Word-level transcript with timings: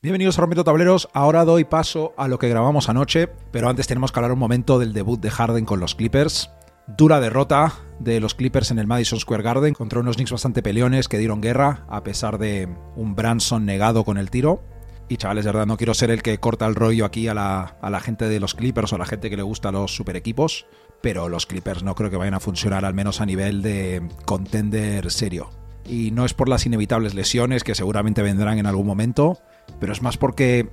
Bienvenidos 0.00 0.38
a 0.38 0.42
Rompiendo 0.42 0.62
Tableros. 0.62 1.08
Ahora 1.12 1.44
doy 1.44 1.64
paso 1.64 2.14
a 2.16 2.28
lo 2.28 2.38
que 2.38 2.48
grabamos 2.48 2.88
anoche, 2.88 3.26
pero 3.50 3.68
antes 3.68 3.88
tenemos 3.88 4.12
que 4.12 4.20
hablar 4.20 4.30
un 4.30 4.38
momento 4.38 4.78
del 4.78 4.92
debut 4.92 5.20
de 5.20 5.28
Harden 5.28 5.64
con 5.64 5.80
los 5.80 5.96
Clippers. 5.96 6.52
Dura 6.86 7.18
derrota 7.18 7.72
de 7.98 8.20
los 8.20 8.36
Clippers 8.36 8.70
en 8.70 8.78
el 8.78 8.86
Madison 8.86 9.18
Square 9.18 9.42
Garden 9.42 9.74
contra 9.74 9.98
unos 9.98 10.14
Knicks 10.14 10.30
bastante 10.30 10.62
peleones 10.62 11.08
que 11.08 11.18
dieron 11.18 11.40
guerra 11.40 11.84
a 11.88 12.04
pesar 12.04 12.38
de 12.38 12.68
un 12.94 13.16
Branson 13.16 13.66
negado 13.66 14.04
con 14.04 14.18
el 14.18 14.30
tiro. 14.30 14.62
Y 15.08 15.16
chavales, 15.16 15.44
de 15.44 15.50
verdad, 15.50 15.66
no 15.66 15.76
quiero 15.76 15.94
ser 15.94 16.12
el 16.12 16.22
que 16.22 16.38
corta 16.38 16.66
el 16.66 16.76
rollo 16.76 17.04
aquí 17.04 17.26
a 17.26 17.34
la, 17.34 17.76
a 17.82 17.90
la 17.90 17.98
gente 17.98 18.28
de 18.28 18.38
los 18.38 18.54
Clippers 18.54 18.92
o 18.92 18.94
a 18.94 19.00
la 19.00 19.06
gente 19.06 19.30
que 19.30 19.36
le 19.36 19.42
gusta 19.42 19.72
los 19.72 19.96
super 19.96 20.14
equipos, 20.14 20.66
pero 21.02 21.28
los 21.28 21.46
Clippers 21.46 21.82
no 21.82 21.96
creo 21.96 22.08
que 22.08 22.16
vayan 22.16 22.34
a 22.34 22.40
funcionar 22.40 22.84
al 22.84 22.94
menos 22.94 23.20
a 23.20 23.26
nivel 23.26 23.62
de 23.62 24.08
contender 24.26 25.10
serio. 25.10 25.50
Y 25.84 26.12
no 26.12 26.24
es 26.24 26.34
por 26.34 26.48
las 26.48 26.66
inevitables 26.66 27.14
lesiones 27.14 27.64
que 27.64 27.74
seguramente 27.74 28.22
vendrán 28.22 28.58
en 28.58 28.66
algún 28.66 28.86
momento, 28.86 29.40
pero 29.80 29.92
es 29.92 30.02
más 30.02 30.16
porque 30.16 30.68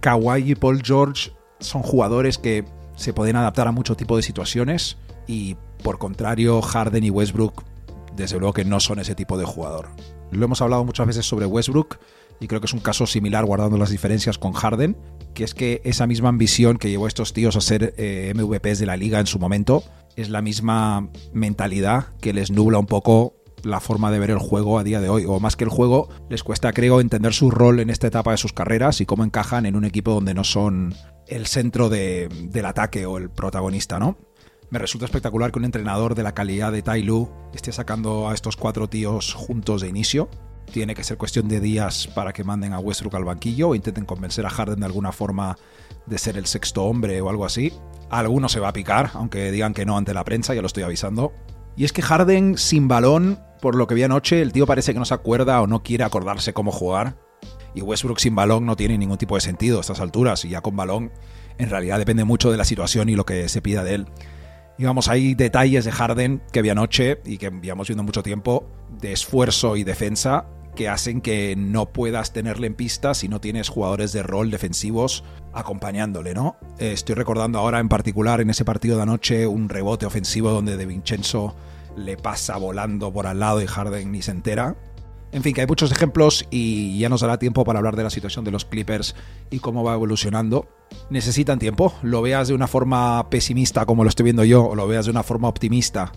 Kawhi 0.00 0.52
y 0.52 0.54
Paul 0.54 0.82
George 0.84 1.32
son 1.60 1.82
jugadores 1.82 2.38
que 2.38 2.64
se 2.96 3.12
pueden 3.12 3.36
adaptar 3.36 3.68
a 3.68 3.72
mucho 3.72 3.96
tipo 3.96 4.16
de 4.16 4.22
situaciones 4.22 4.96
y 5.26 5.56
por 5.82 5.98
contrario 5.98 6.62
Harden 6.62 7.04
y 7.04 7.10
Westbrook 7.10 7.64
desde 8.16 8.38
luego 8.38 8.54
que 8.54 8.64
no 8.64 8.80
son 8.80 8.98
ese 8.98 9.14
tipo 9.14 9.36
de 9.36 9.44
jugador. 9.44 9.88
Lo 10.30 10.44
hemos 10.44 10.60
hablado 10.62 10.84
muchas 10.84 11.06
veces 11.06 11.26
sobre 11.26 11.46
Westbrook 11.46 11.98
y 12.40 12.48
creo 12.48 12.60
que 12.60 12.66
es 12.66 12.72
un 12.72 12.80
caso 12.80 13.06
similar 13.06 13.44
guardando 13.44 13.78
las 13.78 13.90
diferencias 13.90 14.38
con 14.38 14.52
Harden, 14.52 14.96
que 15.34 15.44
es 15.44 15.54
que 15.54 15.80
esa 15.84 16.06
misma 16.06 16.28
ambición 16.28 16.78
que 16.78 16.90
llevó 16.90 17.06
a 17.06 17.08
estos 17.08 17.32
tíos 17.32 17.56
a 17.56 17.60
ser 17.60 17.94
eh, 17.96 18.32
MVPs 18.34 18.78
de 18.78 18.86
la 18.86 18.96
liga 18.96 19.20
en 19.20 19.26
su 19.26 19.38
momento 19.38 19.84
es 20.16 20.30
la 20.30 20.42
misma 20.42 21.08
mentalidad 21.32 22.06
que 22.20 22.32
les 22.32 22.50
nubla 22.50 22.78
un 22.78 22.86
poco 22.86 23.34
la 23.62 23.80
forma 23.80 24.10
de 24.10 24.18
ver 24.18 24.30
el 24.30 24.38
juego 24.38 24.78
a 24.78 24.84
día 24.84 25.00
de 25.00 25.08
hoy, 25.08 25.24
o 25.26 25.40
más 25.40 25.56
que 25.56 25.64
el 25.64 25.70
juego, 25.70 26.08
les 26.28 26.42
cuesta, 26.42 26.72
creo, 26.72 27.00
entender 27.00 27.32
su 27.32 27.50
rol 27.50 27.80
en 27.80 27.90
esta 27.90 28.06
etapa 28.06 28.30
de 28.30 28.36
sus 28.36 28.52
carreras 28.52 29.00
y 29.00 29.06
cómo 29.06 29.24
encajan 29.24 29.66
en 29.66 29.76
un 29.76 29.84
equipo 29.84 30.12
donde 30.12 30.34
no 30.34 30.44
son 30.44 30.94
el 31.26 31.46
centro 31.46 31.88
de, 31.88 32.28
del 32.50 32.66
ataque 32.66 33.06
o 33.06 33.18
el 33.18 33.30
protagonista, 33.30 33.98
¿no? 33.98 34.16
Me 34.68 34.78
resulta 34.80 35.06
espectacular 35.06 35.52
que 35.52 35.58
un 35.58 35.64
entrenador 35.64 36.14
de 36.14 36.24
la 36.24 36.34
calidad 36.34 36.72
de 36.72 36.82
Tai 36.82 37.02
Lu 37.02 37.30
esté 37.54 37.70
sacando 37.70 38.28
a 38.28 38.34
estos 38.34 38.56
cuatro 38.56 38.88
tíos 38.88 39.32
juntos 39.32 39.82
de 39.82 39.88
inicio. 39.88 40.28
Tiene 40.72 40.96
que 40.96 41.04
ser 41.04 41.16
cuestión 41.16 41.46
de 41.46 41.60
días 41.60 42.08
para 42.08 42.32
que 42.32 42.42
manden 42.42 42.72
a 42.72 42.80
Westbrook 42.80 43.14
al 43.14 43.24
banquillo 43.24 43.68
o 43.68 43.74
intenten 43.76 44.04
convencer 44.04 44.44
a 44.44 44.50
Harden 44.50 44.80
de 44.80 44.86
alguna 44.86 45.12
forma 45.12 45.56
de 46.06 46.18
ser 46.18 46.36
el 46.36 46.46
sexto 46.46 46.82
hombre 46.84 47.20
o 47.20 47.30
algo 47.30 47.44
así. 47.44 47.72
Alguno 48.10 48.48
se 48.48 48.58
va 48.58 48.68
a 48.68 48.72
picar, 48.72 49.10
aunque 49.14 49.52
digan 49.52 49.72
que 49.72 49.86
no 49.86 49.96
ante 49.96 50.12
la 50.14 50.24
prensa, 50.24 50.52
ya 50.52 50.62
lo 50.62 50.66
estoy 50.66 50.82
avisando. 50.82 51.32
Y 51.76 51.84
es 51.84 51.92
que 51.92 52.02
Harden 52.02 52.56
sin 52.56 52.88
balón, 52.88 53.38
por 53.60 53.74
lo 53.74 53.86
que 53.86 53.94
vi 53.94 54.02
anoche, 54.02 54.40
el 54.40 54.52
tío 54.52 54.66
parece 54.66 54.92
que 54.92 54.98
no 54.98 55.04
se 55.04 55.14
acuerda 55.14 55.60
o 55.60 55.66
no 55.66 55.82
quiere 55.82 56.04
acordarse 56.04 56.52
cómo 56.52 56.72
jugar. 56.72 57.16
Y 57.74 57.82
Westbrook 57.82 58.18
sin 58.18 58.34
balón 58.34 58.64
no 58.64 58.76
tiene 58.76 58.96
ningún 58.96 59.18
tipo 59.18 59.34
de 59.34 59.42
sentido 59.42 59.78
a 59.78 59.80
estas 59.82 60.00
alturas. 60.00 60.44
Y 60.46 60.48
ya 60.48 60.62
con 60.62 60.74
balón, 60.74 61.12
en 61.58 61.68
realidad 61.68 61.98
depende 61.98 62.24
mucho 62.24 62.50
de 62.50 62.56
la 62.56 62.64
situación 62.64 63.10
y 63.10 63.14
lo 63.14 63.26
que 63.26 63.48
se 63.50 63.60
pida 63.60 63.84
de 63.84 63.94
él. 63.94 64.06
Digamos, 64.78 65.08
hay 65.08 65.34
detalles 65.34 65.84
de 65.84 65.92
Harden 65.92 66.42
que 66.52 66.62
vi 66.62 66.70
anoche 66.70 67.20
y 67.24 67.38
que 67.38 67.50
llevamos 67.50 67.88
viendo 67.88 68.02
mucho 68.02 68.22
tiempo 68.22 68.68
de 69.00 69.12
esfuerzo 69.12 69.76
y 69.76 69.84
defensa 69.84 70.46
que 70.76 70.88
hacen 70.88 71.20
que 71.20 71.56
no 71.56 71.86
puedas 71.86 72.32
tenerle 72.32 72.68
en 72.68 72.74
pista 72.74 73.14
si 73.14 73.26
no 73.26 73.40
tienes 73.40 73.68
jugadores 73.68 74.12
de 74.12 74.22
rol 74.22 74.52
defensivos 74.52 75.24
acompañándole, 75.52 76.34
¿no? 76.34 76.56
Eh, 76.78 76.92
estoy 76.92 77.16
recordando 77.16 77.58
ahora 77.58 77.80
en 77.80 77.88
particular 77.88 78.40
en 78.40 78.50
ese 78.50 78.64
partido 78.64 78.96
de 78.96 79.02
anoche 79.02 79.48
un 79.48 79.68
rebote 79.68 80.06
ofensivo 80.06 80.50
donde 80.50 80.76
De 80.76 80.86
Vincenzo 80.86 81.56
le 81.96 82.16
pasa 82.16 82.56
volando 82.58 83.12
por 83.12 83.26
al 83.26 83.40
lado 83.40 83.60
y 83.60 83.66
Harden 83.66 84.12
ni 84.12 84.22
se 84.22 84.30
entera. 84.30 84.76
En 85.32 85.42
fin, 85.42 85.54
que 85.54 85.62
hay 85.62 85.66
muchos 85.66 85.90
ejemplos 85.90 86.46
y 86.50 86.98
ya 86.98 87.08
nos 87.08 87.22
dará 87.22 87.38
tiempo 87.38 87.64
para 87.64 87.78
hablar 87.78 87.96
de 87.96 88.04
la 88.04 88.10
situación 88.10 88.44
de 88.44 88.52
los 88.52 88.64
Clippers 88.64 89.16
y 89.50 89.58
cómo 89.58 89.82
va 89.82 89.94
evolucionando. 89.94 90.68
Necesitan 91.10 91.58
tiempo, 91.58 91.92
lo 92.02 92.22
veas 92.22 92.48
de 92.48 92.54
una 92.54 92.68
forma 92.68 93.28
pesimista 93.28 93.86
como 93.86 94.04
lo 94.04 94.08
estoy 94.08 94.24
viendo 94.24 94.44
yo 94.44 94.64
o 94.64 94.76
lo 94.76 94.86
veas 94.86 95.06
de 95.06 95.10
una 95.10 95.24
forma 95.24 95.48
optimista 95.48 96.12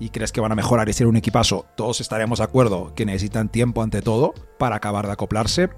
y 0.00 0.08
crees 0.08 0.32
que 0.32 0.40
van 0.40 0.50
a 0.50 0.56
mejorar 0.56 0.88
y 0.88 0.92
ser 0.92 1.06
un 1.06 1.16
equipazo, 1.16 1.66
todos 1.76 2.00
estaremos 2.00 2.38
de 2.38 2.44
acuerdo 2.44 2.94
que 2.96 3.06
necesitan 3.06 3.50
tiempo 3.50 3.82
ante 3.82 4.02
todo 4.02 4.34
para 4.58 4.76
acabar 4.76 5.06
de 5.06 5.12
acoplarse. 5.12 5.68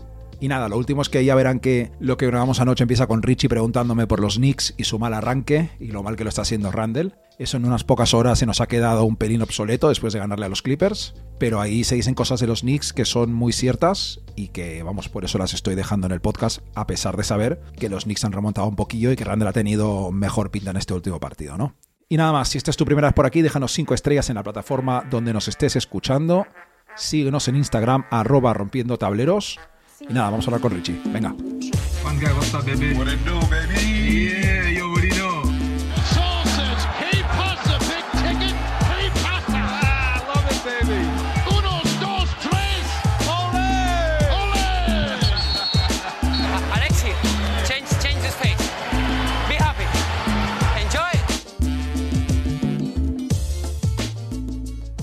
Y 0.41 0.49
nada, 0.49 0.69
lo 0.69 0.77
último 0.77 1.03
es 1.03 1.09
que 1.09 1.25
ya 1.25 1.37
verán 1.37 1.61
que 1.61 1.93
lo 2.01 2.17
que 2.17 2.27
grabamos 2.27 2.59
anoche 2.59 2.83
empieza 2.83 3.07
con 3.07 3.23
Richie 3.23 3.49
preguntándome 3.49 4.09
por 4.09 4.19
los 4.19 4.39
Knicks 4.39 4.75
y 4.77 4.83
su 4.85 4.99
mal 4.99 5.15
arranque 5.15 5.71
y 5.79 5.89
lo 5.89 6.03
mal 6.03 6.17
que 6.17 6.25
lo 6.25 6.31
está 6.31 6.43
haciendo 6.43 6.73
Randall. 6.73 7.15
Eso 7.39 7.57
en 7.57 7.65
unas 7.65 7.85
pocas 7.85 8.13
horas 8.13 8.41
se 8.41 8.47
nos 8.47 8.61
ha 8.61 8.67
quedado 8.67 9.05
un 9.05 9.17
pelín 9.17 9.43
obsoleto 9.43 9.89
después 9.89 10.13
de 10.13 10.19
ganarle 10.19 10.47
a 10.47 10.49
los 10.49 10.63
Clippers. 10.63 11.15
Pero 11.39 11.61
ahí 11.61 11.85
se 11.85 11.95
dicen 11.95 12.15
cosas 12.15 12.41
de 12.41 12.49
los 12.49 12.63
Knicks 12.63 12.93
que 12.93 13.05
son 13.05 13.33
muy 13.33 13.53
ciertas 13.53 14.21
y 14.35 14.49
que, 14.49 14.83
vamos, 14.83 15.09
por 15.09 15.25
eso 15.25 15.39
las 15.39 15.55
estoy 15.55 15.77
dejando 15.77 16.09
en 16.09 16.13
el 16.13 16.21
podcast, 16.21 16.61
a 16.75 16.89
pesar 16.89 17.17
de 17.17 17.23
saber 17.23 17.61
que 17.79 17.89
los 17.89 18.05
Knicks 18.05 18.25
han 18.25 18.33
remontado 18.33 18.67
un 18.67 18.75
poquillo 18.75 19.13
y 19.13 19.17
que 19.17 19.25
Randall 19.25 19.49
ha 19.49 19.53
tenido 19.53 20.11
mejor 20.11 20.51
pinta 20.51 20.73
en 20.73 20.77
este 20.77 20.93
último 20.93 21.21
partido, 21.21 21.57
¿no? 21.57 21.77
Y 22.13 22.19
nada 22.19 22.31
más, 22.31 22.51
si 22.51 22.59
esta 22.59 22.71
es 22.71 22.77
tu 22.77 22.85
primera 22.85 23.09
vez 23.09 23.15
por 23.15 23.25
aquí, 23.25 23.41
déjanos 23.41 23.73
5 23.73 23.95
estrellas 23.95 24.29
en 24.29 24.35
la 24.35 24.43
plataforma 24.43 25.03
donde 25.09 25.33
nos 25.33 25.49
estés 25.49 25.77
escuchando. 25.77 26.47
Síguenos 26.95 27.49
en 27.49 27.57
Instagram, 27.57 28.05
arroba 28.11 28.53
rompiendo 28.53 28.99
tableros. 28.99 29.59
Y 29.99 30.13
nada, 30.13 30.29
vamos 30.29 30.47
a 30.47 30.51
hablar 30.51 30.61
con 30.61 30.73
Richie. 30.73 31.01
Venga. 31.07 31.35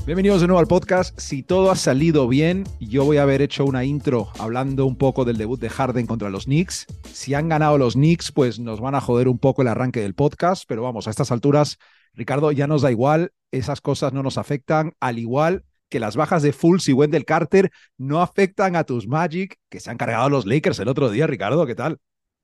Bienvenidos 0.10 0.42
de 0.42 0.48
nuevo 0.48 0.60
al 0.60 0.66
podcast. 0.66 1.16
Si 1.20 1.44
todo 1.44 1.70
ha 1.70 1.76
salido 1.76 2.28
bien, 2.28 2.64
yo 2.80 3.06
voy 3.06 3.18
a 3.18 3.22
haber 3.22 3.44
hecho 3.44 3.64
una 3.64 3.86
intro 3.86 4.30
hablando 4.40 4.88
un 4.88 4.96
poco 4.96 5.24
del 5.24 5.38
debut 5.38 5.60
de 5.60 5.70
Harden 5.70 6.08
contra 6.08 6.32
los 6.32 6.46
Knicks. 6.46 6.88
Si 7.14 7.36
han 7.36 7.48
ganado 7.48 7.78
los 7.78 7.94
Knicks, 7.94 8.32
pues 8.32 8.58
nos 8.58 8.82
van 8.82 8.96
a 8.96 9.02
joder 9.02 9.28
un 9.28 9.38
poco 9.38 9.62
el 9.62 9.68
arranque 9.68 10.02
del 10.02 10.16
podcast, 10.16 10.64
pero 10.68 10.82
vamos, 10.82 11.06
a 11.06 11.12
estas 11.12 11.32
alturas, 11.32 11.78
Ricardo, 12.16 12.52
ya 12.52 12.66
nos 12.66 12.82
da 12.82 12.90
igual, 12.90 13.34
esas 13.52 13.82
cosas 13.82 14.12
no 14.12 14.24
nos 14.24 14.40
afectan, 14.40 14.94
al 15.00 15.20
igual 15.20 15.64
que 15.90 16.00
las 16.00 16.16
bajas 16.16 16.42
de 16.42 16.54
Fultz 16.54 16.90
y 16.90 16.94
Wendell 16.94 17.26
Carter 17.26 17.70
no 18.00 18.24
afectan 18.24 18.76
a 18.76 18.86
tus 18.86 19.08
Magic, 19.08 19.60
que 19.70 19.80
se 19.80 19.92
han 19.92 19.98
cargado 19.98 20.28
los 20.32 20.48
Lakers 20.48 20.80
el 20.80 20.88
otro 20.88 21.12
día, 21.12 21.28
Ricardo, 21.28 21.68
¿qué 21.68 21.76
tal? 21.76 22.00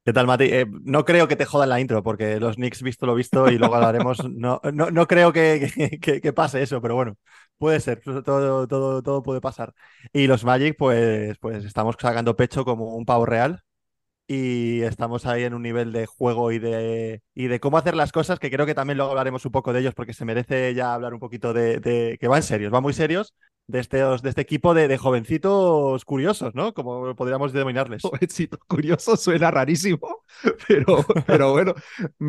¿Qué 0.06 0.14
tal, 0.14 0.28
Mati? 0.28 0.44
Eh, 0.46 0.68
no 0.84 1.04
creo 1.04 1.28
que 1.28 1.36
te 1.36 1.46
jodan 1.46 1.70
la 1.70 1.80
intro, 1.80 2.04
porque 2.04 2.40
los 2.40 2.58
Knicks, 2.58 2.84
visto 2.84 3.08
lo 3.08 3.16
visto, 3.16 3.50
y 3.50 3.58
luego 3.58 3.74
hablaremos, 3.76 4.20
no, 4.30 4.62
no, 4.72 4.92
no 4.92 5.08
creo 5.08 5.34
que, 5.34 5.72
que- 6.02 6.22
que 6.22 6.34
pase 6.34 6.62
eso, 6.62 6.80
pero 6.82 6.94
bueno, 6.96 7.18
puede 7.58 7.80
ser, 7.80 8.02
todo, 8.02 8.68
todo, 8.68 9.02
todo 9.02 9.24
puede 9.24 9.42
pasar. 9.42 9.74
Y 10.14 10.28
los 10.28 10.44
Magic, 10.44 10.76
pues, 10.78 11.38
pues 11.40 11.66
estamos 11.66 11.96
sacando 12.00 12.36
pecho 12.36 12.66
como 12.66 12.96
un 12.96 13.06
pavo 13.06 13.26
real 13.26 13.64
y 14.28 14.82
estamos 14.84 15.26
ahí 15.28 15.44
en 15.44 15.54
un 15.56 15.64
nivel 15.64 15.92
de 15.94 16.06
juego 16.08 16.52
y 16.52 16.60
de, 16.60 17.22
y 17.36 17.48
de 17.48 17.60
cómo 17.60 17.78
hacer 17.78 17.96
las 17.96 18.12
cosas, 18.14 18.40
que 18.40 18.52
creo 18.52 18.66
que 18.66 18.76
también 18.76 18.98
luego 18.98 19.12
hablaremos 19.12 19.46
un 19.46 19.52
poco 19.54 19.74
de 19.74 19.82
ellos, 19.82 19.96
porque 19.96 20.14
se 20.14 20.26
merece 20.26 20.74
ya 20.76 20.94
hablar 20.94 21.14
un 21.14 21.20
poquito 21.22 21.54
de, 21.54 21.80
de- 21.80 22.18
que 22.20 22.28
va 22.30 22.38
en 22.38 22.44
serios, 22.44 22.74
va 22.74 22.82
muy 22.82 22.94
serios, 22.94 23.36
de, 23.68 23.80
estos, 23.80 24.22
de 24.22 24.30
este 24.30 24.42
equipo 24.42 24.74
de, 24.74 24.88
de 24.88 24.98
jovencitos 24.98 26.06
curiosos, 26.06 26.53
¿no? 26.56 26.74
Como 26.74 27.16
podríamos 27.16 27.53
denominarles. 27.53 28.02
Jovencito 28.03 28.58
curioso 28.68 29.18
suena 29.18 29.52
rarísimo, 29.52 30.24
pero, 30.68 31.06
pero 31.26 31.52
bueno, 31.52 31.74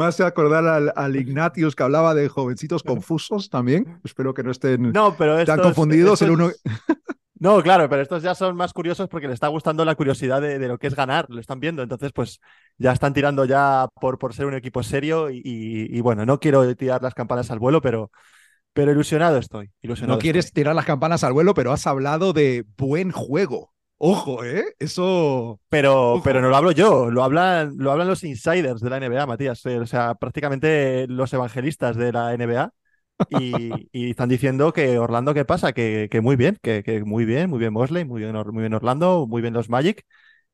hace 0.01 0.25
acordar 0.25 0.67
al, 0.67 0.93
al 0.97 1.17
Ignatius 1.17 1.75
que 1.77 1.83
hablaba 1.83 2.15
de 2.15 2.29
jovencitos 2.29 2.83
confusos 2.83 3.51
también. 3.51 4.01
Espero 4.05 4.35
que 4.35 4.43
no 4.43 4.51
estén 4.51 4.93
No, 4.93 5.17
pero 5.17 5.35
tan 5.45 5.59
estos- 5.59 5.63
confundidos. 5.75 6.23
El 6.23 6.31
uno... 6.31 6.51
No, 7.39 7.63
claro, 7.63 7.87
pero 7.91 8.01
estos 8.01 8.23
ya 8.23 8.35
son 8.35 8.57
más 8.57 8.73
curiosos 8.73 9.09
porque 9.11 9.27
les 9.27 9.35
está 9.35 9.49
gustando 9.49 9.85
la 9.85 9.95
curiosidad 9.95 10.41
de, 10.41 10.59
de 10.59 10.69
lo 10.69 10.79
que 10.79 10.87
es 10.87 10.95
ganar, 10.97 11.27
lo 11.29 11.39
están 11.39 11.61
viendo, 11.61 11.83
entonces 11.83 12.11
pues 12.15 12.41
ya 12.79 12.93
están 12.93 13.13
tirando 13.13 13.45
ya 13.45 13.89
por, 14.01 14.19
por 14.19 14.33
ser 14.33 14.47
un 14.47 14.55
equipo 14.55 14.83
serio 14.83 15.29
y, 15.29 15.43
y- 15.45 15.99
y 15.99 16.01
bueno, 16.01 16.25
no 16.25 16.41
quiero 16.41 16.75
tirar 16.75 17.03
las 17.03 17.13
campanas 17.13 17.51
al 17.51 17.59
vuelo, 17.59 17.83
pero, 17.83 18.11
pero 18.77 18.93
ilusionado 18.93 19.39
estoy. 19.39 19.71
Ilusionado 19.83 20.13
No 20.13 20.19
quieres 20.19 20.53
estoy. 20.53 20.53
tirar 20.53 20.75
las 20.75 20.87
campanas 20.87 21.23
al 21.25 21.33
vuelo, 21.35 21.53
pero 21.55 21.73
has 21.73 21.87
hablado 21.87 22.33
de 22.33 22.65
buen 22.79 23.11
juego. 23.13 23.73
Ojo, 23.99 24.45
¿eh? 24.45 24.75
Eso... 24.79 25.61
Pero, 25.71 26.17
Ojo. 26.17 26.23
pero 26.23 26.41
no 26.43 26.49
lo 26.51 26.57
hablo 26.57 26.71
yo, 26.73 27.11
lo 27.11 27.25
hablan, 27.25 27.75
lo 27.79 27.91
hablan 27.93 28.09
los 28.09 28.25
insiders 28.25 28.81
de 28.81 28.91
la 28.91 28.99
NBA, 28.99 29.27
Matías, 29.27 29.65
eh, 29.67 29.79
o 29.81 29.87
sea, 29.87 30.15
prácticamente 30.15 31.07
los 31.09 31.33
evangelistas 31.33 31.97
de 31.97 32.13
la 32.13 32.33
NBA. 32.35 32.73
Y, 33.29 33.89
y 33.93 34.11
están 34.11 34.29
diciendo 34.29 34.73
que 34.73 34.99
Orlando, 34.99 35.33
¿qué 35.35 35.45
pasa? 35.47 35.73
Que, 35.73 36.09
que 36.11 36.21
muy 36.21 36.37
bien, 36.37 36.59
que, 36.63 36.83
que 36.85 37.05
muy 37.05 37.25
bien, 37.25 37.49
muy 37.51 37.59
bien 37.59 37.73
Mosley, 37.73 38.05
muy 38.05 38.21
bien, 38.23 38.35
muy 38.53 38.61
bien 38.63 38.75
Orlando, 38.75 39.27
muy 39.27 39.41
bien 39.43 39.55
los 39.55 39.71
Magic. 39.71 40.05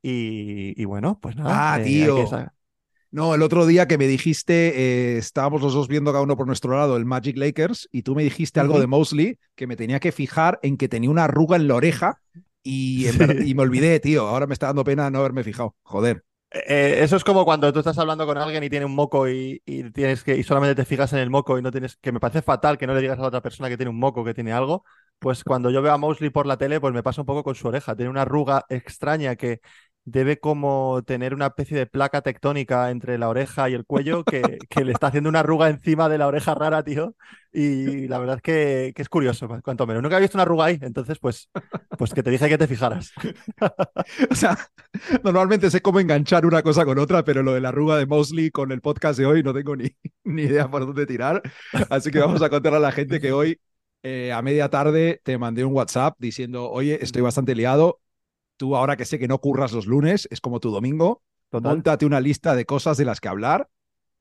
Y, 0.02 0.80
y 0.80 0.84
bueno, 0.86 1.18
pues 1.20 1.36
nada. 1.36 1.68
Ah, 1.74 1.78
eh, 1.78 2.00
hay 2.04 2.12
tío. 2.14 2.14
que 2.14 2.26
No, 3.12 3.34
el 3.34 3.42
otro 3.42 3.66
día 3.66 3.86
que 3.86 3.98
me 3.98 4.06
dijiste, 4.06 5.14
eh, 5.14 5.18
estábamos 5.18 5.60
los 5.60 5.74
dos 5.74 5.86
viendo 5.86 6.12
cada 6.12 6.24
uno 6.24 6.34
por 6.36 6.46
nuestro 6.46 6.74
lado 6.76 6.96
el 6.96 7.04
Magic 7.04 7.36
Lakers 7.36 7.86
y 7.92 8.02
tú 8.02 8.14
me 8.14 8.24
dijiste 8.24 8.58
algo 8.58 8.80
de 8.80 8.86
Mosley 8.86 9.38
que 9.54 9.66
me 9.66 9.76
tenía 9.76 10.00
que 10.00 10.12
fijar 10.12 10.58
en 10.62 10.78
que 10.78 10.88
tenía 10.88 11.10
una 11.10 11.24
arruga 11.24 11.56
en 11.56 11.68
la 11.68 11.74
oreja 11.74 12.18
Y, 12.62 13.06
en 13.08 13.46
y 13.46 13.54
me 13.54 13.62
olvidé, 13.62 14.00
tío. 14.00 14.26
Ahora 14.26 14.46
me 14.46 14.54
está 14.54 14.66
dando 14.68 14.84
pena 14.84 15.10
no 15.10 15.18
haberme 15.18 15.44
fijado. 15.44 15.76
Joder. 15.82 16.24
Eh, 16.54 16.98
eso 17.02 17.16
es 17.16 17.24
como 17.24 17.46
cuando 17.46 17.72
tú 17.72 17.78
estás 17.78 17.96
hablando 17.98 18.26
con 18.26 18.36
alguien 18.36 18.62
y 18.62 18.68
tiene 18.68 18.84
un 18.84 18.94
moco 18.94 19.26
y, 19.28 19.62
y 19.64 19.90
tienes 19.90 20.22
que 20.22 20.36
y 20.36 20.42
solamente 20.42 20.74
te 20.74 20.84
fijas 20.84 21.10
en 21.14 21.20
el 21.20 21.30
moco 21.30 21.58
y 21.58 21.62
no 21.62 21.70
tienes 21.70 21.96
que 21.96 22.12
me 22.12 22.20
parece 22.20 22.42
fatal 22.42 22.76
que 22.76 22.86
no 22.86 22.92
le 22.94 23.00
digas 23.00 23.18
a 23.18 23.22
la 23.22 23.28
otra 23.28 23.40
persona 23.40 23.70
que 23.70 23.78
tiene 23.78 23.88
un 23.88 23.98
moco 23.98 24.22
que 24.22 24.34
tiene 24.34 24.52
algo. 24.52 24.84
Pues 25.18 25.44
cuando 25.44 25.70
yo 25.70 25.80
veo 25.80 25.92
a 25.92 25.98
Mosley 25.98 26.28
por 26.30 26.46
la 26.46 26.58
tele, 26.58 26.78
pues 26.80 26.92
me 26.92 27.02
pasa 27.02 27.22
un 27.22 27.26
poco 27.26 27.42
con 27.42 27.54
su 27.54 27.68
oreja. 27.68 27.96
Tiene 27.96 28.10
una 28.10 28.22
arruga 28.22 28.66
extraña 28.68 29.34
que 29.36 29.60
debe 30.04 30.38
como 30.38 31.02
tener 31.06 31.34
una 31.34 31.46
especie 31.46 31.76
de 31.78 31.86
placa 31.86 32.22
tectónica 32.22 32.90
entre 32.90 33.18
la 33.18 33.28
oreja 33.28 33.70
y 33.70 33.74
el 33.74 33.84
cuello 33.86 34.24
que, 34.24 34.58
que 34.68 34.84
le 34.84 34.92
está 34.92 35.08
haciendo 35.08 35.28
una 35.30 35.40
arruga 35.40 35.68
encima 35.68 36.08
de 36.08 36.18
la 36.18 36.26
oreja 36.26 36.54
rara, 36.54 36.82
tío. 36.82 37.14
Y 37.52 38.08
la 38.08 38.18
verdad 38.18 38.36
es 38.36 38.42
que, 38.42 38.92
que 38.96 39.02
es 39.02 39.08
curioso, 39.08 39.48
cuanto 39.62 39.86
menos. 39.86 40.02
Nunca 40.02 40.16
he 40.18 40.20
visto 40.20 40.36
una 40.38 40.42
arruga 40.42 40.66
ahí, 40.66 40.78
entonces 40.80 41.18
pues, 41.18 41.50
pues 41.98 42.12
que 42.14 42.22
te 42.22 42.30
dije 42.30 42.48
que 42.48 42.58
te 42.58 42.66
fijaras. 42.66 43.12
O 44.30 44.34
sea, 44.34 44.56
normalmente 45.24 45.70
sé 45.70 45.80
cómo 45.80 46.00
enganchar 46.00 46.46
una 46.46 46.62
cosa 46.62 46.84
con 46.84 46.98
otra, 46.98 47.24
pero 47.24 47.42
lo 47.42 47.54
de 47.54 47.60
la 47.60 47.68
arruga 47.70 47.96
de 47.96 48.06
Mosley 48.06 48.50
con 48.50 48.72
el 48.72 48.80
podcast 48.80 49.18
de 49.18 49.26
hoy 49.26 49.42
no 49.42 49.54
tengo 49.54 49.76
ni, 49.76 49.90
ni 50.24 50.42
idea 50.42 50.70
por 50.70 50.86
dónde 50.86 51.06
tirar. 51.06 51.42
Así 51.90 52.10
que 52.10 52.18
vamos 52.20 52.42
a 52.42 52.50
contar 52.50 52.74
a 52.74 52.80
la 52.80 52.92
gente 52.92 53.20
que 53.20 53.32
hoy, 53.32 53.60
eh, 54.02 54.32
a 54.32 54.42
media 54.42 54.68
tarde, 54.68 55.20
te 55.24 55.38
mandé 55.38 55.64
un 55.64 55.74
WhatsApp 55.74 56.16
diciendo, 56.18 56.70
oye, 56.70 56.98
estoy 57.02 57.22
bastante 57.22 57.54
liado. 57.54 58.00
Tú 58.62 58.76
ahora 58.76 58.96
que 58.96 59.04
sé 59.04 59.18
que 59.18 59.26
no 59.26 59.40
curras 59.40 59.72
los 59.72 59.86
lunes, 59.86 60.28
es 60.30 60.40
como 60.40 60.60
tu 60.60 60.70
domingo, 60.70 61.20
Total. 61.50 61.72
Móntate 61.72 62.06
una 62.06 62.20
lista 62.20 62.54
de 62.54 62.64
cosas 62.64 62.96
de 62.96 63.04
las 63.04 63.20
que 63.20 63.26
hablar. 63.26 63.68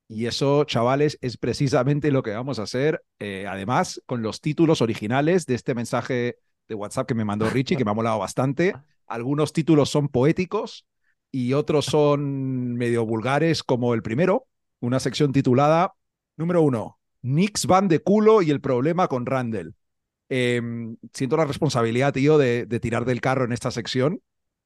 Y 0.08 0.26
eso, 0.26 0.64
chavales, 0.64 1.16
es 1.20 1.36
precisamente 1.36 2.10
lo 2.10 2.24
que 2.24 2.32
vamos 2.32 2.58
a 2.58 2.64
hacer. 2.64 3.04
eh, 3.20 3.46
además, 3.48 4.02
con 4.04 4.20
los 4.20 4.40
títulos 4.40 4.82
originales 4.82 5.46
de 5.46 5.54
este 5.54 5.76
mensaje 5.76 6.38
de 6.66 6.74
WhatsApp 6.74 7.06
que 7.06 7.14
me 7.14 7.24
mandó 7.24 7.48
Richie, 7.48 7.76
que 7.76 7.84
me 7.84 7.92
ha 7.92 7.94
molado 7.94 8.18
bastante. 8.18 8.74
Algunos 9.06 9.52
títulos 9.52 9.90
son 9.90 10.08
poéticos 10.08 10.86
y 11.30 11.52
otros 11.52 11.84
son 11.84 12.74
medio 12.74 13.06
vulgares, 13.06 13.62
como 13.62 13.94
el 13.94 14.02
primero, 14.02 14.48
una 14.80 14.98
sección 14.98 15.32
titulada 15.32 15.94
Número 16.36 16.62
uno, 16.62 16.98
Knicks 17.20 17.66
van 17.66 17.86
de 17.86 18.00
culo 18.00 18.42
y 18.42 18.50
el 18.50 18.60
problema 18.60 19.06
con 19.06 19.24
Randall. 19.24 19.76
Eh, 20.28 20.60
siento 21.12 21.36
la 21.36 21.44
responsabilidad, 21.44 22.12
tío, 22.12 22.38
de, 22.38 22.66
de 22.66 22.80
tirar 22.80 23.04
del 23.04 23.20
carro 23.20 23.44
en 23.44 23.52
esta 23.52 23.70
sección, 23.70 24.20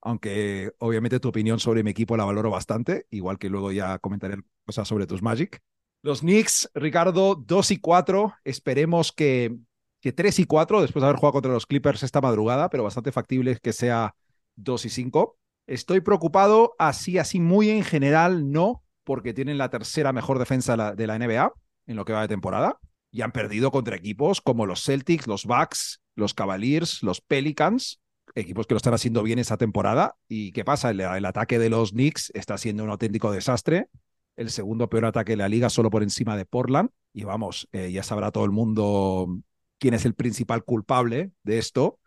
aunque 0.06 0.70
obviamente 0.78 1.18
tu 1.18 1.28
opinión 1.28 1.58
sobre 1.58 1.82
mi 1.82 1.90
equipo 1.90 2.16
la 2.16 2.24
valoro 2.24 2.48
bastante, 2.48 3.06
igual 3.10 3.38
que 3.38 3.50
luego 3.50 3.72
ya 3.72 3.98
comentaré 3.98 4.36
cosas 4.64 4.86
sobre 4.86 5.08
tus 5.08 5.20
Magic. 5.20 5.60
Los 6.00 6.20
Knicks, 6.20 6.70
Ricardo, 6.74 7.34
2 7.34 7.70
y 7.72 7.78
4. 7.78 8.34
Esperemos 8.44 9.10
que, 9.10 9.56
que 10.00 10.12
3 10.12 10.38
y 10.38 10.44
4, 10.44 10.82
después 10.82 11.00
de 11.00 11.08
haber 11.08 11.18
jugado 11.18 11.32
contra 11.32 11.52
los 11.52 11.66
Clippers 11.66 12.04
esta 12.04 12.20
madrugada, 12.20 12.70
pero 12.70 12.84
bastante 12.84 13.10
factible 13.10 13.58
que 13.60 13.72
sea 13.72 14.14
2 14.54 14.84
y 14.84 14.90
5. 14.90 15.36
Estoy 15.66 16.00
preocupado, 16.00 16.76
así, 16.78 17.18
así, 17.18 17.40
muy 17.40 17.70
en 17.70 17.82
general, 17.82 18.52
no, 18.52 18.84
porque 19.02 19.34
tienen 19.34 19.58
la 19.58 19.70
tercera 19.70 20.12
mejor 20.12 20.38
defensa 20.38 20.74
de 20.74 20.76
la, 20.76 20.94
de 20.94 21.06
la 21.08 21.18
NBA 21.18 21.52
en 21.88 21.96
lo 21.96 22.04
que 22.04 22.12
va 22.12 22.22
de 22.22 22.28
temporada 22.28 22.78
y 23.10 23.22
han 23.22 23.32
perdido 23.32 23.72
contra 23.72 23.96
equipos 23.96 24.40
como 24.40 24.66
los 24.66 24.84
Celtics, 24.84 25.26
los 25.26 25.46
Bucks, 25.46 26.00
los 26.14 26.32
Cavaliers, 26.32 27.02
los 27.02 27.20
Pelicans, 27.20 28.00
equipos 28.36 28.66
que 28.66 28.74
lo 28.74 28.76
están 28.76 28.94
haciendo 28.94 29.22
bien 29.22 29.38
esta 29.38 29.56
temporada. 29.56 30.16
¿Y 30.28 30.52
qué 30.52 30.64
pasa? 30.64 30.90
El, 30.90 31.24
ataque 31.24 31.58
de 31.58 31.70
los 31.70 31.92
Knicks 31.92 32.30
está 32.34 32.58
siendo 32.58 32.84
un 32.84 32.90
auténtico 32.90 33.32
desastre. 33.32 33.88
El 34.36 34.50
segundo 34.50 34.88
peor 34.88 35.06
ataque 35.06 35.32
de 35.32 35.38
la 35.38 35.48
liga, 35.48 35.70
solo 35.70 35.90
por 35.90 36.02
encima 36.02 36.36
de 36.36 36.44
Portland. 36.44 36.90
Y 37.12 37.24
vamos, 37.24 37.68
eh, 37.72 37.90
ya 37.90 38.02
sabrá 38.02 38.30
todo 38.30 38.44
el 38.44 38.52
mundo 38.52 39.40
quién 39.78 39.94
es 39.94 40.04
el 40.04 40.14
principal 40.14 40.64
culpable 40.64 41.32
de 41.42 41.58
esto. 41.58 41.98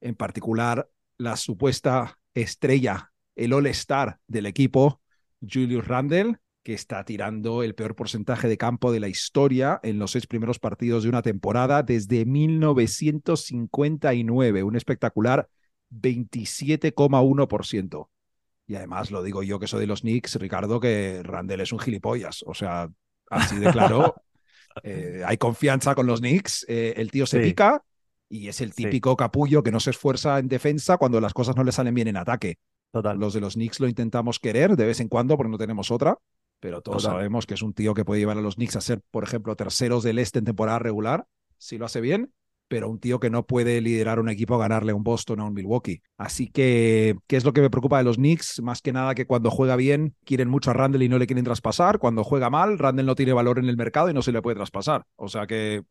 En 0.00 0.14
particular, 0.14 0.88
la 1.18 1.36
supuesta 1.36 2.18
estrella, 2.32 3.12
el 3.36 3.52
all-star 3.52 4.18
del 4.26 4.46
equipo, 4.46 5.02
Julius 5.40 5.86
Randle, 5.86 6.38
que 6.62 6.72
está 6.72 7.04
tirando 7.04 7.62
el 7.62 7.74
peor 7.74 7.94
porcentaje 7.94 8.48
de 8.48 8.56
campo 8.56 8.90
de 8.90 9.00
la 9.00 9.08
historia 9.08 9.80
en 9.82 9.98
los 9.98 10.12
seis 10.12 10.26
primeros 10.26 10.58
partidos 10.58 11.02
de 11.02 11.10
una 11.10 11.20
temporada 11.20 11.82
desde 11.82 12.24
1959. 12.24 14.62
Un 14.62 14.76
espectacular 14.76 15.46
27,1%. 15.94 18.08
Y 18.66 18.76
además 18.76 19.10
lo 19.10 19.22
digo 19.22 19.42
yo 19.42 19.58
que 19.58 19.66
soy 19.66 19.80
de 19.80 19.86
los 19.86 20.00
Knicks, 20.00 20.36
Ricardo, 20.36 20.80
que 20.80 21.20
Randall 21.22 21.60
es 21.60 21.72
un 21.72 21.78
gilipollas. 21.78 22.42
O 22.46 22.54
sea, 22.54 22.90
así 23.30 23.56
de 23.56 23.70
claro. 23.70 24.14
eh, 24.82 25.22
hay 25.26 25.36
confianza 25.36 25.94
con 25.94 26.06
los 26.06 26.20
Knicks. 26.20 26.64
eh, 26.68 26.94
el 26.96 27.10
tío 27.10 27.26
se 27.26 27.42
Sí. 27.42 27.50
pica 27.50 27.84
y 28.28 28.48
es 28.48 28.60
el 28.62 28.72
Sí. 28.72 28.84
típico 28.84 29.14
capullo 29.16 29.62
que 29.62 29.70
no 29.70 29.80
se 29.80 29.90
esfuerza 29.90 30.38
en 30.38 30.48
defensa 30.48 30.96
cuando 30.96 31.20
las 31.20 31.34
cosas 31.34 31.56
no 31.56 31.64
le 31.64 31.72
salen 31.72 31.94
bien 31.94 32.08
en 32.08 32.16
ataque. 32.16 32.56
Total. 32.90 33.18
Los 33.18 33.34
de 33.34 33.40
los 33.40 33.54
Knicks 33.54 33.80
lo 33.80 33.88
intentamos 33.88 34.38
querer 34.40 34.76
de 34.76 34.86
vez 34.86 35.00
en 35.00 35.08
cuando 35.08 35.36
porque 35.36 35.50
no 35.50 35.58
tenemos 35.58 35.90
otra, 35.90 36.16
pero 36.60 36.80
todos 36.80 37.02
Total. 37.02 37.16
sabemos 37.18 37.44
que 37.46 37.54
es 37.54 37.62
un 37.62 37.74
tío 37.74 37.92
que 37.92 38.04
puede 38.04 38.20
llevar 38.20 38.38
a 38.38 38.40
los 38.40 38.54
Knicks 38.54 38.76
a 38.76 38.80
ser, 38.80 39.02
por 39.10 39.24
ejemplo, 39.24 39.56
terceros 39.56 40.04
del 40.04 40.18
este 40.20 40.38
en 40.38 40.44
temporada 40.46 40.78
regular, 40.78 41.26
si 41.58 41.76
lo 41.76 41.84
hace 41.86 42.00
bien, 42.00 42.32
pero 42.68 42.88
un 42.88 42.98
tío 42.98 43.20
que 43.20 43.30
no 43.30 43.46
puede 43.46 43.80
liderar 43.80 44.18
un 44.18 44.28
equipo 44.28 44.54
a 44.54 44.58
ganarle 44.58 44.92
a 44.92 44.94
un 44.94 45.04
Boston 45.04 45.40
o 45.40 45.42
a 45.44 45.46
un 45.46 45.54
Milwaukee. 45.54 46.02
Así 46.16 46.48
que, 46.48 47.16
¿qué 47.26 47.36
es 47.36 47.44
lo 47.44 47.52
que 47.52 47.60
me 47.60 47.70
preocupa 47.70 47.98
de 47.98 48.04
los 48.04 48.16
Knicks? 48.16 48.60
Más 48.62 48.82
que 48.82 48.92
nada 48.92 49.14
que 49.14 49.26
cuando 49.26 49.50
juega 49.50 49.76
bien 49.76 50.14
quieren 50.24 50.48
mucho 50.48 50.70
a 50.70 50.74
Randall 50.74 51.02
y 51.02 51.08
no 51.08 51.18
le 51.18 51.26
quieren 51.26 51.44
traspasar. 51.44 51.98
Cuando 51.98 52.24
juega 52.24 52.50
mal, 52.50 52.78
Randall 52.78 53.06
no 53.06 53.14
tiene 53.14 53.32
valor 53.32 53.58
en 53.58 53.66
el 53.66 53.76
mercado 53.76 54.10
y 54.10 54.14
no 54.14 54.22
se 54.22 54.32
le 54.32 54.42
puede 54.42 54.56
traspasar. 54.56 55.04
O 55.16 55.28
sea 55.28 55.46
que 55.46 55.84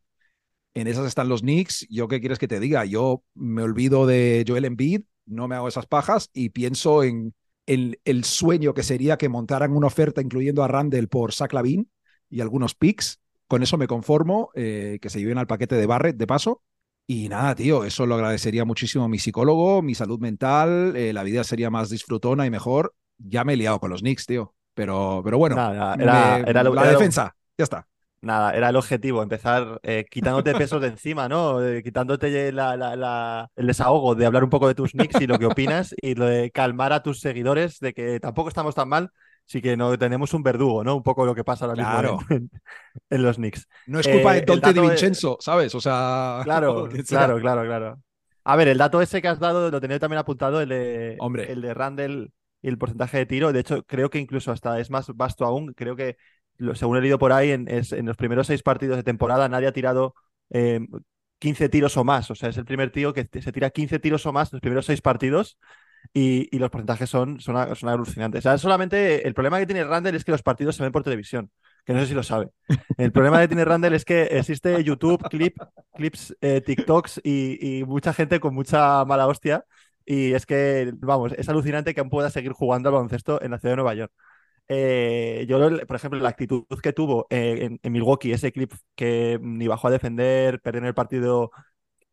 en 0.74 0.88
esas 0.88 1.06
están 1.06 1.30
los 1.30 1.42
Knicks. 1.42 1.86
¿Yo 1.90 2.08
qué 2.08 2.20
quieres 2.20 2.40
que 2.40 2.48
te 2.48 2.60
diga? 2.60 2.86
Yo 2.86 3.24
me 3.36 3.62
olvido 3.62 4.06
de 4.06 4.44
Joel 4.48 4.66
Embiid, 4.66 5.02
no 5.26 5.48
me 5.48 5.56
hago 5.56 5.68
esas 5.68 5.86
pajas 5.86 6.30
y 6.34 6.50
pienso 6.50 7.04
en 7.04 7.34
el, 7.66 8.00
el 8.06 8.24
sueño 8.24 8.74
que 8.74 8.84
sería 8.84 9.18
que 9.18 9.30
montaran 9.30 9.76
una 9.76 9.88
oferta 9.88 10.22
incluyendo 10.22 10.64
a 10.64 10.68
Randall 10.68 11.08
por 11.08 11.34
Zach 11.34 11.54
Lavin 11.54 11.90
y 12.30 12.42
algunos 12.42 12.76
picks. 12.76 13.20
Con 13.54 13.62
eso 13.62 13.78
me 13.78 13.86
conformo, 13.86 14.50
eh, 14.56 14.98
que 15.00 15.12
se 15.12 15.20
lleven 15.20 15.38
al 15.38 15.46
paquete 15.46 15.76
de 15.76 15.86
Barrett 15.86 16.18
de 16.18 16.26
paso. 16.26 16.64
Y 17.06 17.30
nada, 17.30 17.54
tío, 17.54 17.84
eso 17.84 18.08
lo 18.08 18.16
agradecería 18.16 18.66
muchísimo 18.66 19.04
a 19.04 19.08
mi 19.08 19.20
psicólogo, 19.20 19.84
mi 19.84 19.94
salud 19.94 20.18
mental, 20.20 20.96
eh, 20.96 21.14
la 21.14 21.22
vida 21.22 21.44
sería 21.44 21.70
más 21.70 21.92
disfrutona 21.92 22.48
y 22.48 22.50
mejor. 22.50 22.96
Ya 23.20 23.44
me 23.44 23.54
he 23.54 23.58
liado 23.58 23.80
con 23.80 23.92
los 23.92 24.02
Knicks, 24.02 24.26
tío. 24.26 24.56
Pero, 24.74 25.22
pero 25.24 25.38
bueno, 25.38 25.56
Nada, 25.56 25.94
era- 26.00 26.38
me- 26.42 26.50
era 26.50 26.64
lo- 26.64 26.74
la 26.74 26.82
era 26.82 26.92
defensa, 26.94 27.36
ya 27.56 27.64
está. 27.64 27.88
Nada, 28.22 28.56
era 28.56 28.70
el 28.70 28.76
objetivo, 28.76 29.22
empezar 29.22 29.80
eh, 29.84 30.06
quitándote 30.10 30.54
pesos 30.56 30.82
de 30.82 30.88
encima, 30.88 31.30
¿no? 31.30 31.64
Eh, 31.64 31.84
quitándote 31.84 32.52
la- 32.52 32.76
la- 32.76 32.96
la- 32.96 33.52
el 33.56 33.68
desahogo 33.68 34.16
de 34.16 34.26
hablar 34.26 34.44
un 34.44 34.50
poco 34.50 34.68
de 34.68 34.74
tus 34.74 34.96
nicks 34.96 35.22
y 35.22 35.28
lo 35.28 35.38
que 35.38 35.46
opinas 35.46 35.94
y 36.02 36.16
lo 36.16 36.26
de 36.26 36.50
calmar 36.50 36.92
a 36.92 37.04
tus 37.04 37.20
seguidores 37.20 37.78
de 37.80 37.94
que 37.94 38.20
tampoco 38.20 38.48
estamos 38.50 38.74
tan 38.74 38.90
mal, 38.90 39.12
sí 39.46 39.62
que 39.62 39.78
no 39.78 39.98
tenemos 39.98 40.34
un 40.34 40.44
verdugo, 40.44 40.84
¿no? 40.84 40.96
Un 40.96 41.04
poco 41.04 41.26
lo 41.26 41.36
que 41.36 41.44
pasa 41.44 41.66
ahora 41.66 41.76
Claro. 41.76 42.18
mismo 42.18 42.26
en, 42.30 42.52
en 43.10 43.24
los 43.24 43.38
Knicks. 43.38 43.68
No 43.86 44.00
es 44.00 44.08
culpa 44.08 44.36
Eh, 44.36 44.42
de 44.42 44.42
Dante 44.46 44.74
Di 44.74 44.80
Vincenzo, 44.80 45.38
¿sabes? 45.40 45.74
O 45.76 45.82
sea, 45.82 46.42
Claro, 46.44 46.88
claro, 47.08 47.40
claro, 47.40 47.64
claro. 47.64 48.02
A 48.46 48.56
ver, 48.56 48.68
el 48.68 48.78
dato 48.78 49.02
ese 49.02 49.22
que 49.22 49.28
has 49.28 49.40
dado 49.40 49.72
lo 49.72 49.80
tenía 49.82 50.00
también 50.00 50.20
apuntado, 50.20 50.62
el 50.62 50.70
de, 50.70 51.16
Hombre. 51.20 51.52
el 51.52 51.62
de 51.62 51.74
Randall 51.74 52.34
y 52.62 52.68
el 52.68 52.78
porcentaje 52.78 53.18
de 53.18 53.26
tiro. 53.26 53.54
De 53.54 53.60
hecho, 53.62 53.84
creo 53.86 54.10
que 54.10 54.20
incluso 54.20 54.52
hasta 54.52 54.80
es 54.80 54.90
más 54.90 55.08
vasto 55.16 55.46
aún. 55.46 55.74
Creo 55.74 55.96
que, 55.96 56.18
según 56.76 56.98
he 56.98 57.02
leído 57.02 57.20
por 57.20 57.32
ahí, 57.32 57.52
en, 57.52 57.68
es- 57.70 57.94
en 57.94 58.06
los 58.06 58.18
primeros 58.18 58.48
seis 58.48 58.62
partidos 58.64 58.98
de 58.98 59.04
temporada 59.04 59.48
nadie 59.50 59.68
ha 59.68 59.72
tirado 59.74 60.14
eh, 60.50 60.82
15 61.40 61.70
tiros 61.70 61.96
o 61.98 62.04
más. 62.04 62.30
O 62.32 62.36
sea, 62.36 62.50
es 62.50 62.58
el 62.58 62.66
primer 62.66 62.92
tío 62.92 63.14
que 63.14 63.28
se 63.42 63.52
tira 63.54 63.70
15 63.70 64.00
tiros 64.00 64.26
o 64.26 64.34
más 64.34 64.52
en 64.52 64.58
los 64.58 64.62
primeros 64.62 64.86
seis 64.86 65.02
partidos. 65.02 65.58
Y, 66.16 66.58
los 66.60 66.70
porcentajes 66.70 67.10
son, 67.10 67.40
son, 67.40 67.76
son 67.76 67.90
alucinantes. 67.90 68.40
O 68.40 68.44
sea, 68.44 68.58
solamente 68.60 69.28
el 69.28 69.34
problema 69.34 69.58
que 69.58 69.66
tiene 69.66 69.84
Randall 69.84 70.14
es 70.14 70.24
que 70.24 70.32
los 70.32 70.44
partidos 70.44 70.76
se 70.76 70.84
ven 70.84 70.92
por 70.92 71.04
televisión, 71.04 71.50
que 71.84 71.94
no 71.94 72.00
sé 72.00 72.06
si 72.08 72.14
lo 72.14 72.22
sabe. 72.22 72.50
El 72.98 73.12
problema 73.12 73.42
que 73.42 73.48
tiene 73.48 73.66
Randall 73.66 73.96
es 73.96 74.06
que 74.06 74.24
existe 74.24 74.84
YouTube, 74.84 75.28
clip, 75.30 75.58
clips, 75.96 76.36
eh, 76.42 76.62
TikToks 76.62 77.22
y, 77.24 77.84
mucha 77.88 78.14
gente 78.14 78.40
con 78.40 78.54
mucha 78.54 79.04
mala 79.06 79.28
hostia. 79.28 79.66
Y 80.06 80.34
es 80.34 80.46
que, 80.46 80.92
vamos, 80.98 81.34
es 81.36 81.50
alucinante 81.50 81.96
que 81.96 82.02
aún 82.02 82.10
pueda 82.10 82.30
seguir 82.30 82.52
jugando 82.52 82.90
al 82.90 82.96
baloncesto 82.96 83.42
en 83.42 83.52
la 83.52 83.58
ciudad 83.58 83.72
de 83.72 83.78
Nueva 83.78 83.96
York. 83.96 84.12
Eh, 84.68 85.46
yo, 85.48 85.58
por 85.88 85.96
ejemplo, 85.96 86.20
la 86.20 86.30
actitud 86.30 86.66
que 86.82 86.94
tuvo 86.94 87.26
eh, 87.30 87.58
en, 87.62 87.80
en 87.82 87.92
Milwaukee, 87.92 88.32
ese 88.32 88.52
clip 88.52 88.74
que 88.96 89.40
ni 89.42 89.68
bajó 89.68 89.88
a 89.88 89.92
defender, 89.92 90.62
perdió 90.62 90.80
en 90.80 90.88
el 90.88 90.94
partido, 90.94 91.52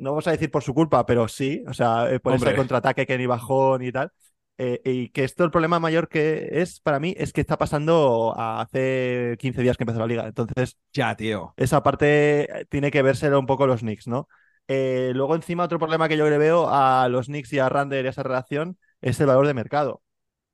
no 0.00 0.10
vamos 0.10 0.26
a 0.26 0.32
decir 0.32 0.50
por 0.50 0.62
su 0.62 0.74
culpa, 0.74 1.06
pero 1.06 1.28
sí, 1.28 1.64
o 1.68 1.74
sea, 1.74 2.10
eh, 2.12 2.20
por 2.20 2.32
Hombre. 2.34 2.50
ese 2.50 2.56
contraataque 2.56 3.06
que 3.06 3.18
ni 3.18 3.26
bajó 3.26 3.78
ni 3.78 3.92
tal. 3.92 4.12
Eh, 4.58 4.80
y 4.84 5.08
que 5.08 5.24
esto 5.24 5.44
el 5.44 5.50
problema 5.50 5.80
mayor 5.80 6.08
que 6.08 6.48
es 6.60 6.80
para 6.80 7.00
mí 7.00 7.14
es 7.16 7.32
que 7.32 7.40
está 7.40 7.56
pasando 7.56 8.34
hace 8.36 9.36
15 9.38 9.62
días 9.62 9.76
que 9.78 9.84
empezó 9.84 10.00
la 10.00 10.06
liga. 10.06 10.26
Entonces, 10.26 10.76
Ya, 10.92 11.16
tío. 11.16 11.54
esa 11.56 11.82
parte 11.82 12.66
tiene 12.68 12.90
que 12.90 13.00
vérselo 13.00 13.38
un 13.38 13.46
poco 13.46 13.66
los 13.66 13.80
Knicks, 13.80 14.06
¿no? 14.06 14.28
Eh, 14.68 15.12
luego, 15.14 15.34
encima, 15.34 15.64
otro 15.64 15.78
problema 15.78 16.08
que 16.08 16.16
yo 16.16 16.28
le 16.28 16.36
veo 16.38 16.68
a 16.68 17.08
los 17.08 17.26
Knicks 17.26 17.52
y 17.54 17.58
a 17.58 17.68
Randall 17.70 18.04
y 18.04 18.06
a 18.08 18.10
esa 18.10 18.22
relación 18.22 18.78
es 19.00 19.18
el 19.20 19.26
valor 19.26 19.46
de 19.46 19.54
mercado. 19.54 20.02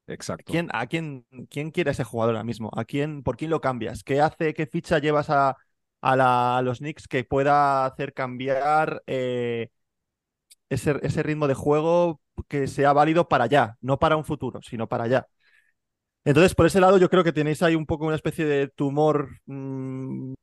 Exacto. 0.07 0.45
¿Quién, 0.53 0.69
¿A 0.73 0.87
quién, 0.87 1.27
quién 1.51 1.71
quiere 1.73 1.91
a 1.91 1.93
ese 1.93 2.05
jugador 2.05 2.37
ahora 2.37 2.45
mismo? 2.45 2.71
¿A 2.77 2.85
quién, 2.85 3.23
¿Por 3.25 3.37
quién 3.37 3.51
lo 3.51 3.61
cambias? 3.61 4.05
¿Qué 4.05 4.21
hace, 4.21 4.55
qué 4.55 4.67
ficha 4.67 5.01
llevas 5.01 5.31
a, 5.31 5.57
a, 6.01 6.61
los 6.65 6.79
Knicks 6.79 7.09
que 7.09 7.25
pueda 7.25 7.85
hacer 7.87 8.15
cambiar 8.15 9.03
eh, 9.07 9.71
ese, 10.69 10.99
ese 11.03 11.23
ritmo 11.23 11.49
de 11.49 11.55
juego 11.55 12.21
que 12.49 12.67
sea 12.67 12.93
válido 12.93 13.29
para 13.29 13.45
allá, 13.45 13.77
no 13.81 13.99
para 13.99 14.17
un 14.17 14.25
futuro, 14.25 14.61
sino 14.63 14.89
para 14.89 15.05
allá. 15.05 15.27
Entonces, 16.25 16.55
por 16.55 16.67
ese 16.67 16.81
lado, 16.81 16.99
yo 16.99 17.09
creo 17.09 17.23
que 17.25 17.33
tenéis 17.33 17.63
ahí 17.63 17.77
un 17.77 17.87
poco 17.87 18.07
una 18.07 18.17
especie 18.17 18.45
de 18.45 18.69
tumor. 18.69 19.29
mmm, 19.47 20.35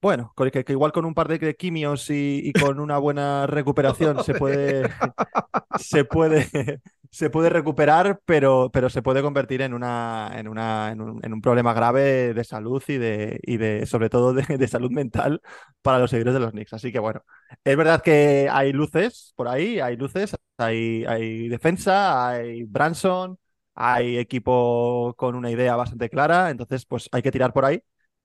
bueno, 0.00 0.34
que, 0.36 0.64
que 0.64 0.72
igual 0.72 0.92
con 0.92 1.06
un 1.06 1.14
par 1.14 1.28
de, 1.28 1.38
de 1.38 1.56
quimios 1.56 2.10
y, 2.10 2.42
y 2.44 2.52
con 2.52 2.78
una 2.78 2.98
buena 2.98 3.46
recuperación 3.46 4.22
se 4.22 4.34
puede, 4.34 4.90
se 5.78 6.04
puede, 6.04 6.80
se 7.14 7.30
puede 7.30 7.48
recuperar, 7.48 8.20
pero, 8.24 8.70
pero 8.72 8.90
se 8.90 9.00
puede 9.00 9.22
convertir 9.22 9.62
en 9.62 9.72
una, 9.72 10.32
en 10.34 10.48
una, 10.48 10.90
en 10.90 11.00
un, 11.00 11.24
en 11.24 11.32
un 11.32 11.40
problema 11.40 11.72
grave 11.72 12.34
de 12.34 12.42
salud 12.42 12.82
y 12.88 12.96
de, 12.98 13.38
y 13.44 13.56
de, 13.56 13.86
sobre 13.86 14.10
todo 14.10 14.32
de, 14.34 14.68
salud 14.68 14.90
mental 14.90 15.40
para 15.80 16.00
los 16.00 16.10
seguidores 16.10 16.34
de 16.34 16.40
los 16.40 16.50
Knicks. 16.50 16.72
Así 16.72 16.90
que 16.90 16.98
bueno, 16.98 17.22
es 17.62 17.76
verdad 17.76 18.02
que 18.02 18.48
hay 18.50 18.72
luces 18.72 19.32
por 19.36 19.46
ahí, 19.46 19.78
hay 19.78 19.96
luces, 19.96 20.34
hay, 20.58 21.04
hay 21.06 21.46
defensa, 21.48 22.30
hay 22.30 22.64
Branson, 22.64 23.38
hay 23.74 24.18
equipo 24.18 25.14
con 25.16 25.36
una 25.36 25.52
idea 25.52 25.76
bastante 25.76 26.10
clara, 26.10 26.50
entonces 26.50 26.84
pues 26.84 27.08
hay 27.12 27.22
que 27.22 27.30
tirar 27.30 27.52
por 27.52 27.64
ahí. 27.64 27.80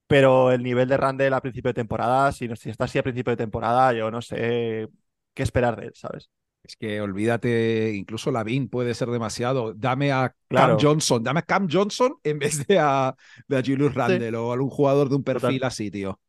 Pero 0.08 0.52
el 0.52 0.64
nivel 0.64 0.90
de 0.90 0.98
Randall 0.98 1.34
a 1.36 1.42
principio 1.42 1.70
de 1.70 1.76
temporada, 1.76 2.32
si, 2.32 2.48
si 2.56 2.72
está 2.72 2.86
así 2.86 2.98
a 2.98 3.04
principio 3.04 3.32
de 3.32 3.38
temporada, 3.38 3.94
yo 3.94 4.10
no 4.10 4.22
sé 4.24 4.88
qué 5.36 5.44
esperar 5.44 5.80
de 5.80 5.88
él, 5.88 5.94
¿sabes? 5.96 6.32
Es 6.64 6.76
que 6.76 7.02
olvídate, 7.02 7.94
incluso 7.96 8.32
Lavin 8.32 8.70
puede 8.70 8.94
ser 8.94 9.10
demasiado. 9.10 9.74
Dame 9.74 10.12
a 10.12 10.36
Claro. 10.48 10.74
Cam 10.74 10.78
Johnson, 10.80 11.24
dame 11.24 11.40
a 11.40 11.44
Cam 11.44 11.68
Johnson 11.72 12.16
en 12.24 12.40
vez 12.40 12.68
de 12.68 12.78
a, 12.80 13.16
de 13.48 13.58
a 13.58 13.64
Julius 13.66 13.94
Randle 13.94 14.36
o 14.38 14.52
algún 14.52 14.70
jugador 14.70 15.10
de 15.10 15.16
un 15.16 15.24
perfil 15.24 15.62
Total. 15.62 15.68
así, 15.68 15.90
tío. 15.90 16.20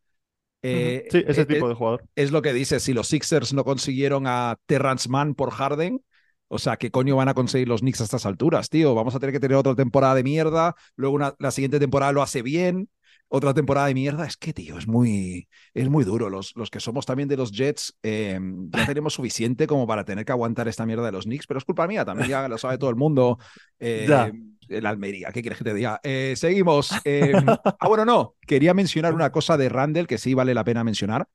Eh, 0.62 1.08
sí, 1.10 1.24
ese 1.26 1.42
eh, 1.42 1.46
tipo 1.46 1.66
eh, 1.66 1.68
de 1.68 1.74
jugador. 1.74 2.04
es 2.16 2.30
lo 2.32 2.42
que 2.42 2.52
dice, 2.52 2.80
si 2.80 2.92
los 2.92 3.08
Sixers 3.08 3.52
no 3.54 3.64
consiguieron 3.64 4.26
a 4.26 4.56
Terrence 4.66 5.08
Mann 5.08 5.34
por 5.34 5.50
Harden, 5.52 6.02
o 6.48 6.58
sea, 6.58 6.76
¿qué 6.76 6.90
coño 6.90 7.16
van 7.16 7.28
a 7.28 7.34
conseguir 7.34 7.68
los 7.68 7.80
Knicks 7.80 8.00
a 8.00 8.04
estas 8.04 8.26
alturas, 8.26 8.68
tío? 8.70 8.94
Vamos 8.94 9.14
a 9.14 9.20
tener 9.20 9.32
que 9.32 9.40
tener 9.40 9.56
otra 9.56 9.74
temporada 9.74 10.14
de 10.14 10.24
mierda, 10.24 10.74
luego 10.96 11.14
una- 11.16 11.34
la 11.38 11.50
siguiente 11.50 11.78
temporada 11.80 12.12
lo 12.12 12.22
hace 12.22 12.42
bien, 12.42 12.88
otra 13.32 13.54
temporada 13.54 13.86
de 13.86 13.94
mierda. 13.94 14.26
Es 14.26 14.36
que, 14.36 14.52
tío, 14.52 14.76
es 14.76 14.86
muy, 14.88 15.48
es 15.72 15.88
muy 15.88 16.04
duro. 16.04 16.28
Los, 16.28 16.52
los 16.56 16.68
que 16.70 16.80
somos 16.80 17.06
también 17.06 17.28
de 17.28 17.36
los 17.36 17.52
Jets, 17.52 17.96
eh, 18.02 18.38
ya 18.70 18.82
tenemos 18.86 19.14
suficiente 19.14 19.66
como 19.66 19.86
para 19.86 20.04
tener 20.04 20.24
que 20.24 20.32
aguantar 20.32 20.68
esta 20.68 20.84
mierda 20.84 21.06
de 21.06 21.12
los 21.12 21.24
Knicks, 21.24 21.46
pero 21.46 21.58
es 21.58 21.64
culpa 21.64 21.86
mía, 21.86 22.04
también 22.04 22.28
ya 22.28 22.48
lo 22.48 22.58
sabe 22.58 22.76
todo 22.78 22.90
el 22.90 22.96
mundo. 22.96 23.38
Eh, 23.78 24.06
Ya. 24.08 24.30
el 24.68 24.86
Almería, 24.86 25.30
¿qué 25.32 25.42
quieres 25.42 25.58
que 25.58 25.64
te 25.64 25.74
diga? 25.74 26.00
Eh, 26.02 26.34
seguimos. 26.36 26.90
Eh, 27.04 27.32
ah, 27.78 27.88
bueno, 27.88 28.04
no, 28.04 28.36
quería 28.46 28.74
mencionar 28.74 29.14
una 29.14 29.32
cosa 29.32 29.56
de 29.56 29.68
Randall 29.68 30.06
que 30.06 30.18
sí 30.18 30.34
vale 30.34 30.54
la 30.54 30.64
pena 30.64 30.84
mencionar, 30.84 31.26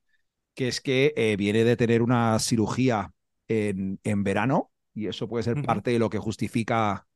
que 0.54 0.68
es 0.68 0.80
que 0.80 1.34
viene 1.38 1.64
de 1.64 1.76
tener 1.76 2.02
una 2.02 2.38
cirugía 2.38 3.12
en, 3.48 4.00
en 4.04 4.24
verano 4.24 4.70
y 4.94 5.06
eso 5.08 5.28
puede 5.28 5.44
ser 5.44 5.62
parte 5.62 5.90
de 5.90 5.98
lo 5.98 6.08
que 6.10 6.18
justifica 6.18 7.06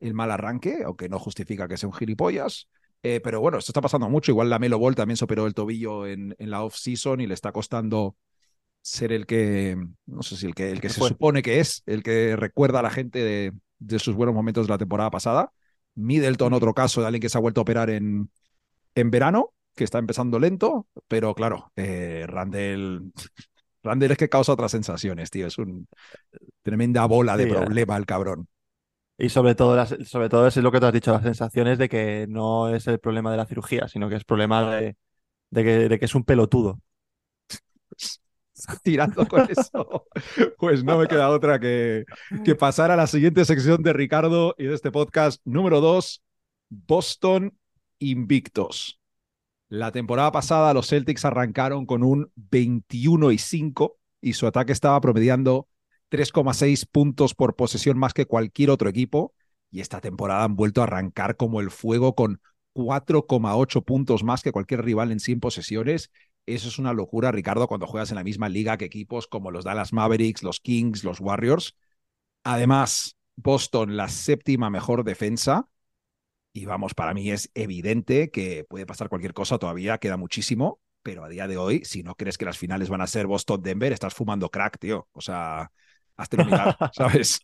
el 0.00 0.14
mal 0.14 0.30
arranque, 0.30 0.82
aunque 0.84 1.08
no 1.08 1.18
justifica 1.18 1.68
que 1.68 1.76
sea 1.76 1.88
un 1.88 1.94
gilipollas. 1.94 2.68
Eh, 3.02 3.20
pero 3.20 3.40
bueno, 3.40 3.58
esto 3.58 3.70
está 3.72 3.80
pasando 3.80 4.08
mucho. 4.10 4.30
Igual 4.32 4.50
la 4.50 4.58
Melo 4.58 4.78
Ball 4.78 4.94
también 4.94 5.16
se 5.16 5.24
operó 5.24 5.46
el 5.46 5.54
tobillo 5.54 6.06
en, 6.06 6.34
en 6.38 6.50
la 6.50 6.62
off-season 6.64 7.20
y 7.20 7.26
le 7.26 7.34
está 7.34 7.52
costando 7.52 8.16
ser 8.82 9.12
el 9.12 9.26
que, 9.26 9.76
no 10.06 10.22
sé 10.22 10.36
si 10.36 10.46
el 10.46 10.54
que, 10.54 10.70
el 10.70 10.80
que 10.80 10.88
Se 10.88 11.00
fue. 11.00 11.16
supone 11.16 11.42
que 11.42 11.60
es, 11.60 11.82
el 11.86 12.02
que 12.02 12.36
recuerda 12.36 12.80
a 12.80 12.82
la 12.82 12.90
gente 12.90 13.20
de, 13.20 13.52
de 13.78 13.98
sus 13.98 14.14
buenos 14.16 14.34
momentos 14.34 14.66
de 14.66 14.72
la 14.72 14.78
temporada 14.78 15.10
pasada. 15.10 15.52
Middleton, 15.96 16.52
otro 16.54 16.74
caso 16.74 17.00
de 17.02 17.08
alguien 17.08 17.22
que 17.22 17.28
se 17.30 17.38
ha 17.38 17.42
vuelto 17.42 17.60
a 17.60 17.62
operar 17.62 17.90
en, 17.90 18.30
en 18.94 19.10
verano, 19.10 19.54
que 19.76 19.84
está 19.84 19.98
empezando 19.98 20.38
lento, 20.38 20.88
pero 21.08 21.34
claro, 21.34 21.72
eh, 21.76 22.24
Randall, 22.28 23.12
Randall 23.84 24.12
es 24.12 24.18
que 24.18 24.28
causa 24.30 24.52
otras 24.52 24.72
sensaciones, 24.72 25.30
tío. 25.30 25.46
Es 25.46 25.58
un 25.58 25.88
tremenda 26.62 27.06
bola 27.06 27.36
de 27.36 27.46
Sí, 27.46 27.48
problema 27.48 27.96
el 27.96 28.06
cabrón. 28.06 28.48
Y 29.20 29.28
sobre 29.28 29.54
todo, 29.54 29.76
las- 29.76 29.96
sobre 30.06 30.28
todo 30.28 30.46
es 30.46 30.56
lo 30.56 30.72
que 30.72 30.80
te 30.80 30.86
has 30.86 30.92
dicho, 30.92 31.12
las 31.12 31.22
sensaciones 31.22 31.78
de 31.78 31.88
que 31.88 32.26
no 32.28 32.74
es 32.74 32.86
el 32.86 32.98
problema 32.98 33.30
de 33.30 33.36
la 33.36 33.46
cirugía, 33.46 33.86
sino 33.88 34.08
que 34.08 34.16
es 34.16 34.24
problema 34.24 34.76
de, 34.76 34.96
que 35.54 35.98
es 36.04 36.14
un 36.14 36.24
pelotudo. 36.24 36.80
Tirando 38.82 39.26
con 39.26 39.48
eso, 39.50 40.06
pues 40.58 40.84
no 40.84 40.98
me 40.98 41.06
queda 41.08 41.30
otra 41.30 41.58
que, 41.58 42.04
que 42.44 42.54
pasar 42.54 42.90
a 42.90 42.96
la 42.96 43.06
siguiente 43.06 43.44
sección 43.44 43.82
de 43.82 43.92
Ricardo 43.94 44.54
y 44.58 44.64
de 44.64 44.74
este 44.74 44.90
podcast 44.90 45.40
número 45.44 45.80
2, 45.80 46.22
Boston 46.68 47.56
Invictos. 47.98 49.00
La 49.70 49.92
temporada 49.92 50.32
pasada 50.32 50.74
los 50.74 50.88
Celtics 50.88 51.24
arrancaron 51.24 51.86
con 51.86 52.02
un 52.02 52.30
21 52.36 53.32
y 53.32 53.38
5 53.38 53.98
y 54.20 54.34
su 54.34 54.46
ataque 54.46 54.72
estaba 54.72 55.00
promediando 55.00 55.68
3,6 56.10 56.84
puntos 56.84 57.34
por 57.34 57.56
posesión 57.56 57.98
más 57.98 58.12
que 58.12 58.26
cualquier 58.26 58.70
otro 58.70 58.90
equipo. 58.90 59.34
Y 59.70 59.80
esta 59.80 60.00
temporada 60.00 60.44
han 60.44 60.56
vuelto 60.56 60.82
a 60.82 60.84
arrancar 60.84 61.36
como 61.36 61.60
el 61.60 61.70
fuego 61.70 62.14
con 62.14 62.42
4,8 62.74 63.82
puntos 63.82 64.22
más 64.22 64.42
que 64.42 64.52
cualquier 64.52 64.84
rival 64.84 65.12
en 65.12 65.20
100 65.20 65.40
posesiones. 65.40 66.10
Eso 66.46 66.68
es 66.68 66.78
una 66.78 66.92
locura, 66.92 67.32
Ricardo, 67.32 67.68
cuando 67.68 67.86
juegas 67.86 68.10
en 68.10 68.16
la 68.16 68.24
misma 68.24 68.48
liga 68.48 68.76
que 68.76 68.84
equipos 68.86 69.26
como 69.26 69.50
los 69.50 69.64
Dallas 69.64 69.92
Mavericks, 69.92 70.42
los 70.42 70.60
Kings, 70.60 71.04
los 71.04 71.20
Warriors. 71.20 71.76
Además, 72.44 73.16
Boston, 73.36 73.96
la 73.96 74.08
séptima 74.08 74.70
mejor 74.70 75.04
defensa. 75.04 75.68
Y 76.52 76.64
vamos, 76.64 76.94
para 76.94 77.14
mí 77.14 77.30
es 77.30 77.50
evidente 77.54 78.30
que 78.30 78.64
puede 78.64 78.86
pasar 78.86 79.08
cualquier 79.08 79.34
cosa, 79.34 79.58
todavía 79.58 79.98
queda 79.98 80.16
muchísimo, 80.16 80.80
pero 81.02 81.24
a 81.24 81.28
día 81.28 81.46
de 81.46 81.56
hoy, 81.56 81.84
si 81.84 82.02
no 82.02 82.16
crees 82.16 82.38
que 82.38 82.44
las 82.44 82.58
finales 82.58 82.88
van 82.88 83.00
a 83.00 83.06
ser 83.06 83.26
Boston-Denver, 83.28 83.92
estás 83.92 84.14
fumando 84.14 84.50
crack, 84.50 84.78
tío. 84.78 85.08
O 85.12 85.20
sea, 85.20 85.70
hazte 86.20 86.44
mirar, 86.44 86.76
¿sabes? 86.92 87.40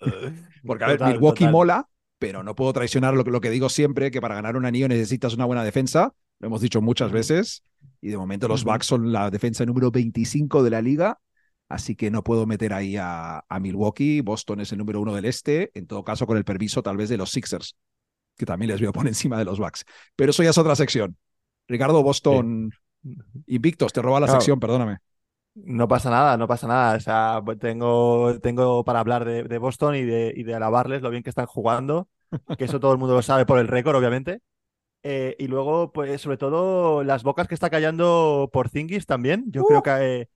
Porque 0.65 0.85
a 0.85 0.89
ver, 0.89 0.99
Total, 0.99 1.13
Milwaukee 1.15 1.41
total. 1.45 1.53
mola, 1.53 1.89
pero 2.19 2.43
no 2.43 2.55
puedo 2.55 2.73
traicionar 2.73 3.15
lo 3.15 3.25
que, 3.25 3.31
lo 3.31 3.41
que 3.41 3.51
digo 3.51 3.69
siempre, 3.69 4.11
que 4.11 4.21
para 4.21 4.35
ganar 4.35 4.57
un 4.57 4.65
anillo 4.67 4.89
necesitas 4.89 5.35
una 5.35 5.45
buena 5.45 5.65
defensa. 5.65 6.13
Lo 6.39 6.47
hemos 6.49 6.61
dicho 6.61 6.81
muchas 6.83 7.13
veces. 7.13 7.63
Y 8.01 8.09
de 8.11 8.17
momento 8.19 8.47
los. 8.49 8.65
Bucks 8.65 8.87
son 8.87 9.11
la 9.13 9.31
defensa 9.31 9.65
número 9.65 9.91
25 9.91 10.63
de 10.63 10.71
la 10.71 10.83
liga. 10.83 11.19
Así 11.69 11.97
que 11.97 12.11
no 12.11 12.23
puedo 12.23 12.47
meter 12.47 12.73
ahí 12.73 12.97
a, 12.97 13.45
a 13.49 13.61
Milwaukee. 13.61 14.21
Boston 14.21 14.61
es 14.61 14.71
el 14.73 14.79
número 14.79 15.01
uno 15.01 15.15
del 15.15 15.25
este. 15.25 15.71
En 15.75 15.87
todo 15.87 16.05
caso, 16.05 16.27
con 16.27 16.37
el 16.37 16.45
permiso 16.45 16.83
tal 16.83 16.97
vez 16.97 17.09
de 17.09 17.17
los 17.17 17.31
Sixers, 17.31 17.77
que 18.37 18.47
también 18.47 18.71
les 18.71 18.81
veo 18.81 18.93
por 18.93 19.07
encima 19.09 19.39
de 19.39 19.45
los 19.47 19.59
Bucks. 19.59 19.85
Pero 20.15 20.31
eso 20.31 20.43
ya 20.43 20.51
es 20.51 20.59
otra 20.59 20.77
sección. 20.77 21.17
Ricardo, 21.69 22.03
Boston 22.03 22.71
invictos, 23.47 23.93
te 23.93 24.03
roba 24.03 24.21
la 24.21 24.27
Claro. 24.27 24.41
sección, 24.41 24.61
perdóname. 24.61 24.99
No 25.59 25.89
pasa 25.89 26.11
nada, 26.11 26.37
no 26.37 26.47
pasa 26.47 26.67
nada. 26.69 26.97
O 26.97 27.01
sea, 27.01 27.41
pues 27.45 27.59
tengo, 27.59 28.39
tengo 28.41 28.85
para 28.85 29.01
hablar 29.01 29.25
de, 29.25 29.45
de 29.45 29.59
Boston 29.59 29.95
y 29.97 30.03
de, 30.05 30.33
y 30.37 30.43
de 30.43 30.55
alabarles 30.55 31.01
lo 31.03 31.11
bien 31.11 31.23
que 31.23 31.31
están 31.31 31.47
jugando, 31.47 32.09
que 32.57 32.65
eso 32.67 32.79
todo 32.79 32.93
el 32.93 32.99
mundo 32.99 33.15
lo 33.15 33.23
sabe 33.23 33.47
por 33.47 33.59
el 33.59 33.69
récord, 33.69 33.97
obviamente. 33.97 34.41
Eh, 35.05 35.37
y 35.39 35.49
luego, 35.49 35.93
pues, 35.93 36.21
sobre 36.23 36.39
todo, 36.39 37.05
las 37.05 37.23
bocas 37.25 37.49
que 37.49 37.55
está 37.55 37.71
callando 37.71 38.51
por 38.53 38.71
Zingis 38.71 39.07
también. 39.07 39.45
Yo 39.53 39.65
creo 39.67 39.83
que 39.83 39.91
eh, 40.23 40.29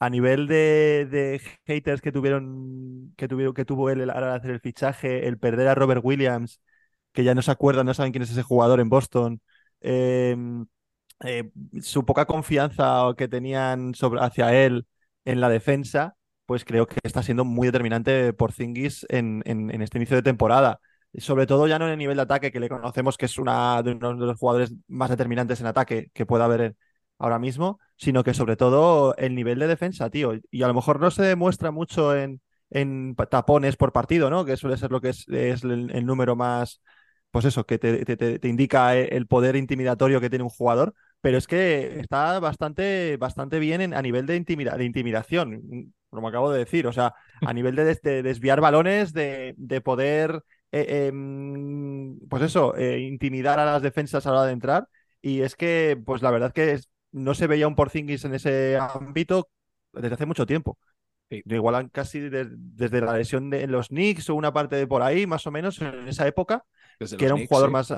a 0.00 0.10
nivel 0.10 0.48
de, 0.48 1.06
de 1.10 1.40
haters 1.66 2.02
que 2.02 2.12
tuvieron, 2.12 3.14
que 3.16 3.28
tuvieron, 3.28 3.54
que 3.54 3.64
tuvo 3.66 3.90
él 3.90 4.08
al 4.10 4.24
hacer 4.32 4.52
el 4.52 4.60
fichaje, 4.60 5.28
el 5.28 5.38
perder 5.38 5.68
a 5.68 5.74
Robert 5.76 6.02
Williams, 6.04 6.60
que 7.12 7.24
ya 7.24 7.34
no 7.34 7.42
se 7.42 7.50
acuerdan, 7.52 7.86
no 7.86 7.94
saben 7.94 8.12
quién 8.12 8.22
es 8.22 8.30
ese 8.32 8.42
jugador 8.42 8.80
en 8.80 8.88
Boston. 8.90 9.40
eh, 9.82 10.36
eh, 11.24 11.50
su 11.82 12.04
poca 12.04 12.26
confianza 12.26 13.02
que 13.16 13.28
tenían 13.28 13.94
sobre, 13.94 14.20
hacia 14.20 14.52
él 14.54 14.86
en 15.24 15.40
la 15.40 15.48
defensa, 15.48 16.16
pues 16.46 16.64
creo 16.64 16.86
que 16.86 16.96
está 17.02 17.22
siendo 17.22 17.44
muy 17.44 17.66
determinante 17.68 18.32
por 18.32 18.52
Zingis 18.52 19.06
en, 19.08 19.42
en, 19.46 19.70
este 19.82 19.98
inicio 19.98 20.16
de 20.16 20.22
temporada. 20.22 20.80
Sobre 21.18 21.46
todo 21.46 21.66
ya 21.66 21.78
no 21.78 21.86
en 21.86 21.92
el 21.92 21.98
nivel 21.98 22.16
de 22.16 22.22
ataque, 22.22 22.52
que 22.52 22.60
le 22.60 22.68
conocemos 22.68 23.16
que 23.16 23.26
es 23.26 23.38
una 23.38 23.82
de 23.82 23.92
uno 23.92 24.16
de 24.16 24.26
los 24.26 24.38
jugadores 24.38 24.72
más 24.88 25.10
determinantes 25.10 25.60
en 25.60 25.66
ataque 25.66 26.10
que 26.12 26.26
pueda 26.26 26.44
haber 26.44 26.76
ahora 27.18 27.38
mismo, 27.38 27.80
sino 27.96 28.22
que 28.22 28.34
sobre 28.34 28.56
todo 28.56 29.16
el 29.16 29.34
nivel 29.34 29.58
de 29.58 29.66
defensa, 29.68 30.10
tío. 30.10 30.34
Y 30.50 30.62
a 30.62 30.68
lo 30.68 30.74
mejor 30.74 31.00
no 31.00 31.10
se 31.10 31.22
demuestra 31.22 31.70
mucho 31.70 32.14
en, 32.14 32.40
en 32.70 33.14
tapones 33.30 33.76
por 33.76 33.92
partido, 33.92 34.28
¿no? 34.30 34.44
Que 34.44 34.56
suele 34.56 34.76
ser 34.76 34.90
lo 34.90 35.00
que 35.00 35.10
es, 35.10 35.26
el, 35.28 35.90
el 35.90 36.06
número 36.06 36.36
más, 36.36 36.82
pues 37.30 37.44
eso, 37.46 37.64
que 37.66 37.78
te, 37.78 38.04
te- 38.04 38.38
te- 38.38 38.48
indica 38.48 38.94
el 38.96 39.26
poder 39.26 39.56
intimidatorio 39.56 40.20
que 40.20 40.30
tiene 40.30 40.42
un 40.44 40.50
jugador, 40.50 40.94
pero 41.20 41.38
es 41.38 41.46
que 41.46 42.00
está 42.00 42.38
bastante, 42.40 43.16
bastante 43.16 43.58
bien 43.58 43.80
en- 43.80 43.94
a 43.94 44.02
nivel 44.02 44.26
de, 44.26 44.36
intimida- 44.36 44.76
de 44.76 44.84
intimidación, 44.84 45.92
como 46.10 46.28
acabo 46.28 46.50
de 46.52 46.60
decir, 46.60 46.86
o 46.86 46.92
sea, 46.92 47.14
a 47.42 47.52
nivel 47.52 47.74
de, 47.76 47.84
des- 47.84 48.02
de 48.02 48.22
desviar 48.22 48.60
balones, 48.60 49.12
de, 49.12 49.54
de 49.56 49.80
poder, 49.80 50.42
eh, 50.72 51.08
em, 51.08 52.18
pues 52.28 52.42
eso, 52.42 52.76
eh, 52.76 53.00
intimidar 53.00 53.58
a 53.58 53.64
las 53.64 53.82
defensas 53.82 54.26
a 54.26 54.30
la 54.30 54.38
hora 54.38 54.46
de 54.46 54.52
entrar, 54.52 54.88
y 55.20 55.40
es 55.42 55.56
que, 55.56 56.00
pues 56.04 56.22
la 56.22 56.30
verdad 56.30 56.52
que 56.52 56.72
es- 56.72 56.88
no 57.12 57.34
se 57.34 57.46
veía 57.46 57.66
un 57.68 57.74
Porzingis 57.74 58.24
en 58.24 58.34
ese 58.34 58.78
ámbito 58.78 59.48
desde 59.92 60.14
hace 60.14 60.26
mucho 60.26 60.46
tiempo. 60.46 60.78
Sí. 61.30 61.42
Igual 61.46 61.90
casi 61.90 62.20
de- 62.20 62.46
desde 62.50 63.00
la 63.00 63.16
lesión 63.16 63.50
de 63.50 63.66
los 63.66 63.88
Knicks 63.88 64.30
o 64.30 64.34
una 64.36 64.52
parte 64.52 64.76
de 64.76 64.86
por 64.86 65.02
ahí, 65.02 65.26
más 65.26 65.46
o 65.46 65.50
menos, 65.50 65.80
en 65.80 66.06
esa 66.06 66.26
época, 66.26 66.64
Desde 67.00 67.16
que 67.16 67.24
era 67.24 67.34
un 67.34 67.40
Knicks, 67.40 67.48
jugador 67.50 67.70
sí. 67.70 67.72
más, 67.72 67.90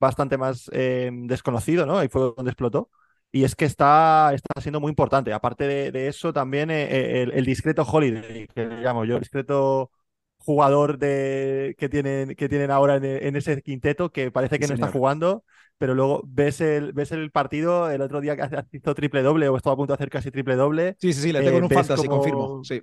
bastante 0.00 0.38
más 0.38 0.70
eh, 0.72 1.10
desconocido, 1.12 1.86
¿no? 1.86 1.98
Ahí 1.98 2.08
fue 2.08 2.32
donde 2.36 2.50
explotó. 2.50 2.90
Y 3.30 3.44
es 3.44 3.54
que 3.54 3.64
está, 3.66 4.32
está 4.34 4.60
siendo 4.60 4.80
muy 4.80 4.90
importante. 4.90 5.32
Aparte 5.32 5.66
de, 5.66 5.92
de 5.92 6.08
eso, 6.08 6.32
también 6.32 6.70
eh, 6.70 6.84
eh, 6.90 7.22
el, 7.22 7.32
el 7.32 7.44
discreto 7.44 7.82
Holiday, 7.82 8.46
que 8.48 8.64
llamo 8.66 9.04
yo, 9.04 9.14
el 9.16 9.20
discreto 9.20 9.90
jugador 10.38 10.98
de, 10.98 11.74
que, 11.78 11.88
tienen, 11.88 12.34
que 12.36 12.48
tienen 12.48 12.70
ahora 12.70 12.96
en, 12.96 13.04
en 13.04 13.36
ese 13.36 13.60
quinteto, 13.62 14.10
que 14.12 14.30
parece 14.30 14.58
que 14.58 14.66
Sí, 14.66 14.68
no 14.68 14.74
está 14.74 14.88
jugando, 14.88 15.44
pero 15.76 15.94
luego 15.94 16.22
ves 16.26 16.60
el, 16.60 16.92
ves 16.92 17.12
el 17.12 17.30
partido 17.30 17.90
el 17.90 18.00
otro 18.00 18.20
día 18.20 18.36
que 18.36 18.42
hizo 18.78 18.94
triple 18.94 19.22
doble 19.22 19.48
o 19.48 19.56
estaba 19.56 19.74
a 19.74 19.76
punto 19.76 19.92
de 19.92 19.96
hacer 19.96 20.10
casi 20.10 20.30
triple 20.30 20.56
doble. 20.56 20.96
Sí, 21.00 21.12
sí, 21.12 21.22
sí, 21.22 21.32
le 21.32 21.42
tengo 21.42 21.58
Eh, 21.58 21.62
un 21.64 21.70
fantasy, 21.70 22.08
como- 22.08 22.08
confirmo. 22.08 22.58
Sí. 22.62 22.82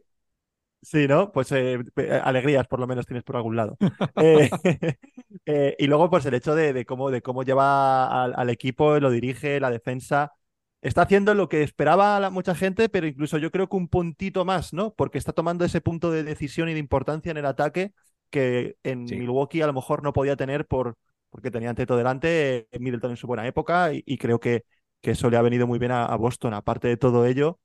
Sí, 0.85 1.07
¿no? 1.07 1.31
Pues 1.31 1.51
eh, 1.51 1.79
pe- 1.95 2.11
alegrías 2.13 2.67
por 2.67 2.79
lo 2.79 2.85
menos 2.87 3.07
tienes 3.07 3.23
por 3.23 3.35
algún 3.37 3.55
lado. 3.55 3.79
Eh, 4.17 4.55
eh, 5.45 5.75
y 5.79 5.87
luego, 5.87 6.09
pues 6.09 6.25
el 6.25 6.35
hecho 6.35 6.53
de, 6.55 6.73
de 6.73 6.85
cómo, 6.85 7.09
de 7.11 7.21
cómo 7.23 7.43
lleva 7.43 8.23
al, 8.23 8.33
al 8.37 8.49
equipo, 8.51 8.99
lo 8.99 9.09
dirige, 9.09 9.59
la 9.59 9.71
defensa. 9.71 10.33
Está 10.81 11.01
haciendo 11.03 11.33
lo 11.33 11.49
que 11.49 11.63
esperaba 11.63 12.19
la, 12.19 12.29
mucha 12.29 12.53
gente, 12.53 12.87
pero 12.89 13.07
incluso 13.07 13.37
yo 13.39 13.49
creo 13.51 13.67
que 13.67 13.75
un 13.77 13.87
puntito 13.87 14.45
más, 14.45 14.73
¿no? 14.73 14.93
Porque 14.93 15.17
está 15.17 15.33
tomando 15.33 15.65
ese 15.65 15.81
punto 15.81 16.11
de 16.11 16.23
decisión 16.23 16.69
y 16.69 16.73
de 16.73 16.79
importancia 16.79 17.31
en 17.31 17.37
el 17.37 17.45
ataque 17.47 17.93
que 18.29 18.77
en 18.83 19.05
Sí. 19.09 19.15
Milwaukee 19.17 19.61
a 19.61 19.67
lo 19.67 19.73
mejor 19.73 20.03
no 20.03 20.13
podía 20.13 20.35
tener 20.35 20.67
por, 20.67 20.97
porque 21.31 21.49
tenía 21.51 21.73
Teto 21.73 21.97
delante, 21.97 22.67
eh, 22.71 22.79
Middleton 22.79 23.11
en 23.11 23.17
su 23.17 23.25
buena 23.27 23.47
época, 23.47 23.91
y, 23.93 24.03
y 24.05 24.17
creo 24.19 24.39
que, 24.39 24.63
que 25.01 25.11
eso 25.11 25.29
le 25.31 25.37
ha 25.37 25.41
venido 25.41 25.65
muy 25.67 25.79
bien 25.79 25.91
a, 25.91 26.05
a 26.05 26.15
Boston. 26.17 26.53
Aparte 26.53 26.87
de 26.87 26.97
todo 26.97 27.25
ello, 27.25 27.59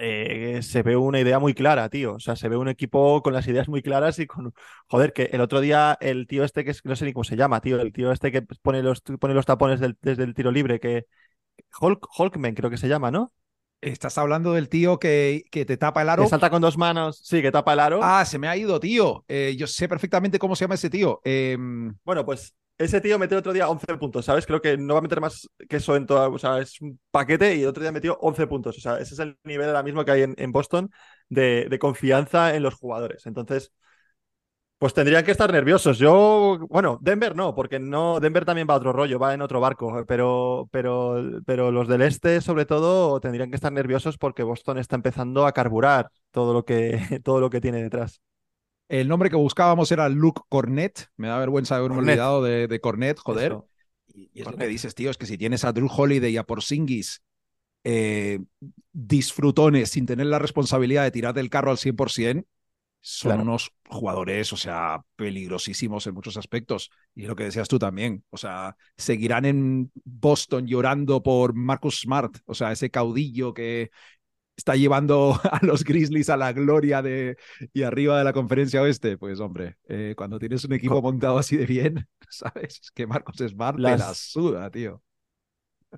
eh, 0.00 0.60
se 0.62 0.82
ve 0.82 0.96
una 0.96 1.20
idea 1.20 1.38
muy 1.38 1.54
clara, 1.54 1.88
tío. 1.88 2.14
O 2.14 2.20
sea, 2.20 2.36
se 2.36 2.48
ve 2.48 2.56
un 2.56 2.68
equipo 2.68 3.22
con 3.22 3.32
las 3.32 3.46
ideas 3.46 3.68
muy 3.68 3.82
claras 3.82 4.18
y 4.18 4.26
con. 4.26 4.52
Joder, 4.88 5.12
que 5.12 5.24
el 5.32 5.40
otro 5.40 5.60
día 5.60 5.96
el 6.00 6.26
tío 6.26 6.44
este 6.44 6.64
que 6.64 6.72
es, 6.72 6.84
no 6.84 6.96
sé 6.96 7.04
ni 7.04 7.12
cómo 7.12 7.24
se 7.24 7.36
llama, 7.36 7.60
tío, 7.60 7.80
el 7.80 7.92
tío 7.92 8.12
este 8.12 8.32
que 8.32 8.42
pone 8.42 8.82
los, 8.82 9.00
pone 9.02 9.34
los 9.34 9.46
tapones 9.46 9.80
del- 9.80 9.96
desde 10.02 10.24
el 10.24 10.34
tiro 10.34 10.50
libre, 10.50 10.80
que. 10.80 11.06
Hulk, 11.80 12.06
Hulkman 12.18 12.54
creo 12.54 12.70
que 12.70 12.76
se 12.78 12.88
llama, 12.88 13.10
¿no? 13.10 13.32
Estás 13.80 14.18
hablando 14.18 14.52
del 14.52 14.68
tío 14.68 14.98
que, 14.98 15.44
que 15.50 15.64
te 15.64 15.76
tapa 15.78 16.02
el 16.02 16.10
aro. 16.10 16.24
Que 16.24 16.28
salta 16.28 16.50
con 16.50 16.60
dos 16.60 16.76
manos, 16.76 17.18
sí, 17.22 17.40
que 17.40 17.50
tapa 17.50 17.72
el 17.72 17.80
aro. 17.80 18.00
Ah, 18.02 18.24
se 18.26 18.38
me 18.38 18.46
ha 18.48 18.56
ido, 18.56 18.78
tío. 18.78 19.24
Eh, 19.28 19.54
yo 19.56 19.66
sé 19.66 19.88
perfectamente 19.88 20.38
cómo 20.38 20.54
se 20.54 20.64
llama 20.64 20.74
ese 20.74 20.90
tío. 20.90 21.20
Em, 21.24 21.94
Bueno, 22.04 22.24
pues 22.26 22.54
ese 22.80 23.00
tío 23.00 23.18
metió 23.18 23.38
otro 23.38 23.52
día 23.52 23.68
11 23.68 23.86
puntos, 23.98 24.24
¿sabes? 24.24 24.46
Creo 24.46 24.60
que 24.62 24.76
no 24.78 24.94
va 24.94 25.00
a 25.00 25.02
meter 25.02 25.20
más 25.20 25.48
que 25.68 25.76
eso 25.76 25.96
en 25.96 26.06
toda. 26.06 26.28
O 26.28 26.38
sea, 26.38 26.58
es 26.60 26.80
un 26.80 26.98
paquete 27.10 27.54
y 27.54 27.62
el 27.62 27.68
otro 27.68 27.82
día 27.82 27.92
metió 27.92 28.18
11 28.20 28.46
puntos. 28.46 28.78
O 28.78 28.80
sea, 28.80 28.98
ese 28.98 29.14
es 29.14 29.20
el 29.20 29.38
nivel 29.44 29.68
ahora 29.68 29.82
mismo 29.82 30.04
que 30.04 30.10
hay 30.12 30.22
en, 30.22 30.52
Boston 30.52 30.90
de, 31.28 31.66
de 31.68 31.78
confianza 31.78 32.54
en 32.56 32.62
los 32.62 32.74
jugadores. 32.74 33.26
Entonces, 33.26 33.72
pues 34.78 34.94
tendrían 34.94 35.24
que 35.24 35.30
estar 35.32 35.52
nerviosos. 35.52 35.98
Yo, 35.98 36.58
bueno, 36.70 36.98
Denver 37.02 37.36
no, 37.36 37.54
porque 37.54 37.78
no, 37.78 38.18
Denver 38.18 38.46
también 38.46 38.66
va 38.68 38.74
a 38.74 38.76
otro 38.78 38.94
rollo, 38.94 39.18
va 39.18 39.34
en 39.34 39.42
otro 39.42 39.60
barco, 39.60 40.04
pero, 40.08 40.68
pero, 40.72 41.22
pero 41.44 41.70
los 41.70 41.86
del 41.86 42.00
este, 42.00 42.40
sobre 42.40 42.64
todo, 42.64 43.20
tendrían 43.20 43.50
que 43.50 43.56
estar 43.56 43.72
nerviosos 43.72 44.16
porque 44.16 44.42
Boston 44.42 44.78
está 44.78 44.96
empezando 44.96 45.46
a 45.46 45.52
carburar 45.52 46.10
todo 46.30 46.54
lo 46.54 46.64
que, 46.64 46.98
todo 47.24 47.40
lo 47.40 47.50
que 47.50 47.60
tiene 47.60 47.82
detrás. 47.82 48.22
El 48.90 49.08
nombre 49.08 49.30
que 49.30 49.36
buscábamos 49.36 49.92
era 49.92 50.08
Luke 50.08 50.42
Cornet. 50.48 51.08
Me 51.16 51.28
da 51.28 51.38
vergüenza 51.38 51.76
haberme 51.76 51.96
Cornet. 51.96 52.08
olvidado 52.10 52.42
de, 52.42 52.68
de 52.68 52.80
Cornet, 52.80 53.18
joder. 53.18 53.52
Eso. 53.52 53.68
Y, 54.08 54.30
y 54.34 54.40
es 54.42 54.50
lo 54.50 54.56
que 54.56 54.66
dices, 54.66 54.94
tío, 54.94 55.10
es 55.10 55.16
que 55.18 55.26
si 55.26 55.38
tienes 55.38 55.64
a 55.64 55.72
Drew 55.72 55.88
Holiday 55.90 56.32
y 56.32 56.36
a 56.36 56.44
Porzingis 56.44 57.22
eh, 57.84 58.40
disfrutones 58.92 59.90
sin 59.90 60.06
tener 60.06 60.26
la 60.26 60.38
responsabilidad 60.38 61.04
de 61.04 61.10
tirar 61.12 61.34
del 61.34 61.50
carro 61.50 61.70
al 61.70 61.78
100%, 61.78 62.46
son 63.02 63.36
Claro. 63.36 63.42
unos 63.42 63.72
jugadores, 63.88 64.52
o 64.52 64.56
sea, 64.58 65.02
peligrosísimos 65.16 66.06
en 66.06 66.14
muchos 66.14 66.36
aspectos. 66.36 66.90
Y 67.14 67.22
es 67.22 67.28
lo 67.28 67.36
que 67.36 67.44
decías 67.44 67.68
tú 67.68 67.78
también. 67.78 68.24
O 68.30 68.36
sea, 68.36 68.76
seguirán 68.98 69.46
en 69.46 69.92
Boston 70.04 70.66
llorando 70.66 71.22
por 71.22 71.54
Marcus 71.54 72.00
Smart, 72.02 72.36
o 72.46 72.54
sea, 72.54 72.72
ese 72.72 72.90
caudillo 72.90 73.54
que 73.54 73.90
está 74.60 74.76
llevando 74.76 75.38
a 75.50 75.60
los 75.64 75.84
Grizzlies 75.84 76.30
a 76.30 76.36
la 76.36 76.52
gloria 76.52 77.02
de 77.02 77.36
y 77.72 77.82
arriba 77.82 78.18
de 78.18 78.24
la 78.24 78.32
conferencia 78.32 78.82
oeste. 78.82 79.18
Pues 79.18 79.40
hombre, 79.40 79.76
eh, 79.88 80.14
cuando 80.16 80.38
tienes 80.38 80.64
un 80.64 80.72
equipo 80.74 81.00
montado 81.02 81.38
así 81.38 81.56
de 81.56 81.66
bien, 81.66 82.06
¿sabes? 82.30 82.80
Es 82.82 82.90
que 82.92 83.06
Marcus 83.06 83.36
Smart 83.38 83.82
te 83.82 83.96
Las- 83.96 83.98
la 83.98 84.14
suda, 84.14 84.70
tío. 84.70 85.02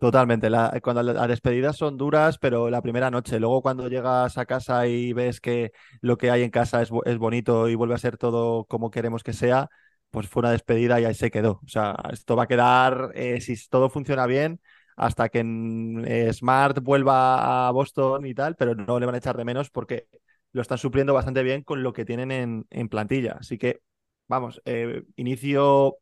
Totalmente. 0.01 0.49
La- 0.49 0.81
cuando 0.83 1.03
la- 1.03 1.13
las 1.13 1.29
despedidas 1.29 1.77
son 1.77 1.99
duras, 1.99 2.39
pero 2.39 2.71
la 2.71 2.81
primera 2.81 3.11
noche. 3.11 3.39
Luego 3.39 3.61
cuando 3.61 3.89
llegas 3.89 4.39
a 4.39 4.47
casa 4.47 4.87
y 4.87 5.13
ves 5.13 5.41
que 5.41 5.73
lo 6.01 6.17
que 6.17 6.31
hay 6.31 6.43
en 6.43 6.51
casa 6.51 6.83
es 6.83 7.19
bonito 7.19 7.69
y 7.69 7.75
vuelve 7.75 7.95
a 7.95 7.99
ser 7.99 8.17
todo 8.17 8.65
como 8.65 8.91
queremos 8.91 9.23
que 9.23 9.35
sea, 9.35 9.69
pues 10.11 10.29
fue 10.29 10.41
una 10.41 10.51
despedida 10.51 10.99
y 11.01 11.05
ahí 11.05 11.15
se 11.15 11.31
quedó. 11.31 11.61
O 11.65 11.69
sea, 11.69 11.95
esto 12.11 12.37
va 12.37 12.45
a 12.45 12.47
quedar, 12.47 13.11
eh, 13.15 13.41
si 13.43 13.55
todo 13.69 13.91
funciona 13.91 14.27
bien, 14.27 14.61
hasta 14.97 15.29
que 15.29 15.43
mm, 15.45 16.33
Smart 16.33 16.81
vuelva 16.81 17.69
a 17.69 17.71
Boston 17.71 18.27
y 18.27 18.35
tal, 18.35 18.57
pero 18.57 18.75
no 18.75 18.99
le 19.01 19.07
van 19.07 19.15
a 19.15 19.19
echar 19.19 19.37
de 19.37 19.45
menos 19.45 19.71
porque 19.71 20.09
lo 20.53 20.63
están 20.63 20.79
supliendo 20.79 21.15
bastante 21.15 21.43
bien 21.43 21.63
con 21.63 21.83
lo 21.83 21.93
que 21.93 22.05
tienen 22.05 22.67
en, 22.69 22.89
plantilla. 22.89 23.37
Así 23.41 23.59
que, 23.59 23.81
vamos, 24.29 24.61
eh, 24.65 25.03
inicio, 25.17 25.97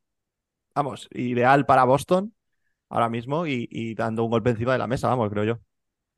vamos, 0.74 1.08
ideal 1.12 1.66
para 1.66 1.84
Boston 1.84 2.34
ahora 2.88 3.08
mismo 3.08 3.46
y, 3.46 3.68
y 3.70 3.94
dando 3.94 4.24
un 4.24 4.30
golpe 4.30 4.50
encima 4.50 4.72
de 4.72 4.78
la 4.78 4.88
mesa, 4.88 5.08
vamos, 5.08 5.30
creo 5.30 5.44
yo. 5.44 5.58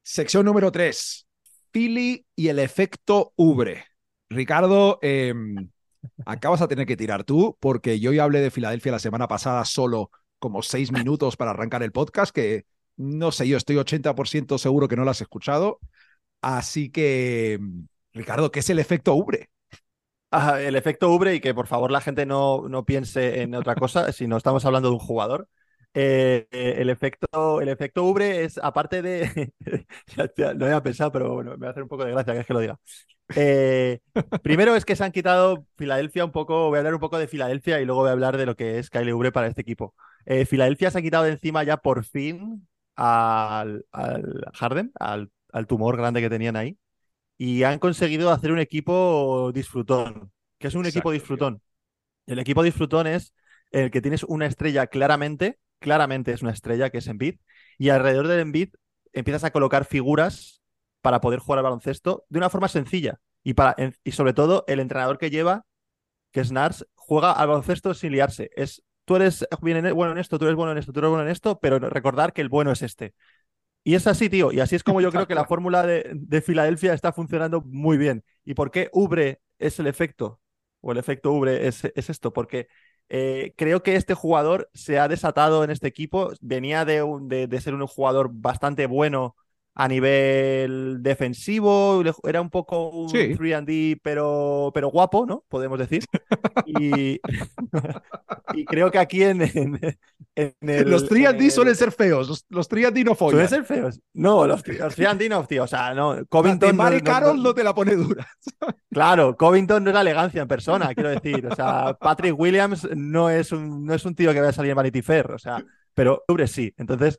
Sección 0.02 0.46
número 0.46 0.72
3. 0.72 1.26
Philly 1.70 2.26
y 2.34 2.48
el 2.48 2.58
efecto 2.58 3.32
Ubre. 3.36 3.84
Ricardo, 4.28 4.98
eh, 5.02 5.34
acabas 6.26 6.62
a 6.62 6.68
tener 6.68 6.86
que 6.86 6.96
tirar 6.96 7.24
tú, 7.24 7.56
porque 7.60 8.00
yo 8.00 8.12
ya 8.12 8.24
hablé 8.24 8.40
de 8.40 8.50
Filadelfia 8.50 8.92
la 8.92 8.98
semana 8.98 9.28
pasada 9.28 9.64
solo 9.64 10.10
como 10.42 10.60
seis 10.62 10.90
minutos 10.90 11.36
para 11.36 11.52
arrancar 11.52 11.84
el 11.84 11.92
podcast, 11.92 12.34
que 12.34 12.66
no 12.96 13.30
sé, 13.30 13.46
yo 13.46 13.56
estoy 13.56 13.76
80% 13.76 14.58
seguro 14.58 14.88
que 14.88 14.96
no 14.96 15.04
lo 15.04 15.12
has 15.12 15.20
escuchado. 15.20 15.78
Así 16.40 16.90
que, 16.90 17.60
Ricardo, 18.12 18.50
¿qué 18.50 18.58
es 18.58 18.68
el 18.68 18.80
efecto 18.80 19.14
Ubre? 19.14 19.50
El 20.58 20.74
efecto 20.74 21.10
Ubre 21.10 21.36
y 21.36 21.40
que 21.40 21.54
por 21.54 21.68
favor 21.68 21.92
la 21.92 22.00
gente 22.00 22.26
no, 22.26 22.68
no 22.68 22.84
piense 22.84 23.42
en 23.42 23.54
otra 23.54 23.76
cosa, 23.76 24.12
si 24.12 24.26
no 24.26 24.36
estamos 24.36 24.64
hablando 24.64 24.88
de 24.88 24.94
un 24.94 25.00
jugador. 25.00 25.48
Eh, 25.94 26.48
el 26.50 26.90
efecto, 26.90 27.60
el 27.60 27.68
efecto 27.68 28.02
Ubre 28.02 28.42
es, 28.42 28.58
aparte 28.58 29.00
de. 29.00 29.52
no 30.56 30.64
había 30.66 30.82
pensado, 30.82 31.12
pero 31.12 31.34
bueno, 31.34 31.52
me 31.52 31.58
va 31.58 31.68
a 31.68 31.70
hacer 31.70 31.84
un 31.84 31.88
poco 31.88 32.04
de 32.04 32.10
gracia 32.10 32.32
que 32.34 32.40
es 32.40 32.46
que 32.46 32.54
lo 32.54 32.60
diga. 32.60 32.80
Eh, 33.36 34.00
primero 34.42 34.74
es 34.74 34.84
que 34.84 34.96
se 34.96 35.04
han 35.04 35.12
quitado 35.12 35.66
Filadelfia 35.76 36.24
un 36.24 36.32
poco. 36.32 36.68
Voy 36.68 36.76
a 36.76 36.80
hablar 36.80 36.94
un 36.94 37.00
poco 37.00 37.18
de 37.18 37.28
Filadelfia 37.28 37.80
y 37.80 37.84
luego 37.84 38.00
voy 38.02 38.08
a 38.10 38.12
hablar 38.12 38.36
de 38.36 38.46
lo 38.46 38.56
que 38.56 38.80
es 38.80 38.90
Kyle 38.90 39.12
Ubre 39.12 39.32
para 39.32 39.46
este 39.46 39.60
equipo. 39.62 39.94
Eh, 40.26 40.46
Filadelfia 40.46 40.90
se 40.90 40.98
ha 40.98 41.02
quitado 41.02 41.24
de 41.24 41.32
encima 41.32 41.64
ya 41.64 41.76
por 41.78 42.04
fin 42.04 42.66
al, 42.96 43.86
al 43.92 44.44
Harden, 44.54 44.92
al, 44.98 45.30
al 45.52 45.66
tumor 45.66 45.96
grande 45.96 46.20
que 46.20 46.30
tenían 46.30 46.56
ahí. 46.56 46.78
Y 47.38 47.64
han 47.64 47.78
conseguido 47.78 48.30
hacer 48.32 48.52
un 48.52 48.58
equipo 48.60 49.52
disfrutón. 49.54 50.32
que 50.58 50.68
es 50.68 50.74
un 50.74 50.86
Exacto, 50.86 50.86
equipo 50.86 51.12
tío. 51.32 51.48
disfrutón? 51.50 51.62
El 52.26 52.38
equipo 52.38 52.62
disfrutón 52.62 53.06
es 53.06 53.34
el 53.70 53.90
que 53.90 54.00
tienes 54.02 54.24
una 54.24 54.46
estrella 54.46 54.86
claramente, 54.86 55.58
claramente 55.80 56.32
es 56.32 56.42
una 56.42 56.52
estrella 56.52 56.90
que 56.90 56.98
es 56.98 57.06
Embiid, 57.08 57.36
y 57.78 57.88
alrededor 57.90 58.28
del 58.28 58.40
Embiid 58.40 58.70
empiezas 59.12 59.44
a 59.44 59.50
colocar 59.50 59.84
figuras 59.84 60.62
para 61.02 61.20
poder 61.20 61.40
jugar 61.40 61.58
al 61.58 61.64
baloncesto 61.64 62.24
de 62.28 62.38
una 62.38 62.50
forma 62.50 62.68
sencilla. 62.68 63.20
Y, 63.44 63.54
para, 63.54 63.74
y 64.04 64.12
sobre 64.12 64.34
todo, 64.34 64.64
el 64.68 64.80
entrenador 64.80 65.18
que 65.18 65.30
lleva, 65.30 65.66
que 66.32 66.40
es 66.40 66.52
Nars, 66.52 66.86
juega 66.94 67.32
al 67.32 67.48
baloncesto 67.48 67.94
sin 67.94 68.12
liarse. 68.12 68.50
Es, 68.56 68.82
tú 69.04 69.16
eres 69.16 69.46
bien 69.62 69.84
en- 69.86 69.94
bueno 69.94 70.12
en 70.12 70.18
esto, 70.18 70.38
tú 70.38 70.44
eres 70.46 70.56
bueno 70.56 70.72
en 70.72 70.78
esto, 70.78 70.92
tú 70.92 71.00
eres 71.00 71.10
bueno 71.10 71.24
en 71.24 71.30
esto, 71.30 71.58
pero 71.60 71.78
recordar 71.78 72.32
que 72.32 72.40
el 72.42 72.48
bueno 72.48 72.72
es 72.72 72.82
este. 72.82 73.14
Y 73.84 73.94
es 73.94 74.06
así, 74.06 74.28
tío. 74.30 74.52
Y 74.52 74.60
así 74.60 74.76
es 74.76 74.84
como 74.84 75.00
yo 75.00 75.12
creo 75.12 75.26
que 75.26 75.34
la 75.34 75.44
fórmula 75.44 75.84
de, 75.86 76.10
de 76.14 76.42
Filadelfia 76.42 76.94
está 76.94 77.12
funcionando 77.12 77.62
muy 77.62 77.96
bien. 77.98 78.24
¿Y 78.44 78.54
por 78.54 78.70
qué 78.70 78.88
Ubre 78.92 79.40
es 79.58 79.78
el 79.80 79.86
efecto? 79.88 80.40
O 80.80 80.92
el 80.92 80.98
efecto 80.98 81.32
Ubre 81.32 81.66
es, 81.66 81.84
es 81.84 82.10
esto. 82.10 82.32
Porque 82.32 82.68
eh, 83.08 83.54
creo 83.56 83.82
que 83.82 83.96
este 83.96 84.14
jugador 84.14 84.70
se 84.72 84.98
ha 85.00 85.08
desatado 85.08 85.64
en 85.64 85.70
este 85.70 85.88
equipo. 85.88 86.30
Venía 86.40 86.84
de, 86.84 87.02
un- 87.02 87.28
de, 87.28 87.46
de 87.48 87.60
ser 87.60 87.74
un 87.74 87.86
jugador 87.86 88.30
bastante 88.32 88.86
bueno 88.86 89.36
a 89.74 89.88
nivel 89.88 90.98
defensivo. 91.02 92.02
Era 92.24 92.40
un 92.40 92.50
poco 92.50 92.90
un 92.90 93.08
Sí. 93.08 93.34
3D, 93.34 94.00
pero, 94.02 94.70
pero 94.74 94.88
guapo, 94.90 95.26
¿no? 95.26 95.44
Podemos 95.48 95.78
decir. 95.78 96.04
Y, 96.66 97.20
y 98.54 98.64
creo 98.64 98.90
que 98.90 98.98
aquí 98.98 99.22
en, 99.22 99.42
en, 99.42 99.80
en 100.36 100.54
el. 100.60 100.88
los 100.90 101.08
3D 101.10 101.40
en 101.44 101.50
suelen 101.50 101.72
el- 101.72 101.76
ser 101.76 101.92
feos, 101.92 102.28
los, 102.28 102.46
los 102.48 102.68
3D 102.70 103.04
no 103.04 103.14
follan. 103.14 103.32
Suelen 103.32 103.48
ser 103.48 103.64
feos. 103.64 104.00
No, 104.14 104.46
los, 104.46 104.66
los 104.66 104.94
Triandinov, 104.94 105.46
tío. 105.46 105.64
O 105.64 105.66
sea, 105.66 105.94
no. 105.94 106.24
Covington. 106.28 106.76
no- 106.76 106.82
Mari 106.82 106.98
no- 106.98 107.04
Carroll 107.04 107.36
no- 107.36 107.42
no 107.44 107.54
te 107.54 107.64
la 107.64 107.74
pone 107.74 107.94
dura. 107.96 108.26
Claro, 108.92 109.34
Covington 109.38 109.82
no 109.84 109.88
es 109.88 109.94
la 109.94 110.02
elegancia 110.02 110.42
en 110.42 110.48
persona, 110.48 110.92
quiero 110.94 111.08
decir. 111.08 111.46
O 111.46 111.54
sea, 111.54 111.94
Patrick 111.98 112.38
Williams 112.38 112.86
no 112.94 113.30
es 113.30 113.50
un, 113.50 113.86
no 113.86 113.94
es 113.94 114.04
un 114.04 114.14
tío 114.14 114.34
que 114.34 114.38
vaya 114.40 114.50
a 114.50 114.52
salir 114.52 114.70
en 114.72 114.76
Vanity 114.76 115.00
Fair. 115.00 115.30
O 115.32 115.38
sea, 115.38 115.64
pero 115.94 116.22
Ubre 116.28 116.46
sí. 116.46 116.74
Entonces, 116.76 117.18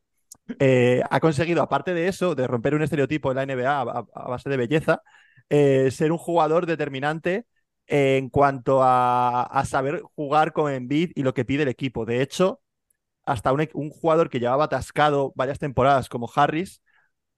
eh, 0.60 1.02
ha 1.10 1.20
conseguido, 1.20 1.62
aparte 1.62 1.94
de 1.94 2.08
eso, 2.08 2.36
de 2.36 2.48
romper 2.48 2.76
un 2.76 2.84
estereotipo 2.84 3.32
en 3.32 3.38
la 3.38 3.44
NBA 3.44 3.82
a, 3.82 4.02
base 4.28 4.50
de 4.50 4.58
belleza, 4.58 5.02
eh, 5.50 5.92
ser 5.92 6.12
un 6.12 6.18
jugador 6.18 6.66
determinante 6.66 7.46
en 7.88 8.30
cuanto 8.30 8.82
a, 8.84 9.44
a 9.44 9.66
saber 9.66 10.02
jugar 10.16 10.54
con 10.54 10.72
Embiid 10.72 11.12
y 11.16 11.24
lo 11.24 11.34
que 11.34 11.46
pide 11.46 11.64
el 11.64 11.70
equipo. 11.70 12.06
De 12.06 12.22
hecho, 12.22 12.62
hasta 13.26 13.52
un, 13.54 13.68
un 13.74 13.90
jugador 13.90 14.30
que 14.30 14.40
llevaba 14.40 14.66
atascado 14.66 15.34
varias 15.36 15.60
temporadas 15.60 16.10
como 16.10 16.30
Harris 16.36 16.82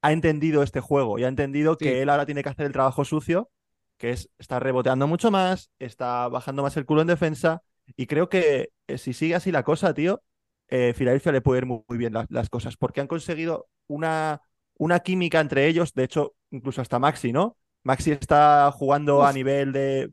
ha 0.01 0.11
entendido 0.13 0.63
este 0.63 0.79
juego 0.81 1.19
y 1.19 1.23
ha 1.23 1.27
entendido 1.27 1.77
Sí. 1.79 1.85
que 1.85 2.01
él 2.01 2.09
ahora 2.09 2.25
tiene 2.25 2.43
que 2.43 2.49
hacer 2.49 2.65
el 2.65 2.71
trabajo 2.73 3.05
sucio, 3.05 3.49
que 3.97 4.11
es 4.11 4.29
estar 4.39 4.61
reboteando 4.63 5.07
mucho 5.07 5.31
más, 5.31 5.71
está 5.79 6.27
bajando 6.27 6.63
más 6.63 6.77
el 6.77 6.85
culo 6.85 7.01
en 7.01 7.07
defensa. 7.07 7.63
Y 7.95 8.07
creo 8.07 8.29
que 8.29 8.71
eh, 8.87 8.97
si 8.97 9.13
sigue 9.13 9.35
así 9.35 9.51
la 9.51 9.63
cosa, 9.63 9.93
tío, 9.93 10.21
eh, 10.69 10.93
Filadelfia 10.95 11.31
le 11.31 11.41
puede 11.41 11.59
ir 11.59 11.65
muy, 11.65 11.81
muy 11.87 11.97
bien 11.97 12.13
la- 12.13 12.25
las 12.29 12.49
cosas, 12.49 12.77
porque 12.77 13.01
han 13.01 13.07
conseguido 13.07 13.67
una, 13.87 14.41
una 14.77 14.99
química 15.01 15.39
entre 15.39 15.67
ellos, 15.67 15.93
de 15.93 16.03
hecho, 16.05 16.35
incluso 16.51 16.81
hasta 16.81 16.99
Maxi, 16.99 17.31
¿no? 17.33 17.57
Maxi 17.83 18.11
está 18.11 18.71
jugando 18.71 19.23
a 19.25 19.33
nivel 19.33 19.71
de 19.73 20.11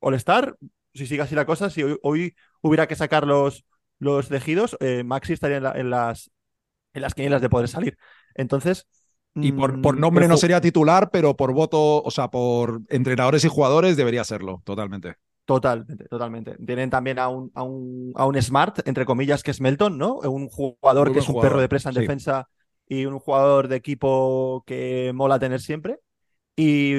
All-Star. 0.00 0.56
Si 0.94 1.06
sigue 1.06 1.22
así 1.22 1.34
la 1.34 1.46
cosa, 1.46 1.70
si 1.70 1.82
hoy, 1.82 1.98
hoy 2.02 2.34
hubiera 2.62 2.86
que 2.86 2.96
sacar 2.96 3.26
los, 3.26 3.64
los 3.98 4.28
tejidos, 4.28 4.76
eh, 4.80 5.04
Maxi 5.04 5.32
estaría 5.34 5.58
en, 5.58 5.62
la- 5.64 5.72
en 5.72 5.90
las, 5.90 6.30
en 6.94 7.02
las 7.02 7.14
quinielas 7.14 7.42
de 7.42 7.50
poder 7.50 7.68
salir. 7.68 7.98
Entonces. 8.34 8.86
Y 9.40 9.52
por, 9.52 9.78
mm, 9.78 9.80
por 9.80 9.98
nombre 9.98 10.28
no 10.28 10.36
sería 10.36 10.60
titular, 10.60 11.10
pero 11.10 11.36
por 11.36 11.52
voto, 11.52 12.02
o 12.02 12.10
sea, 12.12 12.28
por 12.30 12.82
entrenadores 12.88 13.44
y 13.44 13.48
jugadores 13.48 13.96
debería 13.96 14.24
serlo, 14.24 14.62
totalmente. 14.64 15.16
Totalmente, 15.44 16.04
totalmente. 16.08 16.56
Tienen 16.64 16.88
también 16.88 17.18
a 17.18 17.28
un, 17.28 17.50
a 17.54 17.62
un, 17.64 18.12
a 18.14 18.26
un 18.26 18.40
Smart, 18.40 18.86
entre 18.86 19.04
comillas, 19.04 19.42
que 19.42 19.50
es 19.50 19.60
Melton, 19.60 19.98
¿no? 19.98 20.14
Un 20.18 20.48
jugador 20.48 21.10
Muy 21.10 21.12
que 21.12 21.18
es 21.18 21.28
un 21.28 21.36
jugador, 21.36 21.38
perro 21.38 21.60
de 21.60 21.68
presa 21.68 21.88
en 21.88 21.94
sí. 21.94 21.96
defensa 21.96 22.48
y 22.88 23.06
un 23.06 23.18
jugador 23.18 23.66
de 23.68 23.76
equipo 23.76 24.62
que 24.66 25.10
mola 25.14 25.38
tener 25.40 25.60
siempre. 25.60 25.98
Y 26.56 26.96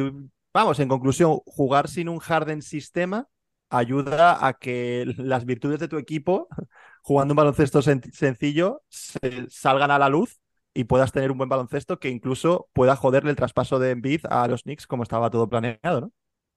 vamos, 0.54 0.80
en 0.80 0.90
conclusión, 0.90 1.40
jugar 1.46 1.90
sin 1.90 2.10
un 2.10 2.20
Harden 2.20 2.62
sistema 2.64 3.28
ayuda 3.70 4.46
a 4.48 4.54
que 4.56 5.06
las 5.18 5.46
virtudes 5.46 5.80
de 5.80 5.88
tu 5.90 5.98
equipo, 5.98 6.48
jugando 7.04 7.34
un 7.34 7.38
baloncesto 7.38 7.82
sen- 7.82 8.12
sencillo, 8.14 8.84
se- 8.90 9.48
salgan 9.50 9.92
a 9.92 10.00
la 10.00 10.10
luz 10.10 10.40
y 10.74 10.86
puedas 10.86 11.12
tener 11.14 11.32
un 11.32 11.38
buen 11.40 11.50
baloncesto 11.50 12.00
que 12.00 12.10
incluso 12.10 12.70
pueda 12.74 12.96
joderle 12.98 13.32
el 13.32 13.38
traspaso 13.38 13.80
de 13.80 13.92
Embiid 13.92 14.22
a 14.30 14.48
los 14.48 14.64
Knicks 14.64 14.88
como 14.88 15.04
estaba 15.04 15.30
todo 15.32 15.50
planeado, 15.50 16.02
¿no? 16.02 16.12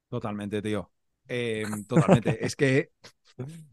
Totalmente, 0.08 0.60
tío. 0.62 0.90
Eh, 1.28 1.64
totalmente. 1.88 2.44
es 2.44 2.54
que, 2.56 2.90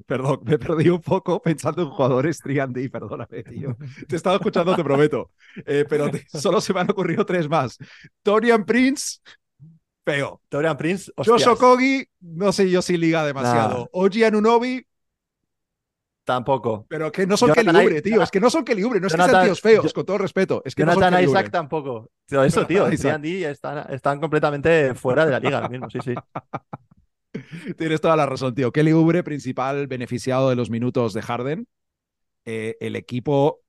perdón, 0.05 0.41
me 0.43 0.57
perdí 0.57 0.89
un 0.89 1.01
poco 1.01 1.41
pensando 1.41 1.83
en 1.83 1.89
jugadores 1.89 2.41
3D, 2.43 2.89
perdóname, 2.91 3.43
tío. 3.43 3.77
Te 4.07 4.15
he 4.15 4.17
estado 4.17 4.35
escuchando, 4.37 4.75
te 4.75 4.83
prometo. 4.83 5.31
Eh, 5.65 5.85
pero 5.87 6.09
te- 6.09 6.25
solo 6.29 6.59
se 6.61 6.73
me 6.73 6.81
han 6.81 6.91
ocurrido 6.91 7.25
tres 7.25 7.47
más. 7.47 7.77
Torian 8.23 8.65
Prince, 8.65 9.19
feo. 10.05 10.41
Dorian 10.51 10.75
Prince, 10.75 11.11
Josh 11.15 11.47
Okogi, 11.47 12.05
no 12.21 12.51
sé 12.51 12.69
yo 12.69 12.81
si 12.81 12.97
liga 12.97 13.23
demasiado. 13.25 13.79
Nah. 13.79 13.85
Oji 13.93 14.23
Anunobi, 14.25 14.85
tampoco. 16.25 16.85
pero 16.89 17.11
que 17.11 17.25
no 17.27 17.37
son 17.37 17.49
Jonathan 17.53 17.75
Oubre, 17.77 17.97
I- 17.99 18.01
tío. 18.01 18.21
Es 18.21 18.31
que 18.31 18.39
no 18.39 18.49
son 18.49 18.63
Kelly 18.65 18.83
Oubre, 18.83 18.99
no 18.99 19.07
es 19.07 19.13
que 19.13 19.17
sean 19.17 19.27
Jonathan- 19.29 19.45
tíos 19.47 19.61
feos, 19.61 19.85
Yo- 19.85 19.93
con 19.93 20.05
todo 20.05 20.17
respeto. 20.17 20.61
Es 20.65 20.75
que 20.75 20.83
no 20.85 20.93
son 20.93 21.03
Jonathan 21.03 21.23
Isaac 21.23 21.51
tampoco. 21.51 22.09
Tío, 22.25 22.43
eso, 22.43 22.65
tío, 22.65 22.89
Jonathan 22.89 23.23
Isaac. 23.25 23.51
Están, 23.51 23.93
están 23.93 24.19
completamente 24.19 24.93
fuera 24.95 25.25
de 25.25 25.31
la 25.31 25.39
liga 25.39 25.57
ahora 25.57 25.69
mismo, 25.69 25.89
sí, 25.89 25.99
sí. 26.03 26.13
Tienes 27.78 28.02
toda 28.02 28.15
la 28.15 28.26
razón, 28.26 28.54
tío. 28.56 28.72
Kelly 28.72 28.91
Oubre, 28.91 29.24
principal 29.24 29.88
beneficiado 29.88 30.50
de 30.50 30.56
los 30.56 30.69
minutos 30.69 31.13
de 31.13 31.22
Harden. 31.22 31.67
Eh, 32.46 32.76
el 32.80 32.96
equipo. 32.96 33.62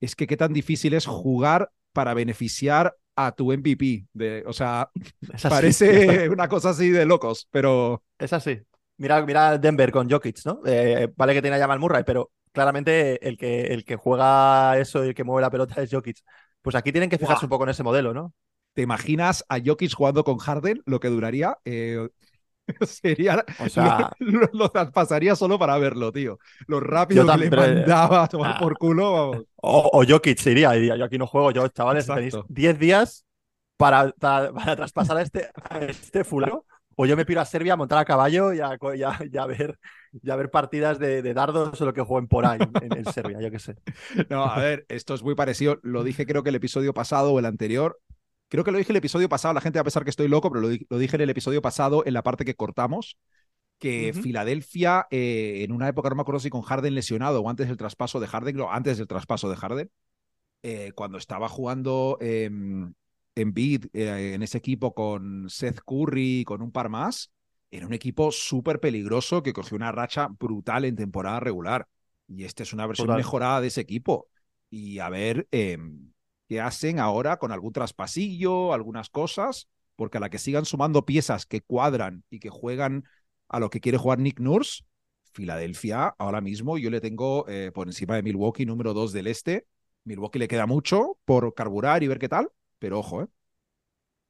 Es 0.00 0.14
que 0.16 0.26
qué 0.26 0.36
tan 0.36 0.52
difícil 0.52 0.94
es 0.94 1.06
jugar 1.06 1.70
para 1.92 2.14
beneficiar 2.14 2.96
a 3.16 3.32
tu 3.32 3.52
MVP. 3.52 4.06
De, 4.12 4.44
o 4.46 4.52
sea, 4.52 4.90
así, 5.32 5.48
parece 5.48 6.28
una 6.30 6.48
cosa 6.48 6.70
así 6.70 6.90
de 6.90 7.06
locos, 7.06 7.48
pero 7.50 8.02
Es 8.18 8.32
así. 8.32 8.60
Mira, 8.96 9.24
mira 9.24 9.58
Denver 9.58 9.90
con 9.90 10.08
Jokic, 10.08 10.44
¿no? 10.44 10.60
Eh, 10.64 11.12
vale 11.16 11.34
que 11.34 11.42
tiene 11.42 11.56
a 11.56 11.60
Jamal 11.60 11.80
Murray, 11.80 12.04
pero 12.04 12.30
claramente 12.52 13.26
el 13.26 13.36
que, 13.36 13.62
el 13.62 13.84
que 13.84 13.96
juega 13.96 14.78
eso 14.78 15.04
y 15.04 15.08
el 15.08 15.14
que 15.14 15.24
mueve 15.24 15.42
la 15.42 15.50
pelota 15.50 15.82
es 15.82 15.90
Jokic. 15.90 16.18
Pues 16.62 16.76
aquí 16.76 16.92
tienen 16.92 17.10
que 17.10 17.18
fijarse 17.18 17.46
un 17.46 17.50
poco 17.50 17.64
en 17.64 17.70
ese 17.70 17.82
modelo, 17.82 18.14
¿no? 18.14 18.32
¿te 18.74 18.82
imaginas 18.82 19.44
a 19.48 19.58
Jokic 19.64 19.94
jugando 19.94 20.24
con 20.24 20.38
Harden? 20.38 20.82
Lo 20.84 21.00
que 21.00 21.08
duraría. 21.08 21.56
Eh, 21.64 22.08
sería. 22.86 23.44
O 23.58 23.68
sea, 23.68 24.10
lo, 24.18 24.40
lo- 24.52 24.70
lo 24.74 24.90
pasaría 24.92 25.36
solo 25.36 25.58
para 25.58 25.78
verlo, 25.78 26.12
tío. 26.12 26.38
Lo 26.66 26.80
rápido 26.80 27.26
que 27.26 27.36
le 27.36 27.46
eh, 27.46 27.50
mandaba 27.50 28.24
a 28.24 28.28
tomar 28.28 28.56
ah. 28.56 28.58
por 28.58 28.76
culo, 28.78 29.12
vamos. 29.12 29.44
o, 29.56 29.90
o 29.92 30.04
Jokic 30.06 30.38
se 30.38 30.52
iría 30.52 30.74
y 30.76 30.80
diría, 30.80 30.96
yo 30.96 31.04
aquí 31.04 31.18
no 31.18 31.26
juego, 31.26 31.50
yo, 31.50 31.66
chavales, 31.68 32.04
Exacto. 32.04 32.14
tenéis 32.14 32.34
10 32.48 32.78
días 32.78 33.24
para, 33.76 34.10
para, 34.12 34.52
para 34.52 34.76
traspasar 34.76 35.16
a 35.18 35.22
este, 35.22 35.50
a 35.70 35.78
este 35.80 36.24
fulano. 36.24 36.64
O 36.96 37.06
yo 37.06 37.16
me 37.16 37.26
piro 37.26 37.40
a 37.40 37.44
Serbia 37.44 37.72
a 37.72 37.76
montar 37.76 37.98
a 37.98 38.04
caballo 38.04 38.52
y 38.52 38.60
a, 38.60 38.78
co- 38.78 38.94
y 38.94 39.02
a- 39.02 39.18
y 39.30 39.36
a 39.36 39.46
ver, 39.46 39.78
y 40.22 40.30
a 40.30 40.36
ver 40.36 40.48
partidas 40.50 40.98
de, 41.00 41.22
de 41.22 41.34
dardos 41.34 41.80
o 41.80 41.84
lo 41.84 41.92
que 41.92 42.02
jueguen 42.02 42.28
por 42.28 42.46
ahí 42.46 42.60
en, 42.80 42.96
en 42.98 43.04
Serbia, 43.06 43.40
yo 43.40 43.50
qué 43.50 43.58
sé. 43.58 43.76
No, 44.30 44.44
a 44.44 44.58
ver, 44.60 44.86
esto 44.88 45.14
es 45.14 45.22
muy 45.24 45.34
parecido. 45.34 45.80
Lo 45.82 46.04
dije 46.04 46.24
creo 46.26 46.42
que 46.44 46.50
el 46.50 46.54
episodio 46.54 46.94
pasado 46.94 47.32
o 47.32 47.38
el 47.40 47.46
anterior. 47.46 47.98
Creo 48.54 48.62
que 48.62 48.70
lo 48.70 48.78
dije 48.78 48.92
el 48.92 48.96
episodio 48.98 49.28
pasado. 49.28 49.52
La 49.52 49.60
gente 49.60 49.78
va 49.78 49.80
a 49.80 49.84
pensar 49.84 50.04
que 50.04 50.10
estoy 50.10 50.28
loco, 50.28 50.48
pero 50.48 50.60
lo, 50.60 50.68
di- 50.68 50.86
lo 50.88 50.96
dije 50.96 51.16
en 51.16 51.22
el 51.22 51.30
episodio 51.30 51.60
pasado, 51.60 52.06
en 52.06 52.14
la 52.14 52.22
parte 52.22 52.44
que 52.44 52.54
cortamos. 52.54 53.16
Que 53.80 54.12
Ujú. 54.12 54.22
Filadelfia, 54.22 55.08
eh, 55.10 55.64
en 55.64 55.72
una 55.72 55.88
época, 55.88 56.08
no 56.08 56.14
me 56.14 56.22
acuerdo 56.22 56.38
si 56.38 56.50
con 56.50 56.62
Harden 56.62 56.94
lesionado 56.94 57.40
o 57.40 57.50
antes 57.50 57.66
del 57.66 57.76
traspaso 57.76 58.20
de 58.20 58.28
Harden, 58.28 58.54
no, 58.54 58.70
antes 58.70 58.98
del 58.98 59.08
traspaso 59.08 59.50
de 59.50 59.56
Harden, 59.56 59.90
eh, 60.62 60.92
cuando 60.94 61.18
estaba 61.18 61.48
jugando 61.48 62.16
eh, 62.20 62.48
Embiid 63.34 63.86
eh, 63.92 64.34
en 64.34 64.44
ese 64.44 64.58
equipo 64.58 64.94
con 64.94 65.50
Seth 65.50 65.80
Curry, 65.84 66.44
con 66.44 66.62
un 66.62 66.70
par 66.70 66.90
más, 66.90 67.32
era 67.72 67.88
un 67.88 67.92
equipo 67.92 68.30
súper 68.30 68.78
peligroso 68.78 69.42
que 69.42 69.52
cogió 69.52 69.74
una 69.76 69.90
racha 69.90 70.28
brutal 70.28 70.84
en 70.84 70.94
temporada 70.94 71.40
regular. 71.40 71.88
Y 72.28 72.44
esta 72.44 72.62
es 72.62 72.72
una 72.72 72.86
versión 72.86 73.08
Total. 73.08 73.18
mejorada 73.18 73.60
de 73.60 73.66
ese 73.66 73.80
equipo. 73.80 74.28
Y 74.70 75.00
a 75.00 75.08
ver 75.08 75.48
qué 76.48 76.60
hacen 76.60 76.98
ahora 76.98 77.38
con 77.38 77.52
algún 77.52 77.72
traspasillo, 77.72 78.72
algunas 78.72 79.10
cosas, 79.10 79.68
porque 79.96 80.18
a 80.18 80.20
la 80.20 80.30
que 80.30 80.38
sigan 80.38 80.64
sumando 80.64 81.04
piezas 81.04 81.46
que 81.46 81.60
cuadran 81.60 82.24
y 82.30 82.40
que 82.40 82.50
juegan 82.50 83.04
a 83.48 83.60
lo 83.60 83.70
que 83.70 83.80
quiere 83.80 83.98
jugar 83.98 84.18
Nick 84.18 84.40
Nurse, 84.40 84.84
Filadelfia 85.32 86.14
ahora 86.18 86.40
mismo 86.40 86.78
yo 86.78 86.90
le 86.90 87.00
tengo 87.00 87.44
eh, 87.48 87.72
por 87.74 87.88
encima 87.88 88.14
de 88.14 88.22
Milwaukee 88.22 88.66
número 88.66 88.94
2 88.94 89.12
del 89.12 89.26
este. 89.26 89.66
Milwaukee 90.04 90.38
le 90.38 90.48
queda 90.48 90.66
mucho 90.66 91.18
por 91.24 91.54
carburar 91.54 92.02
y 92.02 92.08
ver 92.08 92.18
qué 92.18 92.28
tal, 92.28 92.50
pero 92.78 93.00
ojo, 93.00 93.22
¿eh? 93.22 93.26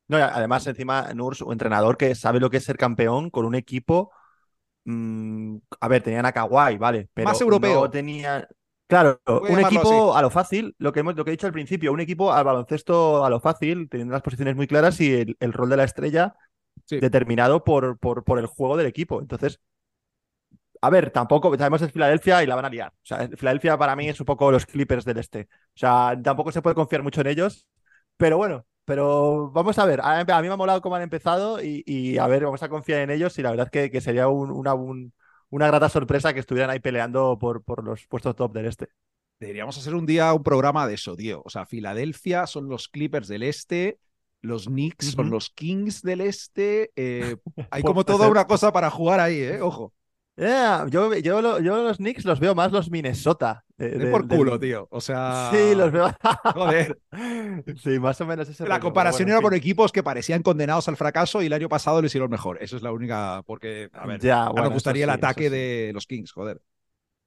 No, 0.07 0.19
además, 0.19 0.67
encima, 0.67 1.13
Nurs, 1.15 1.41
un 1.41 1.53
entrenador 1.53 1.97
que 1.97 2.15
sabe 2.15 2.39
lo 2.39 2.51
que 2.51 2.59
es 2.59 2.65
ser 2.65 2.77
campeón 2.77 3.31
con 3.31 3.45
un 3.47 3.55
equipo. 3.55 4.13
mm, 4.85 5.57
a 5.81 5.89
ver, 5.89 6.03
tenían 6.03 6.27
a 6.27 6.33
Kawhi, 6.33 6.77
vale, 6.77 7.09
pero 7.15 7.29
Más 7.29 7.41
europeo. 7.41 7.83
no 7.85 7.91
tenía. 7.91 8.47
Claro, 8.95 9.21
Voy 9.27 9.51
un 9.51 9.59
equipo 9.61 10.17
a 10.17 10.23
lo 10.23 10.31
fácil, 10.31 10.77
lo 10.79 10.93
que, 10.93 11.01
hemos, 11.01 11.17
lo 11.17 11.25
que 11.25 11.31
he 11.31 11.37
dicho 11.37 11.47
al 11.49 11.53
principio, 11.53 11.93
un 11.93 11.99
equipo 12.01 12.33
al 12.33 12.45
baloncesto 12.45 13.25
a 13.25 13.31
lo 13.31 13.41
fácil, 13.41 13.89
teniendo 13.89 14.13
las 14.13 14.23
posiciones 14.23 14.55
muy 14.55 14.69
claras 14.69 15.01
y 15.01 15.13
el, 15.13 15.37
el 15.41 15.53
rol 15.53 15.69
de 15.69 15.77
la 15.77 15.85
estrella 15.85 16.35
Sí. 16.87 17.01
determinado 17.01 17.65
por, 17.65 17.99
por, 17.99 18.25
por 18.25 18.39
el 18.39 18.47
juego 18.47 18.77
del 18.77 18.87
equipo. 18.87 19.21
Entonces, 19.21 19.61
a 20.81 20.91
ver, 20.91 21.11
tampoco, 21.11 21.57
sabemos 21.57 21.81
es 21.83 21.93
Filadelfia 21.93 22.43
y 22.43 22.47
la 22.47 22.57
van 22.57 22.67
a 22.67 22.69
liar. 22.71 22.91
O 22.93 23.07
sea, 23.07 23.29
Filadelfia 23.37 23.79
para 23.79 23.97
mí 23.97 24.09
es 24.09 24.21
un 24.21 24.27
poco 24.27 24.51
los 24.51 24.67
Clippers 24.67 25.05
del 25.05 25.19
este. 25.19 25.49
O 25.51 25.79
sea, 25.79 26.15
tampoco 26.23 26.53
se 26.53 26.61
puede 26.63 26.75
confiar 26.75 27.03
mucho 27.03 27.23
en 27.23 27.29
ellos, 27.29 27.67
pero 28.19 28.37
bueno, 28.37 28.67
pero 28.85 29.51
vamos 29.51 29.79
a 29.79 29.87
ver. 29.87 30.01
A, 30.03 30.19
mí 30.25 30.49
me 30.49 30.53
ha 30.55 30.57
molado 30.57 30.83
cómo 30.83 30.97
han 30.97 31.03
empezado 31.03 31.63
y, 31.63 31.83
y 31.87 32.19
a 32.19 32.27
ver, 32.27 32.45
vamos 32.45 32.63
a 32.63 32.69
confiar 32.69 33.01
en 33.01 33.11
ellos 33.11 33.39
y 33.39 33.43
la 33.43 33.51
verdad 33.51 33.71
que, 33.71 33.91
que 33.91 34.01
sería 34.03 34.29
un- 34.29 34.51
una, 34.51 34.75
un- 34.75 35.13
una 35.55 35.69
grata 35.69 35.89
sorpresa 35.89 36.35
que 36.35 36.41
estuvieran 36.41 36.71
ahí 36.71 36.81
peleando 36.81 37.39
por, 37.39 37.63
por 37.63 37.85
los 37.85 38.09
puestos 38.09 38.35
top 38.35 38.53
del 38.53 38.67
este. 38.67 38.89
Deberíamos 39.39 39.79
hacer 39.79 39.95
un 39.95 40.05
día 40.05 40.33
un 40.33 40.43
programa 40.43 40.85
de 40.89 40.95
eso, 40.95 41.15
tío. 41.15 41.43
O 41.45 41.51
sea, 41.51 41.65
Filadelfia 41.65 42.49
son 42.49 42.69
los 42.69 42.89
Clippers 42.89 43.29
del 43.29 43.45
este, 43.45 44.01
los 44.41 44.67
Knicks 44.67 45.13
son 45.13 45.31
los 45.31 45.51
Kings 45.51 46.03
del 46.03 46.23
este. 46.23 46.91
eh, 46.97 47.37
hay 47.71 47.83
como 47.83 48.05
toda 48.05 48.29
una 48.29 48.49
cosa 48.49 48.73
para 48.73 48.91
jugar 48.91 49.21
ahí, 49.21 49.41
¿eh? 49.41 49.61
Ojo. 49.61 49.93
Yeah, 50.37 50.87
yo, 50.91 51.15
yo 51.15 51.41
los 51.41 51.99
Knicks 51.99 52.25
los 52.25 52.41
veo 52.41 52.57
más 52.57 52.73
los 52.73 52.91
Minnesota. 52.91 53.64
De 53.77 54.07
por 54.07 54.27
del- 54.27 54.39
culo, 54.39 54.59
tío. 54.61 54.87
O 54.91 55.01
sea. 55.01 55.51
Sí, 55.53 55.75
los 55.75 55.91
veo. 55.93 56.11
Joder. 56.55 56.99
Sí, 57.83 57.99
más 57.99 58.21
o 58.21 58.27
menos 58.27 58.49
ese 58.49 58.65
La 58.65 58.77
rollo, 58.77 58.83
comparación 58.85 59.29
era 59.29 59.39
fin. 59.41 59.53
equipos 59.55 59.93
que 59.93 60.03
parecían 60.03 60.43
condenados 60.43 60.89
al 60.89 60.97
fracaso 60.97 61.43
y 61.43 61.47
el 61.47 61.53
año 61.53 61.69
pasado 61.69 62.01
lo 62.01 62.07
hicieron 62.07 62.31
mejor. 62.31 62.59
Eso 62.63 62.77
es 62.77 62.83
la 62.83 62.93
única. 62.93 63.43
Porque, 63.47 63.91
a 63.93 64.07
ver, 64.07 64.21
Ya, 64.21 64.49
bueno, 64.49 64.65
nos 64.65 64.73
gustaría 64.75 65.05
el 65.05 65.11
sí, 65.11 65.15
ataque 65.15 65.45
sí. 65.45 65.49
de 65.51 65.91
los 65.93 66.07
Kings, 66.07 66.33
joder. 66.33 66.61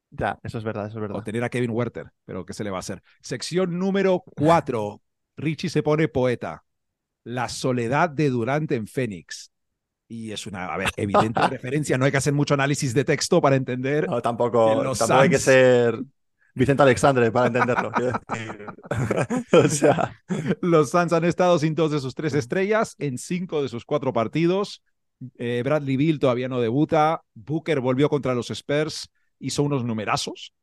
Ya, 0.10 0.40
eso 0.44 0.58
es 0.58 0.64
verdad, 0.64 0.88
eso 0.88 0.98
es 0.98 0.98
O 0.98 1.02
verdad. 1.02 1.24
tener 1.24 1.44
a 1.44 1.50
Kevin 1.50 1.72
Werther, 1.72 2.08
pero 2.26 2.46
¿qué 2.46 2.54
se 2.54 2.64
le 2.64 2.70
va 2.70 2.78
a 2.78 2.80
hacer? 2.80 3.02
Sección 3.22 3.78
número 3.78 4.24
4. 4.36 5.02
Richie 5.36 5.70
se 5.70 5.84
pone 5.84 6.08
poeta. 6.08 6.64
La 7.24 7.50
soledad 7.50 8.10
de 8.10 8.30
Durante 8.30 8.76
en 8.76 8.88
Phoenix. 8.88 9.52
Y 10.08 10.32
es 10.32 10.48
una, 10.48 10.68
a 10.74 10.78
ver, 10.78 10.90
evidente 10.96 11.42
referencia. 11.50 11.98
No 11.98 12.06
hay 12.06 12.12
que 12.12 12.18
hacer 12.18 12.34
mucho 12.34 12.54
análisis 12.54 12.94
de 12.94 13.04
texto 13.04 13.42
para 13.42 13.58
entender. 13.58 14.08
No, 14.08 14.22
tampoco, 14.22 14.82
tampoco 14.98 15.14
hay 15.20 15.30
que 15.30 15.40
ser 15.40 16.00
Vicente 16.58 16.84
Alexandre 16.84 17.32
para 17.32 17.48
entenderlo. 17.48 17.92
o 19.54 19.68
sea, 19.70 20.22
Los 20.62 20.90
Suns 20.92 21.14
han 21.14 21.26
estado 21.26 21.60
sin 21.60 21.76
dos 21.76 21.92
de 21.92 22.00
sus 22.00 22.16
tres 22.16 22.34
estrellas 22.34 22.96
en 23.00 23.18
cinco 23.18 23.62
de 23.62 23.70
sus 23.70 23.86
cuatro 23.86 24.14
partidos. 24.14 24.82
Eh, 25.38 25.62
Bradley 25.64 25.98
Bill 25.98 26.20
todavía 26.20 26.48
no 26.50 26.60
debuta. 26.62 27.22
Booker 27.34 27.80
volvió 27.80 28.10
contra 28.10 28.36
los 28.36 28.50
Spurs. 28.52 29.10
Hizo 29.40 29.64
unos 29.64 29.84
numerazos. 29.84 30.54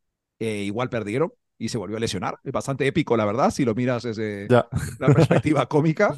eh, 0.40 0.62
igual 0.64 0.88
perdieron 0.90 1.32
y 1.58 1.68
se 1.68 1.78
volvió 1.78 1.96
a 1.96 2.00
lesionar. 2.00 2.38
Es 2.42 2.52
bastante 2.52 2.86
épico, 2.86 3.16
la 3.16 3.24
verdad, 3.24 3.50
si 3.50 3.64
lo 3.64 3.74
miras 3.74 4.02
desde 4.02 4.48
Ya. 4.50 4.66
la 4.98 5.06
perspectiva 5.14 5.66
cómica. 5.68 6.14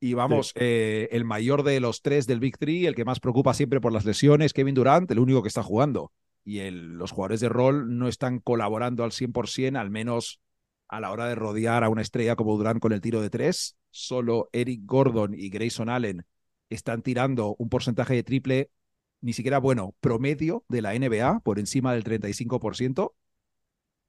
Y 0.00 0.14
vamos, 0.14 0.52
eh, 0.56 1.08
el 1.12 1.24
mayor 1.24 1.62
de 1.62 1.78
los 1.78 2.02
tres 2.02 2.26
del 2.26 2.40
Big 2.40 2.58
Three, 2.58 2.86
el 2.86 2.94
que 2.96 3.04
más 3.04 3.20
preocupa 3.20 3.54
siempre 3.54 3.80
por 3.80 3.92
las 3.92 4.04
lesiones, 4.04 4.52
Kevin 4.52 4.74
Durant, 4.74 5.08
el 5.10 5.18
único 5.20 5.42
que 5.42 5.48
está 5.48 5.62
jugando. 5.62 6.10
Y 6.44 6.68
los 6.70 7.12
jugadores 7.12 7.40
de 7.40 7.48
rol 7.48 7.98
no 7.98 8.08
están 8.08 8.40
colaborando 8.40 9.04
al 9.04 9.12
100%, 9.12 9.76
al 9.76 9.90
menos 9.90 10.40
a 10.88 11.00
la 11.00 11.10
hora 11.10 11.26
de 11.26 11.34
rodear 11.34 11.84
a 11.84 11.88
una 11.88 12.02
estrella 12.02 12.36
como 12.36 12.56
Durant 12.56 12.80
con 12.80 12.92
el 12.92 13.00
tiro 13.00 13.20
de 13.22 13.30
tres. 13.30 13.76
Solo 13.90 14.48
Eric 14.52 14.82
Gordon 14.84 15.34
y 15.34 15.50
Grayson 15.50 15.88
Allen 15.88 16.26
están 16.68 17.02
tirando 17.02 17.54
un 17.58 17.68
porcentaje 17.68 18.14
de 18.14 18.22
triple 18.22 18.70
ni 19.22 19.32
siquiera 19.32 19.58
bueno, 19.58 19.94
promedio 20.00 20.64
de 20.68 20.82
la 20.82 20.94
NBA, 20.94 21.40
por 21.40 21.58
encima 21.58 21.94
del 21.94 22.04
35%. 22.04 23.14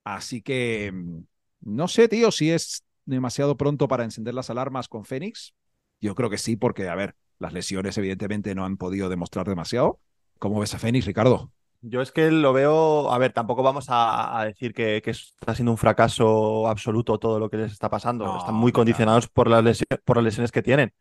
Así 0.04 0.42
que 0.42 0.92
mm, 0.92 1.20
no 1.62 1.88
sé, 1.88 2.10
tío, 2.10 2.32
si 2.32 2.52
es 2.52 2.84
demasiado 3.06 3.56
pronto 3.56 3.88
para 3.88 4.04
encender 4.04 4.34
las 4.34 4.50
alarmas 4.50 4.88
con 4.88 5.06
Phoenix. 5.06 5.54
Yo 6.02 6.16
creo 6.16 6.30
que 6.30 6.38
sí, 6.38 6.56
porque, 6.56 6.90
a 6.90 6.96
ver, 6.96 7.16
las 7.40 7.54
lesiones 7.54 7.98
evidentemente 7.98 8.56
no 8.56 8.66
han 8.66 8.78
podido 8.78 9.08
demostrar 9.08 9.48
demasiado. 9.48 10.00
¿Cómo 10.40 10.60
ves 10.60 10.74
a 10.74 10.80
Phoenix, 10.80 11.06
Ricardo? 11.06 11.52
Yo 11.86 12.02
es 12.02 12.12
que 12.14 12.32
lo 12.32 12.54
veo, 12.54 13.12
a 13.12 13.18
ver, 13.18 13.34
tampoco 13.34 13.62
vamos 13.62 13.88
a, 13.90 14.40
a 14.40 14.46
decir 14.46 14.74
que, 14.74 15.02
que 15.04 15.12
está 15.12 15.54
siendo 15.54 15.72
un 15.72 15.78
fracaso 15.78 16.68
absoluto 16.70 17.20
todo 17.20 17.40
lo 17.40 17.50
que 17.50 17.58
les 17.58 17.74
está 17.74 17.90
pasando. 17.90 18.38
No, 18.38 18.38
Están 18.38 18.56
muy 18.56 18.72
claro. 18.72 18.72
condicionados 18.72 19.28
por 19.28 19.50
las, 19.50 19.64
lesio- 19.64 19.86
por 20.06 20.16
las 20.18 20.24
lesiones 20.26 20.52
que 20.54 20.62
tienen. 20.64 20.94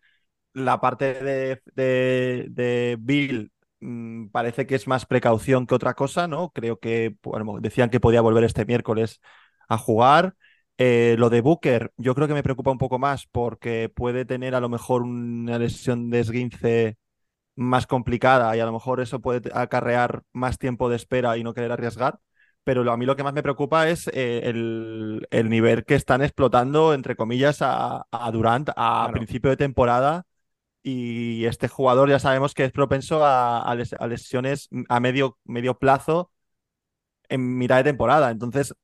La 0.55 0.81
parte 0.81 1.15
de, 1.15 1.63
de, 1.75 2.47
de 2.51 2.97
Bill 3.01 3.51
mm, 3.81 4.27
parece 4.29 4.67
que 4.67 4.75
es 4.75 4.87
más 4.87 5.07
precaución 5.07 5.67
que 5.67 5.75
otra 5.75 5.95
cosa, 5.95 6.29
¿no? 6.29 6.51
Creo 6.51 6.79
que 6.79 7.17
bueno, 7.23 7.57
decían 7.61 7.89
que 7.91 8.01
podía 8.01 8.21
volver 8.21 8.45
este 8.45 8.67
miércoles 8.67 9.21
a 9.69 9.79
jugar. 9.79 10.35
Eh, 10.79 11.17
lo 11.19 11.31
de 11.31 11.41
Booker, 11.41 11.93
yo 11.97 12.15
creo 12.15 12.29
que 12.29 12.35
me 12.35 12.43
preocupa 12.43 12.71
un 12.71 12.79
poco 12.79 12.99
más 12.99 13.27
porque 13.29 13.89
puede 13.95 14.25
tener 14.27 14.55
a 14.55 14.61
lo 14.61 14.69
mejor 14.69 15.03
una 15.03 15.59
lesión 15.59 16.11
de 16.11 16.21
esguince 16.21 16.97
más 17.57 17.87
complicada 17.87 18.57
y 18.57 18.61
a 18.61 18.67
lo 18.67 18.73
mejor 18.73 19.01
eso 19.01 19.21
puede 19.21 19.51
acarrear 19.55 20.23
más 20.33 20.59
tiempo 20.59 20.89
de 20.89 20.97
espera 20.97 21.37
y 21.37 21.45
no 21.45 21.55
querer 21.55 21.73
arriesgar. 21.73 22.19
Pero 22.65 22.85
lo- 22.85 22.93
a 22.93 22.97
mí 22.97 23.07
lo 23.07 23.17
que 23.17 23.25
más 23.25 23.35
me 23.35 23.43
preocupa 23.43 23.89
es 23.89 24.09
eh, 24.09 24.43
el, 24.45 25.27
el 25.31 25.49
nivel 25.51 25.85
que 25.85 25.95
están 25.97 26.23
explotando, 26.23 26.95
entre 26.95 27.17
comillas, 27.17 27.59
a, 27.63 28.07
a 28.11 28.31
Durant 28.31 28.71
a 28.77 29.11
Claro. 29.11 29.13
principio 29.13 29.51
de 29.51 29.57
temporada. 29.57 30.25
Y 30.83 31.45
este 31.47 31.69
jugador 31.69 32.11
ya 32.11 32.19
sabemos 32.21 32.55
que 32.55 32.65
es 32.65 32.73
propenso 32.73 33.25
a, 33.25 33.63
a 33.63 33.75
les- 33.77 33.95
a 33.95 34.07
lesiones 34.09 34.69
a 34.89 35.01
medio, 35.01 35.39
medio 35.45 35.79
plazo 35.79 36.33
en 37.29 37.59
mitad 37.59 37.77
de 37.79 37.85
temporada. 37.85 38.31
Entonces, 38.31 38.75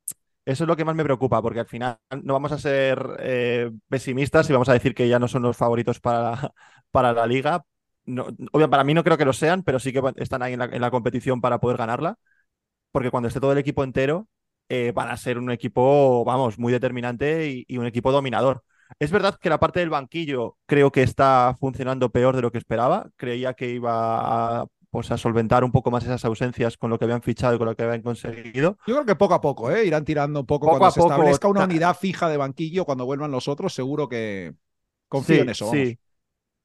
eso 0.45 0.65
es 0.65 0.69
lo 0.69 0.77
que 0.77 0.85
más 0.85 0.95
me 0.97 1.05
preocupa, 1.05 1.43
porque 1.43 1.61
al 1.61 1.67
final 1.69 1.99
no 2.25 2.35
vamos 2.35 2.53
a 2.53 2.59
ser 2.59 2.99
eh, 3.21 3.71
pesimistas 3.89 4.49
y 4.51 4.53
vamos 4.53 4.69
a 4.69 4.73
decir 4.75 4.95
que 4.95 5.09
ya 5.09 5.19
no 5.19 5.29
son 5.29 5.43
los 5.43 5.57
favoritos 5.57 6.01
para, 6.01 6.53
para 6.91 7.13
la 7.13 7.27
liga. 7.27 7.65
No, 8.09 8.27
obvio, 8.53 8.71
para 8.71 8.85
mí 8.85 8.95
no 8.95 9.05
creo 9.05 9.19
que 9.19 9.25
lo 9.25 9.33
sean, 9.33 9.63
pero 9.63 9.79
sí 9.79 9.93
que 9.93 10.03
están 10.17 10.43
ahí 10.43 10.55
en 10.55 10.61
la, 10.61 10.65
en 10.67 10.81
la 10.81 10.91
competición 10.91 11.41
para 11.41 11.59
poder 11.61 11.77
ganarla, 11.77 12.17
porque 12.93 13.11
cuando 13.11 13.29
esté 13.29 13.41
todo 13.41 13.53
el 13.53 13.59
equipo 13.59 13.85
entero, 13.85 14.29
eh, 14.69 14.93
van 14.95 15.09
a 15.09 15.17
ser 15.17 15.39
un 15.39 15.51
equipo, 15.51 16.25
vamos, 16.25 16.59
muy 16.59 16.73
determinante 16.73 17.49
y, 17.51 17.65
y 17.69 17.79
un 17.79 17.87
equipo 17.87 18.13
dominador. 18.13 18.63
Es 18.99 19.11
verdad 19.11 19.37
que 19.41 19.51
la 19.51 19.61
parte 19.61 19.81
del 19.81 19.91
banquillo 19.91 20.57
creo 20.67 20.91
que 20.91 21.03
está 21.03 21.55
funcionando 21.61 22.11
peor 22.11 22.35
de 22.37 22.43
lo 22.43 22.51
que 22.51 22.59
esperaba. 22.59 23.11
Creía 23.17 23.55
que 23.55 23.69
iba 23.71 24.61
a, 24.63 24.67
pues, 24.91 25.11
a 25.11 25.19
solventar 25.19 25.63
un 25.65 25.73
poco 25.73 25.91
más 25.91 26.05
esas 26.05 26.25
ausencias 26.25 26.77
con 26.79 26.91
lo 26.91 26.99
que 26.99 27.05
habían 27.05 27.23
fichado 27.23 27.55
y 27.55 27.59
con 27.59 27.67
lo 27.67 27.77
que 27.77 27.83
habían 27.83 28.03
conseguido. 28.03 28.79
Yo 28.87 28.95
creo 28.95 29.05
que 29.07 29.17
poco 29.17 29.35
a 29.35 29.41
poco, 29.41 29.71
¿eh? 29.71 29.85
Irán 29.87 30.05
tirando 30.05 30.41
un 30.41 30.47
poco, 30.47 30.67
Poco 30.67 30.79
cuando 30.79 30.91
se 30.91 31.01
poco, 31.01 31.13
establezca 31.13 31.49
una 31.49 31.65
unidad 31.65 31.97
fija 31.97 32.29
de 32.29 32.37
banquillo, 32.39 32.85
cuando 32.85 33.05
vuelvan 33.05 33.31
los 33.31 33.47
otros, 33.49 33.75
seguro 33.75 34.09
que 34.09 34.55
confío 35.09 35.37
Sí, 35.37 35.43
en 35.43 35.51
eso. 35.51 35.67
Vamos. 35.67 35.77
sí. 35.87 35.99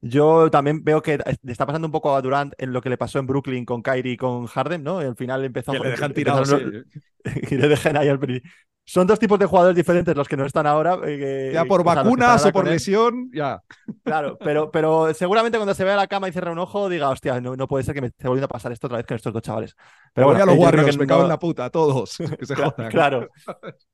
Yo 0.05 0.51
también 0.51 0.83
veo 0.83 1.01
que 1.01 1.17
le 1.43 1.51
está 1.51 1.65
pasando 1.65 1.87
un 1.87 1.91
poco 1.93 2.13
a 2.13 2.21
Durant 2.21 2.53
en 2.57 2.73
lo 2.73 2.81
que 2.81 2.89
le 2.89 2.97
pasó 2.97 3.19
en 3.19 3.25
Brooklyn 3.27 3.63
con 3.63 3.81
Kyrie 3.81 4.13
y 4.13 4.17
con 4.17 4.47
Harden, 4.47 4.83
¿no? 4.83 5.01
Y 5.01 5.05
al 5.05 5.15
final 5.15 5.45
empezó 5.45 5.71
Que 5.71 5.79
le 5.79 5.89
dejan 5.91 6.13
tirado. 6.13 6.39
empezaron- 6.43 6.85
sí. 6.91 6.99
y 7.51 7.55
le 7.57 7.67
dejan 7.69 7.95
ahí 7.95 8.09
al 8.09 8.19
pri- 8.19 8.41
Son 8.85 9.07
dos 9.07 9.17
tipos 9.17 9.39
de 9.39 9.45
jugadores 9.45 9.77
diferentes 9.77 10.13
los 10.13 10.27
que 10.27 10.35
no 10.35 10.45
están 10.45 10.67
ahora. 10.67 10.97
eh, 11.05 11.51
Ya 11.53 11.63
por 11.63 11.79
o 11.79 11.83
sea, 11.85 12.03
vacunas 12.03 12.45
o 12.45 12.51
por 12.51 12.67
lesión, 12.67 13.29
ya. 13.33 13.61
Claro, 14.03 14.37
pero, 14.43 14.71
pero 14.71 15.13
seguramente 15.13 15.57
cuando 15.57 15.73
se 15.73 15.85
vea 15.85 15.93
a 15.93 15.97
la 15.97 16.07
cama 16.07 16.27
y 16.27 16.33
cierre 16.33 16.51
un 16.51 16.59
ojo, 16.59 16.89
diga, 16.89 17.07
hostia, 17.09 17.39
no, 17.39 17.55
no 17.55 17.65
puede 17.69 17.85
ser 17.85 17.95
que 17.95 18.01
me 18.01 18.07
esté 18.07 18.27
volviendo 18.27 18.45
a 18.45 18.49
pasar 18.49 18.73
esto 18.73 18.87
otra 18.87 18.97
vez 18.97 19.05
con 19.07 19.15
estos 19.15 19.31
dos 19.31 19.41
chavales. 19.41 19.73
Pero 20.13 20.27
Voy 20.27 20.35
bueno, 20.35 20.43
a 20.43 20.53
los 20.53 20.55
eh, 20.61 20.65
Warriors, 20.65 20.91
que 20.91 20.97
me 20.97 21.07
cago 21.07 21.21
no- 21.21 21.25
en 21.27 21.29
la 21.29 21.39
puta, 21.39 21.69
todos. 21.69 22.17
Que 22.17 22.45
se 22.45 22.55
Cla- 22.57 22.71
jodan. 22.75 22.91
Claro, 22.91 23.29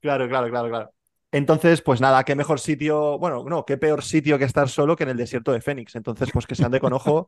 claro, 0.02 0.28
claro, 0.28 0.50
claro, 0.50 0.70
claro. 0.70 0.90
Entonces, 1.32 1.82
pues 1.84 2.02
nada, 2.02 2.24
qué 2.24 2.36
mejor 2.36 2.60
sitio, 2.60 3.20
bueno, 3.20 3.44
no, 3.44 3.64
qué 3.64 3.78
peor 3.78 4.04
sitio 4.04 4.40
que 4.40 4.46
estar 4.46 4.68
solo 4.68 4.96
que 4.96 5.04
en 5.04 5.10
el 5.10 5.18
desierto 5.18 5.52
de 5.52 5.62
Fénix. 5.62 5.96
Entonces, 5.96 6.30
pues 6.34 6.48
que 6.48 6.56
se 6.56 6.66
ande 6.66 6.80
con 6.80 6.92
ojo 6.94 7.28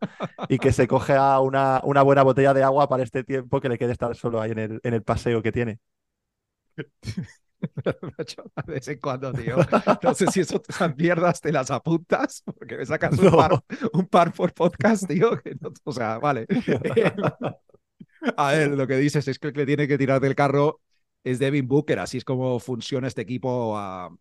y 0.49 0.57
que 0.57 0.71
se 0.73 0.87
coge 0.87 1.13
a 1.15 1.39
una, 1.39 1.81
una 1.83 2.01
buena 2.01 2.23
botella 2.23 2.53
de 2.55 2.63
agua 2.63 2.89
para 2.89 3.03
este 3.03 3.23
tiempo 3.23 3.61
que 3.61 3.69
le 3.69 3.77
quede 3.77 3.91
estar 3.91 4.15
solo 4.15 4.41
ahí 4.41 4.51
en 4.51 4.59
el, 4.59 4.79
en 4.83 4.93
el 4.95 5.03
paseo 5.03 5.41
que 5.43 5.51
tiene. 5.51 5.79
De 8.65 8.73
vez 8.73 8.87
en 8.87 8.99
cuando, 8.99 9.31
tío. 9.33 9.57
No 10.01 10.13
sé 10.15 10.27
si 10.27 10.39
eso, 10.41 10.61
esas 10.67 10.95
mierdas 10.97 11.39
te 11.41 11.51
las 11.51 11.69
apuntas, 11.69 12.43
porque 12.57 12.77
me 12.77 12.85
sacas 12.85 13.17
un, 13.19 13.29
par, 13.31 13.63
un 13.93 14.07
par 14.07 14.33
por 14.33 14.53
podcast, 14.53 15.07
tío. 15.07 15.39
que 15.41 15.55
no- 15.59 15.71
o 15.83 15.91
sea, 15.91 16.17
vale. 16.17 16.47
A 18.37 18.51
ver, 18.51 18.71
lo 18.71 18.87
que 18.87 18.95
dices 18.97 19.27
es 19.27 19.39
que 19.39 19.47
el 19.47 19.53
que 19.53 19.65
tiene 19.65 19.87
que 19.87 19.97
tirar 19.97 20.19
del 20.21 20.35
carro 20.35 20.81
es 21.23 21.39
Devin 21.39 21.67
Booker. 21.67 21.99
Así 21.99 22.17
es 22.17 22.25
como 22.25 22.59
funciona 22.59 23.07
este 23.07 23.21
equipo 23.21 23.77
a, 23.77 24.15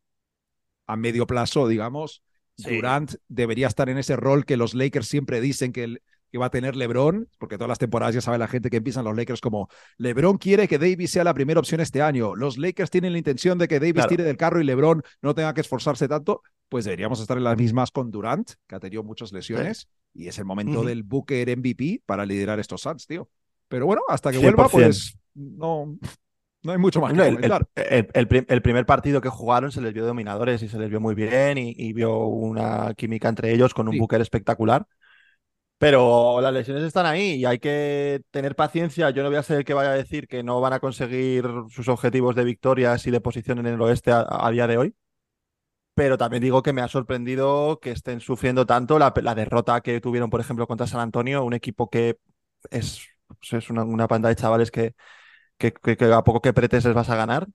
a 0.87 0.97
medio 0.97 1.27
plazo, 1.27 1.69
digamos. 1.69 2.23
Sí. 2.57 2.77
Durant 2.77 3.15
debería 3.29 3.67
estar 3.69 3.89
en 3.89 3.99
ese 3.99 4.17
rol 4.17 4.45
que 4.45 4.57
los 4.57 4.75
Lakers 4.75 5.09
siempre 5.09 5.41
dicen 5.41 5.73
que, 5.73 5.85
el- 5.85 6.03
que 6.31 6.39
va 6.39 6.47
a 6.47 6.51
tener 6.51 6.77
LeBron, 6.77 7.29
porque 7.39 7.57
todas 7.57 7.69
las 7.71 7.79
temporadas 7.79 8.15
ya 8.15 8.21
sabe 8.21 8.37
la 8.39 8.47
gente 8.49 8.69
que 8.71 8.77
empiezan 8.77 9.05
los 9.05 9.17
Lakers 9.17 9.41
como 9.41 9.69
LeBron 9.97 10.37
quiere 10.39 10.69
que 10.69 10.79
Davis 10.79 11.11
sea 11.11 11.25
la 11.25 11.33
primera 11.35 11.59
opción 11.59 11.81
este 11.81 12.03
año. 12.03 12.37
Los 12.37 12.59
Lakers 12.59 12.91
tienen 12.91 13.13
la 13.13 13.19
intención 13.19 13.57
de 13.59 13.67
que 13.67 13.81
Davis 13.81 13.95
Claro. 13.95 14.09
tire 14.11 14.25
del 14.25 14.37
carro 14.37 14.61
y 14.61 14.65
LeBron 14.65 15.03
no 15.23 15.35
tenga 15.35 15.55
que 15.55 15.63
esforzarse 15.63 16.07
tanto. 16.07 16.43
Pues 16.69 16.85
deberíamos 16.85 17.19
estar 17.21 17.37
en 17.37 17.45
las 17.45 17.57
mismas 17.57 17.91
con 17.91 18.11
Durant, 18.11 18.53
que 18.69 18.75
ha 18.77 18.81
tenido 18.81 19.03
muchas 19.03 19.33
lesiones, 19.33 19.89
y 20.15 20.29
es 20.29 20.39
el 20.39 20.45
momento 20.45 20.81
Ujú. 20.81 20.89
del 20.89 21.03
Booker 21.03 21.49
MVP 21.57 22.03
para 22.07 22.25
liderar 22.27 22.61
estos 22.61 22.83
Suns, 22.83 23.07
tío. 23.07 23.29
Pero 23.69 23.87
bueno, 23.87 24.03
hasta 24.09 24.31
que 24.31 24.39
vuelva, 24.39 24.69
100%. 24.69 24.71
pues 24.71 25.19
no, 25.35 25.97
no 26.63 26.73
hay 26.73 26.79
mucho 26.79 27.01
más 27.01 27.13
que 27.15 27.21
el, 27.23 27.35
comentar. 27.35 27.67
el- 27.75 27.85
el- 27.91 28.09
el 28.15 28.29
prim- 28.29 28.47
el 28.49 28.63
primer 28.63 28.87
partido 28.87 29.21
que 29.21 29.29
jugaron 29.29 29.73
se 29.73 29.81
les 29.81 29.93
vio 29.95 30.05
dominadores 30.07 30.63
y 30.63 30.69
se 30.69 30.79
les 30.79 30.91
vio 30.91 31.01
muy 31.01 31.15
bien 31.15 31.59
y, 31.59 31.75
y 31.77 31.93
vio 31.93 32.19
una 32.27 32.95
química 32.95 33.29
entre 33.29 33.53
ellos 33.53 33.75
con 33.75 33.89
un 33.89 33.95
Sí. 33.95 33.99
Booker 33.99 34.21
espectacular. 34.21 34.87
Pero 35.79 36.41
las 36.43 36.53
lesiones 36.53 36.85
están 36.85 37.07
ahí 37.07 37.35
y 37.37 37.45
hay 37.47 37.59
que 37.59 38.23
tener 38.31 38.57
paciencia. 38.57 39.11
Yo 39.11 39.23
no 39.23 39.31
voy 39.31 39.39
a 39.39 39.43
ser 39.43 39.59
el 39.59 39.65
que 39.65 39.75
vaya 39.75 39.91
a 39.93 39.95
decir 39.95 40.29
que 40.29 40.43
no 40.43 40.61
van 40.61 40.75
a 40.75 40.81
conseguir 40.81 41.45
sus 41.71 41.89
objetivos 41.89 42.37
de 42.37 42.45
victorias 42.45 43.07
y 43.07 43.11
de 43.11 43.21
posición 43.23 43.59
en 43.61 43.67
el 43.67 43.81
oeste 43.83 44.13
a, 44.13 44.27
a 44.29 44.51
día 44.51 44.67
de 44.67 44.79
hoy. 44.79 44.95
Pero 45.95 46.17
también 46.19 46.43
digo 46.43 46.63
que 46.63 46.73
me 46.73 46.81
ha 46.83 46.89
sorprendido 46.89 47.79
que 47.81 47.91
estén 47.91 48.21
sufriendo 48.21 48.65
tanto 48.67 48.99
la, 48.99 49.13
la 49.23 49.35
derrota 49.35 49.81
que 49.83 50.01
tuvieron, 50.01 50.31
por 50.31 50.41
ejemplo, 50.41 50.67
contra 50.67 50.87
San 50.87 51.01
Antonio, 51.01 51.45
un 51.45 51.53
equipo 51.53 51.91
que 51.91 52.17
es, 52.71 53.07
es 53.53 53.71
una, 53.71 53.85
una 53.85 54.09
panda 54.09 54.29
de 54.31 54.37
chavales 54.37 54.71
que, 54.71 54.95
que, 55.61 55.99
a 56.13 56.25
poco 56.25 56.41
que 56.43 56.51
apretes 56.51 56.85
les 56.85 56.95
vas 56.95 57.11
a 57.11 57.17
ganar. 57.17 57.49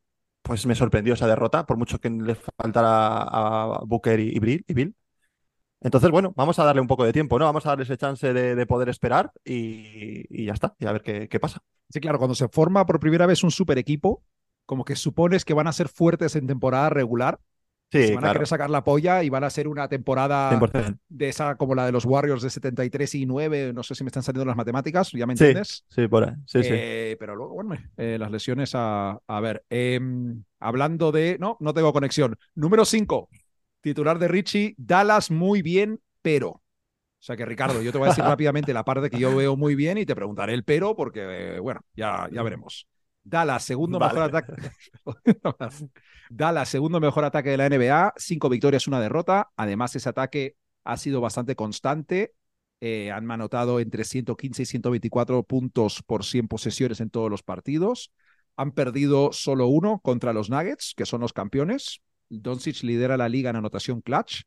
Pues 0.43 0.65
me 0.67 0.75
sorprendió 0.75 1.15
esa 1.15 1.27
derrota, 1.27 1.65
por 1.65 1.77
mucho 1.77 1.99
que 1.99 2.09
les 2.09 2.37
faltara 2.57 3.23
a 3.23 3.81
Booker 3.85 4.19
y, 4.19 4.29
y 4.35 4.39
Bill, 4.39 4.63
y 4.67 4.73
Bill. 4.75 4.95
Entonces, 5.81 6.09
bueno, 6.11 6.33
vamos 6.35 6.57
a 6.59 6.63
darle 6.63 6.81
un 6.81 6.87
poco 6.87 7.05
de 7.05 7.13
tiempo, 7.13 7.37
¿no? 7.39 7.45
Vamos 7.45 7.65
a 7.65 7.69
darle 7.69 7.83
ese 7.83 7.97
chance 7.97 8.33
de, 8.33 8.55
de 8.55 8.65
poder 8.65 8.89
esperar 8.89 9.31
y, 9.43 10.25
y 10.29 10.45
ya 10.45 10.53
está, 10.53 10.75
y 10.79 10.85
a 10.87 10.91
ver 10.93 11.03
qué, 11.03 11.27
qué 11.29 11.39
pasa. 11.39 11.61
Sí, 11.89 11.99
claro, 11.99 12.17
cuando 12.17 12.35
se 12.35 12.47
forma 12.49 12.85
por 12.85 12.99
primera 12.99 13.25
vez 13.27 13.43
un 13.43 13.51
super 13.51 13.77
equipo, 13.77 14.23
como 14.65 14.85
que 14.85 14.95
supones 14.95 15.45
que 15.45 15.53
van 15.53 15.67
a 15.67 15.73
ser 15.73 15.87
fuertes 15.89 16.35
en 16.35 16.47
temporada 16.47 16.89
regular, 16.89 17.39
Sí, 17.91 18.08
se 18.08 18.13
van 18.13 18.26
a 18.26 18.32
querer 18.34 18.48
sacar 18.48 18.69
la 18.69 18.84
polla 18.84 19.24
y 19.24 19.30
van 19.30 19.43
a 19.43 19.50
ser 19.50 19.67
una 19.67 19.88
temporada 19.88 20.50
100%. 20.50 21.00
de 21.08 21.30
esa 21.30 21.56
como 21.56 21.76
la 21.76 21.86
de 21.86 21.91
los 21.91 22.06
Warriors 22.06 22.41
de 22.41 22.50
73 22.50 23.15
y 23.15 23.26
9, 23.26 23.71
no 23.74 23.84
sé 23.84 23.95
si 23.95 24.04
me 24.04 24.10
están 24.10 24.24
saliendo 24.24 24.45
las 24.45 24.58
matemáticas, 24.58 25.12
¿ya 25.12 25.26
me 25.26 25.36
Sí, 25.36 25.45
entiendes? 25.45 25.86
sí, 25.88 26.08
por 26.08 26.24
ahí. 26.28 26.36
Sí, 26.45 26.63
sí. 26.63 26.69
Eh, 26.74 27.15
pero 27.19 27.36
luego, 27.36 27.54
bueno, 27.54 27.78
eh, 27.98 28.17
las 28.19 28.32
lesiones 28.32 28.71
a, 28.74 29.19
a 29.28 29.39
ver. 29.39 29.63
em, 29.69 30.43
hablando 30.60 31.12
de. 31.12 31.38
No, 31.39 31.58
no 31.60 31.74
tengo 31.74 31.93
conexión. 31.93 32.36
Número 32.56 32.86
5. 32.86 33.30
Titular 33.82 34.19
de 34.19 34.28
Richie. 34.28 34.74
Dallas 34.78 35.32
muy 35.32 35.62
bien, 35.62 36.02
pero. 36.21 36.50
O 36.50 36.62
sea 37.26 37.36
que, 37.38 37.45
Ricardo, 37.45 37.82
yo 37.82 37.91
te 37.91 37.98
voy 37.98 38.08
a 38.08 38.10
decir 38.10 38.24
rápidamente 38.26 38.74
la 38.74 38.84
parte 38.86 39.10
que 39.10 39.19
yo 39.19 39.36
veo 39.36 39.56
muy 39.56 39.76
bien 39.76 39.98
y 39.98 40.06
te 40.06 40.15
preguntaré 40.15 40.54
el 40.54 40.63
pero, 40.63 40.95
porque, 40.95 41.56
eh, 41.56 41.60
bueno, 41.60 41.82
ya, 41.95 42.28
ya 42.32 42.43
veremos. 42.43 42.88
Dallas, 43.25 43.63
segundo 43.63 43.97
Vale. 43.97 44.13
mejor 44.13 44.29
ataque. 44.29 44.53
Dallas, 46.29 46.69
segundo 46.69 46.99
mejor 46.99 47.25
ataque 47.25 47.49
de 47.49 47.57
la 47.57 47.65
NBA. 47.65 48.13
Cinco 48.17 48.49
victorias, 48.49 48.88
una 48.88 49.01
derrota. 49.01 49.49
Además, 49.57 49.95
ese 49.95 50.07
ataque 50.07 50.55
ha 50.83 50.95
sido 50.97 51.21
bastante 51.21 51.55
constante. 51.55 52.33
Eh, 52.81 53.11
han 53.11 53.29
anotado 53.31 53.79
entre 53.79 54.03
115 54.03 54.61
y 54.61 54.65
124 54.65 55.43
puntos 55.43 56.03
por 56.03 56.23
100 56.23 56.47
posesiones 56.47 56.99
en 57.01 57.09
todos 57.09 57.29
los 57.29 57.41
partidos. 57.43 58.13
han 58.57 58.71
perdido 58.71 59.33
solo 59.33 59.67
uno 59.67 59.99
contra 59.99 60.31
los 60.31 60.49
Nuggets, 60.49 60.93
que 60.95 61.05
son 61.05 61.19
los 61.21 61.33
campeones. 61.33 62.01
Doncic 62.29 62.83
lidera 62.83 63.17
la 63.17 63.27
liga 63.27 63.49
en 63.49 63.57
anotación 63.57 64.01
clutch. 64.01 64.43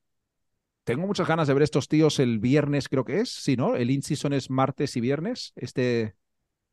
Tengo 0.84 1.06
muchas 1.06 1.28
ganas 1.28 1.48
de 1.48 1.52
ver 1.54 1.64
estos 1.64 1.88
tíos 1.88 2.18
el 2.18 2.38
viernes, 2.38 2.88
creo 2.88 3.04
que 3.04 3.20
es. 3.20 3.28
Sí, 3.28 3.56
¿no? 3.56 3.76
El 3.76 3.90
in-season 3.90 4.32
es 4.32 4.48
martes 4.48 4.96
y 4.96 5.00
viernes. 5.02 5.52
Este, 5.56 6.14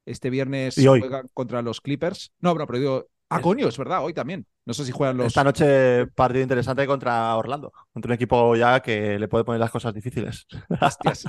este 0.06 0.30
viernes 0.30 0.78
Y 0.78 0.88
hoy. 0.88 1.00
juegan 1.00 1.30
contra 1.34 1.62
los 1.62 1.82
Clippers. 1.82 2.32
No, 2.40 2.54
pero, 2.54 2.68
pero 2.68 2.80
digo. 2.80 3.08
Ah, 3.30 3.38
Es- 3.38 3.42
coño, 3.44 3.68
es 3.68 3.78
verdad, 3.78 4.04
hoy 4.04 4.14
también. 4.14 4.46
No 4.66 4.74
sé 4.74 4.86
si 4.86 4.92
juegan 4.92 5.18
los. 5.18 5.28
Esta 5.28 5.44
noche 5.44 6.08
partido 6.08 6.44
interesante 6.44 6.86
contra 6.88 7.36
Orlando, 7.36 7.72
contra 7.92 8.10
un 8.10 8.16
equipo 8.16 8.56
ya 8.56 8.80
que 8.82 9.20
le 9.20 9.28
puede 9.28 9.44
poner 9.44 9.60
las 9.60 9.72
cosas 9.72 9.94
difíciles. 9.94 10.46
Hostias. 10.82 11.26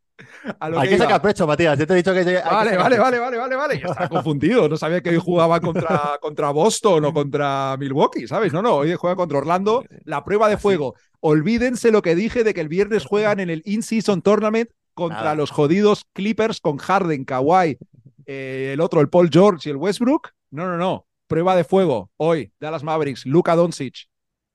A 0.60 0.70
lo 0.70 0.80
Hay 0.80 0.90
que 0.90 0.98
sacar 0.98 1.22
pecho, 1.22 1.46
Matías. 1.46 1.78
Yo 1.78 1.86
te 1.86 1.94
he 1.94 1.98
dicho 1.98 2.14
que... 2.14 2.24
Vale, 2.24 2.78
vale, 2.78 2.98
vale, 2.98 3.20
vale, 3.20 3.38
vale, 3.38 3.56
vale. 3.56 3.76
Estaba 3.76 4.10
confundido. 4.10 4.68
No 4.70 4.78
sabía 4.78 5.02
que 5.02 5.10
hoy 5.10 5.18
jugaba 5.18 5.60
contra, 5.60 6.18
contra 6.22 6.52
Boston 6.52 7.06
o 7.06 7.14
contra 7.14 7.76
Milwaukee, 7.78 8.28
¿sabes? 8.28 8.54
No, 8.54 8.62
no, 8.62 8.76
hoy 8.76 8.94
juega 8.96 9.16
contra 9.16 9.38
Orlando. 9.38 9.84
La 10.06 10.24
prueba 10.24 10.50
de 10.50 10.58
fuego. 10.58 10.96
Olvídense 11.20 11.92
lo 11.92 12.02
que 12.02 12.16
dije 12.16 12.44
de 12.44 12.54
que 12.54 12.62
el 12.62 12.70
viernes 12.70 13.06
juegan 13.06 13.40
en 13.40 13.50
el 13.50 13.62
In-Season 13.66 14.22
Tournament 14.22 14.70
contra 14.94 15.22
Nada. 15.22 15.36
los 15.36 15.52
jodidos 15.52 16.06
Clippers 16.14 16.62
con 16.62 16.78
Harden, 16.78 17.26
Kawhi, 17.26 17.78
eh, 18.26 18.72
el 18.74 18.82
otro, 18.82 19.02
el 19.02 19.10
Paul 19.10 19.30
George 19.32 19.70
y 19.70 19.72
el 19.72 19.78
Westbrook. 19.78 20.30
No, 20.52 20.68
no, 20.68 20.78
no. 20.78 21.06
Prueba 21.28 21.56
de 21.56 21.64
fuego. 21.64 22.10
Hoy, 22.18 22.52
Dallas 22.60 22.84
Mavericks, 22.84 23.26
Luka 23.26 23.56
Doncic 23.56 24.10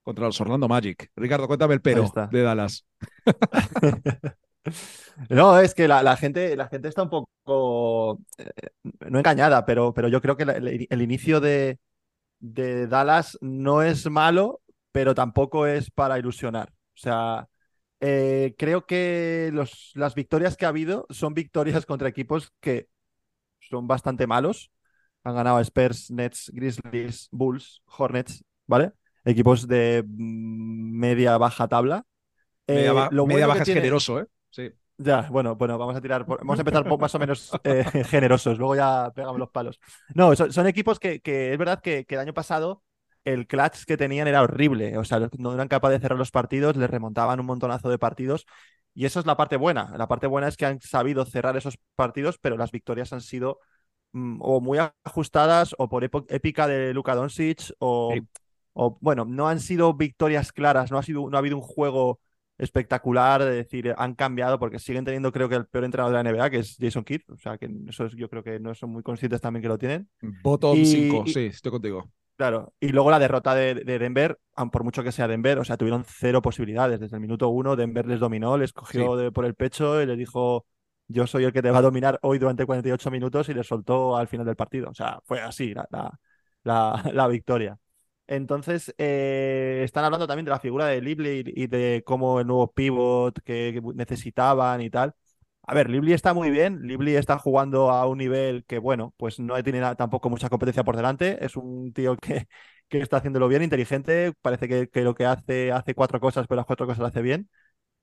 contra 0.05 0.27
los 0.27 0.41
Orlando 0.41 0.69
Magic. 0.69 1.11
Ricardo, 1.17 1.49
cuéntame 1.49 1.75
el 1.75 1.81
pero 1.81 2.13
de 2.31 2.43
Dallas. 2.43 2.87
No, 5.31 5.59
es 5.59 5.75
que 5.75 5.89
la, 5.89 6.03
la 6.03 6.17
gente, 6.17 6.57
la 6.57 6.69
gente 6.69 6.89
está 6.89 7.03
un 7.03 7.11
poco, 7.11 8.21
eh, 8.39 8.51
no 9.11 9.19
engañada, 9.19 9.65
pero, 9.67 9.95
pero 9.95 10.09
yo 10.09 10.21
creo 10.21 10.37
que 10.37 10.45
la- 10.45 10.55
el, 10.55 10.87
el 10.91 11.03
inicio 11.03 11.41
de, 11.41 11.79
de 12.41 12.87
Dallas 12.89 13.39
no 13.43 13.83
es 13.83 14.11
malo, 14.11 14.63
pero 14.93 15.15
tampoco 15.15 15.67
es 15.67 15.91
para 15.91 16.19
ilusionar. 16.19 16.71
O 16.71 16.99
sea, 16.99 17.49
eh, 18.01 18.55
creo 18.59 18.87
que 18.87 19.51
los, 19.55 19.93
las 19.95 20.15
victorias 20.15 20.57
que 20.57 20.67
ha 20.67 20.71
habido 20.71 21.07
son 21.11 21.35
victorias 21.35 21.87
contra 21.87 22.09
equipos 22.09 22.53
que 22.61 22.89
son 23.61 23.87
bastante 23.89 24.27
malos. 24.27 24.71
Han 25.25 25.35
ganado 25.37 25.61
Spurs, 25.61 26.11
Nets, 26.11 26.51
Grizzlies, 26.55 27.29
Bulls, 27.33 27.83
Hornets, 27.87 28.45
¿vale? 28.67 28.93
Equipos 29.25 29.69
de 29.69 30.05
mm, 30.07 30.99
media 31.01 31.39
baja 31.39 31.69
tabla. 31.69 32.05
Media, 32.69 32.93
Eh, 32.93 32.93
ba- 32.93 33.15
media 33.23 33.47
baja 33.47 33.63
es 33.63 33.71
generoso, 33.71 34.21
¿eh? 34.21 34.27
Sí. 34.55 34.71
ya, 34.99 35.23
bueno, 35.31 35.57
bueno, 35.57 35.77
vamos 35.79 35.97
a 35.97 36.01
tirar, 36.01 36.25
por- 36.25 36.39
vamos 36.39 36.59
a 36.59 36.63
empezar 36.63 36.99
más 36.99 37.15
o 37.15 37.19
menos 37.19 37.51
eh, 37.65 37.85
generosos, 38.05 38.59
luego 38.59 38.77
ya 38.77 39.11
pegamos 39.15 39.39
los 39.39 39.51
palos. 39.51 39.81
No, 40.15 40.35
son, 40.37 40.53
son 40.53 40.67
equipos 40.67 40.99
que, 41.01 41.21
que 41.21 41.53
es 41.53 41.59
verdad 41.59 41.81
que, 41.81 42.05
que 42.05 42.15
el 42.15 42.21
año 42.21 42.35
pasado 42.35 42.83
el 43.25 43.47
clutch 43.47 43.85
que 43.87 43.97
tenían 43.97 44.29
era 44.29 44.43
horrible, 44.43 44.97
o 44.99 45.05
sea, 45.05 45.29
no 45.39 45.55
eran 45.55 45.67
capaces 45.69 45.99
de 45.99 46.03
cerrar 46.03 46.19
los 46.19 46.31
partidos, 46.31 46.77
les 46.77 46.91
remontaban 46.91 47.41
un 47.41 47.47
montonazo 47.47 47.89
de 47.89 47.99
partidos 47.99 48.47
y 48.95 49.07
eso 49.07 49.19
es 49.19 49.27
la 49.27 49.37
parte 49.37 49.57
buena. 49.57 49.93
La 49.97 50.07
parte 50.07 50.27
buena 50.29 50.47
es 50.47 50.57
que 50.57 50.67
han 50.67 50.81
sabido 50.81 51.25
cerrar 51.25 51.57
esos 51.57 51.79
partidos, 51.97 52.39
pero 52.39 52.57
las 52.57 52.71
victorias 52.71 53.13
han 53.13 53.23
sido 53.23 53.59
mm, 54.13 54.39
o 54.43 54.61
muy 54.61 54.79
ajustadas 55.05 55.75
o 55.79 55.89
por 55.89 56.05
épica 56.05 56.67
de 56.67 56.95
Luka 56.95 57.15
Doncic 57.15 57.73
o, 57.79 58.15
Sí. 58.15 58.21
o, 58.73 58.99
bueno, 59.01 59.25
no 59.25 59.49
han 59.49 59.61
sido 59.61 59.95
victorias 59.95 60.53
claras, 60.53 60.91
no 60.91 60.99
ha 60.99 61.03
sido, 61.03 61.29
no 61.31 61.37
ha 61.37 61.41
habido 61.41 61.57
un 61.57 61.63
juego 61.63 62.21
espectacular, 62.59 63.43
de 63.45 63.51
decir, 63.51 63.95
han 63.97 64.15
cambiado 64.15 64.59
porque 64.59 64.79
siguen 64.79 65.05
teniendo 65.05 65.33
creo 65.33 65.49
que 65.49 65.57
el 65.57 65.67
peor 65.67 65.85
entrenador 65.85 66.17
de 66.17 66.23
la 66.23 66.31
NBA, 66.31 66.51
que 66.51 66.59
es 66.59 66.77
Jason 66.81 67.05
Kidd, 67.05 67.23
o 67.31 67.37
sea 67.37 67.59
que 67.59 67.69
eso 67.89 68.07
es, 68.07 68.15
yo 68.15 68.29
creo 68.29 68.43
que 68.43 68.61
no 68.61 68.75
son 68.75 68.91
muy 68.91 69.03
conscientes 69.03 69.41
también 69.41 69.63
que 69.63 69.69
lo 69.69 69.79
tienen. 69.79 70.09
Bottom 70.43 70.79
Y- 70.79 70.85
5, 70.87 71.25
y- 71.27 71.33
sí, 71.33 71.47
estoy 71.47 71.73
contigo. 71.73 72.11
Claro, 72.37 72.73
y 72.81 72.89
luego 72.89 73.13
la 73.13 73.21
derrota 73.21 73.55
de, 73.55 73.75
de 73.77 73.99
Denver, 74.01 74.39
por 74.73 74.83
mucho 74.83 75.05
que 75.05 75.13
sea 75.13 75.29
Denver, 75.29 75.59
o 75.61 75.65
sea, 75.65 75.77
tuvieron 75.77 76.05
cero 76.05 76.43
posibilidades. 76.43 76.99
Desde 76.99 77.15
el 77.17 77.21
minuto 77.21 77.49
uno, 77.49 77.77
Denver 77.77 78.07
les 78.07 78.19
dominó, 78.19 78.59
les 78.59 78.73
cogió 78.73 79.17
de- 79.17 79.31
por 79.31 79.45
el 79.45 79.55
pecho 79.55 80.03
y 80.03 80.07
les 80.07 80.19
dijo, 80.19 80.67
yo 81.07 81.29
soy 81.29 81.45
el 81.45 81.53
que 81.53 81.63
te 81.63 81.71
va 81.71 81.79
a 81.79 81.83
dominar 81.83 82.19
hoy 82.23 82.41
durante 82.41 82.67
48 82.67 83.09
minutos 83.13 83.49
y 83.51 83.55
les 83.55 83.67
soltó 83.69 84.17
al 84.17 84.27
final 84.27 84.45
del 84.47 84.57
partido. 84.57 84.91
O 84.91 84.95
sea, 84.95 85.21
fue 85.25 85.41
así 85.41 85.75
la, 85.75 85.87
la, 85.91 86.11
la- 86.65 87.03
la 87.15 87.29
victoria. 87.29 87.79
Entonces, 88.27 88.95
eh, 88.99 89.83
están 89.85 90.05
hablando 90.05 90.27
también 90.27 90.47
de 90.47 90.51
la 90.51 90.59
figura 90.61 90.87
de 90.87 91.01
Lively 91.03 91.45
y 91.55 91.67
de 91.67 92.03
cómo 92.07 92.41
el 92.41 92.47
nuevo 92.47 92.73
pivot 92.73 93.39
que, 93.43 93.81
necesitaban 93.95 94.81
y 94.81 94.89
tal. 94.91 95.15
A 95.63 95.75
ver, 95.75 95.91
Lively 95.91 96.13
está 96.15 96.33
muy 96.35 96.51
bien. 96.51 96.81
Lively 96.83 97.17
está 97.17 97.39
jugando 97.39 97.91
a 97.91 98.07
un 98.07 98.19
nivel 98.19 98.65
que, 98.67 98.79
bueno, 98.79 99.15
pues 99.19 99.41
no 99.41 99.63
tiene 99.63 99.81
tampoco 99.97 100.31
mucha 100.31 100.49
competencia 100.49 100.85
por 100.85 100.97
delante. 100.97 101.45
Es 101.45 101.57
un 101.57 101.93
tío 101.93 102.17
que, 102.17 102.47
que 102.89 102.99
está 103.01 103.19
haciéndolo 103.19 103.49
bien, 103.49 103.63
inteligente. 103.63 104.33
Parece 104.43 104.69
que, 104.69 104.89
que 104.89 105.03
lo 105.03 105.15
que 105.15 105.27
hace, 105.27 105.73
hace 105.73 105.95
cuatro 105.95 106.19
cosas, 106.21 106.47
pero 106.47 106.57
las 106.57 106.67
cuatro 106.67 106.87
cosas 106.87 107.01
las 107.03 107.11
hace 107.11 107.23
bien. 107.23 107.49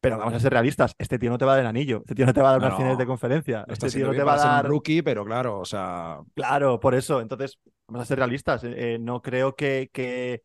Pero 0.02 0.18
vamos 0.18 0.34
a 0.34 0.40
ser 0.40 0.52
realistas. 0.52 0.96
Este 0.98 1.20
tío 1.20 1.30
no 1.30 1.38
te 1.38 1.46
va 1.46 1.54
a 1.54 1.56
dar 1.56 1.64
el 1.64 1.70
anillo. 1.70 1.98
Este 2.00 2.16
tío 2.16 2.26
no 2.26 2.34
te 2.34 2.42
va 2.42 2.50
a 2.50 2.52
dar 2.54 2.62
No, 2.62 2.68
unas 2.68 2.78
finales 2.78 2.98
de 2.98 3.06
conferencia. 3.06 3.64
Lo 3.68 3.74
está 3.74 3.86
Este 3.88 4.00
tío 4.00 4.08
no 4.08 4.14
te 4.14 4.24
va 4.24 4.34
a 4.34 4.40
ser 4.40 4.48
un 4.48 4.54
dar. 4.56 4.68
rookie, 4.68 5.02
pero 5.04 5.24
claro, 5.26 5.60
o 5.60 5.66
sea, 5.66 6.20
Claro, 6.34 6.80
por 6.80 6.96
eso. 6.96 7.22
Entonces, 7.22 7.60
vamos 7.88 8.02
a 8.04 8.06
ser 8.06 8.18
realistas. 8.18 8.64
eh, 8.64 8.96
eh, 8.96 9.00
no 9.00 9.22
creo 9.22 9.56
que, 9.56 9.90
que, 9.94 10.44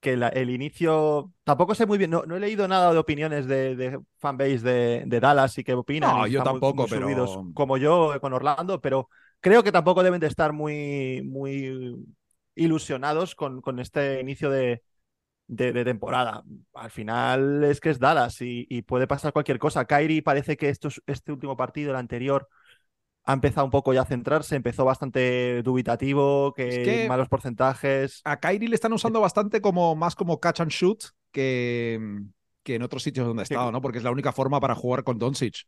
que 0.00 0.16
la- 0.16 0.28
el 0.28 0.50
inicio. 0.50 1.32
Tampoco 1.44 1.74
sé 1.74 1.86
muy 1.86 1.96
bien. 1.98 2.10
No, 2.10 2.24
no 2.26 2.36
he 2.36 2.40
leído 2.40 2.68
nada 2.68 2.92
de 2.92 2.98
opiniones 2.98 3.46
de, 3.46 3.76
de 3.76 3.98
fanbase 4.18 4.58
de, 4.58 5.02
de 5.06 5.20
Dallas 5.20 5.56
y 5.58 5.64
qué 5.64 5.72
opinan. 5.74 6.10
No, 6.10 6.26
yo 6.26 6.40
están 6.40 6.52
muy- 6.54 6.60
tampoco, 6.60 6.82
muy 6.82 6.90
pero- 6.90 7.50
como 7.54 7.76
yo 7.78 8.14
eh, 8.14 8.20
con 8.20 8.32
Orlando, 8.34 8.80
pero 8.80 9.08
creo 9.40 9.62
que 9.62 9.72
tampoco 9.72 10.02
deben 10.02 10.20
de 10.20 10.26
estar 10.26 10.52
muy, 10.52 11.22
muy 11.24 11.96
ilusionados 12.54 13.34
con, 13.34 13.60
con 13.60 13.78
este 13.78 14.20
inicio 14.20 14.50
de, 14.50 14.82
de, 15.48 15.72
de 15.72 15.84
temporada. 15.84 16.44
Al 16.74 16.90
final 16.90 17.64
es 17.64 17.80
que 17.80 17.90
es 17.90 17.98
Dallas 17.98 18.40
y, 18.40 18.66
y 18.70 18.82
puede 18.82 19.06
pasar 19.08 19.32
cualquier 19.32 19.58
cosa. 19.58 19.84
Kyrie 19.86 20.22
parece 20.22 20.56
que 20.56 20.68
estos, 20.68 21.02
este 21.06 21.32
último 21.32 21.56
partido, 21.56 21.90
el 21.90 21.96
anterior, 21.96 22.48
ha 23.24 23.32
empezado 23.34 23.64
un 23.66 23.70
poco 23.70 23.92
ya 23.92 24.02
a 24.02 24.06
centrarse, 24.06 24.56
empezó 24.56 24.84
bastante 24.84 25.62
dubitativo, 25.62 26.54
que, 26.54 26.68
Es 26.68 26.78
que- 26.78 27.08
malos 27.08 27.28
porcentajes. 27.28 28.20
a 28.24 28.38
Kyrie 28.40 28.68
le 28.68 28.74
están 28.74 28.92
usando 28.92 29.20
bastante 29.20 29.60
como 29.60 29.94
más 29.96 30.14
como 30.14 30.40
catch 30.40 30.60
and 30.60 30.70
shoot 30.70 31.02
que, 31.30 32.00
que 32.62 32.76
en 32.76 32.82
otros 32.82 33.02
sitios 33.02 33.26
donde 33.26 33.42
ha 33.42 33.46
Sí. 33.46 33.54
estado, 33.54 33.72
¿no? 33.72 33.82
Porque 33.82 33.98
es 33.98 34.04
la 34.04 34.10
única 34.12 34.32
forma 34.32 34.60
para 34.60 34.74
jugar 34.74 35.04
con 35.04 35.18
Doncic. 35.18 35.64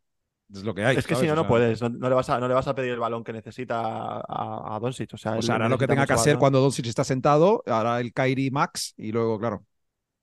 Es 0.53 0.63
lo 0.63 0.73
que 0.73 0.83
hay. 0.83 0.97
es 0.97 1.07
que 1.07 1.13
¿sabes? 1.15 1.29
si 1.29 1.33
no, 1.33 1.33
O 1.39 1.43
no 1.43 1.47
puedes, 1.47 1.81
no, 1.81 1.89
no 1.89 2.09
le 2.09 2.15
vas 2.15 2.29
a, 2.29 2.39
no 2.39 2.47
le 2.47 2.53
vas 2.53 2.67
a 2.67 2.75
pedir 2.75 2.91
el 2.91 2.99
balón 2.99 3.23
que 3.23 3.31
necesita 3.31 3.79
a, 3.79 4.75
a, 4.75 4.79
Doncic. 4.79 5.13
O 5.13 5.17
sea, 5.17 5.33
O 5.37 5.41
sea, 5.41 5.55
hará 5.55 5.69
lo 5.69 5.77
que 5.77 5.87
tenga 5.87 6.05
que 6.05 6.13
hacer 6.13 6.37
cuando 6.37 6.59
Doncic 6.59 6.87
está 6.87 7.03
sentado, 7.03 7.63
hará 7.67 7.99
el 8.01 8.11
Kyrie 8.11 8.51
Max 8.51 8.93
y 8.97 9.11
luego, 9.11 9.39
claro. 9.39 9.65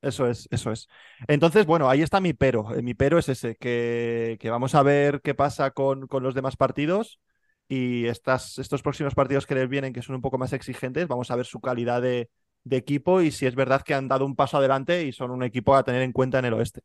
Eso 0.00 0.28
es, 0.28 0.46
eso 0.52 0.70
es. 0.70 0.88
Entonces, 1.26 1.66
bueno, 1.66 1.90
ahí 1.90 2.02
está 2.02 2.20
mi 2.20 2.32
pero. 2.32 2.72
Eh, 2.74 2.82
Mi 2.82 2.94
pero 2.94 3.18
es 3.18 3.28
ese, 3.28 3.56
que, 3.56 4.37
que 4.40 4.50
vamos 4.50 4.74
a 4.76 4.82
ver 4.84 5.20
qué 5.22 5.34
pasa 5.34 5.72
con, 5.72 6.06
con 6.06 6.22
los 6.22 6.34
demás 6.34 6.56
partidos 6.56 7.20
y 7.68 8.06
estas, 8.06 8.58
estos 8.58 8.82
próximos 8.82 9.14
partidos 9.14 9.46
que 9.46 9.54
les 9.56 9.68
vienen, 9.68 9.92
que 9.92 10.02
son 10.02 10.14
un 10.14 10.22
poco 10.22 10.38
más 10.38 10.52
exigentes, 10.52 11.08
vamos 11.08 11.30
a 11.30 11.37
ver 11.37 11.46
su 11.46 11.61
calidad 11.61 12.00
de, 12.00 12.30
de 12.64 12.76
equipo 12.76 13.20
y 13.22 13.32
si 13.32 13.46
es 13.46 13.54
verdad 13.56 13.82
que 13.82 13.94
han 13.94 14.06
dado 14.08 14.24
un 14.24 14.37
paso 14.37 14.58
adelante 14.58 15.02
y 15.04 15.12
son 15.12 15.30
un 15.32 15.42
equipo 15.42 15.74
a 15.74 15.82
tener 15.84 16.02
en 16.02 16.12
cuenta 16.12 16.38
en 16.38 16.44
el 16.46 16.54
oeste. 16.54 16.80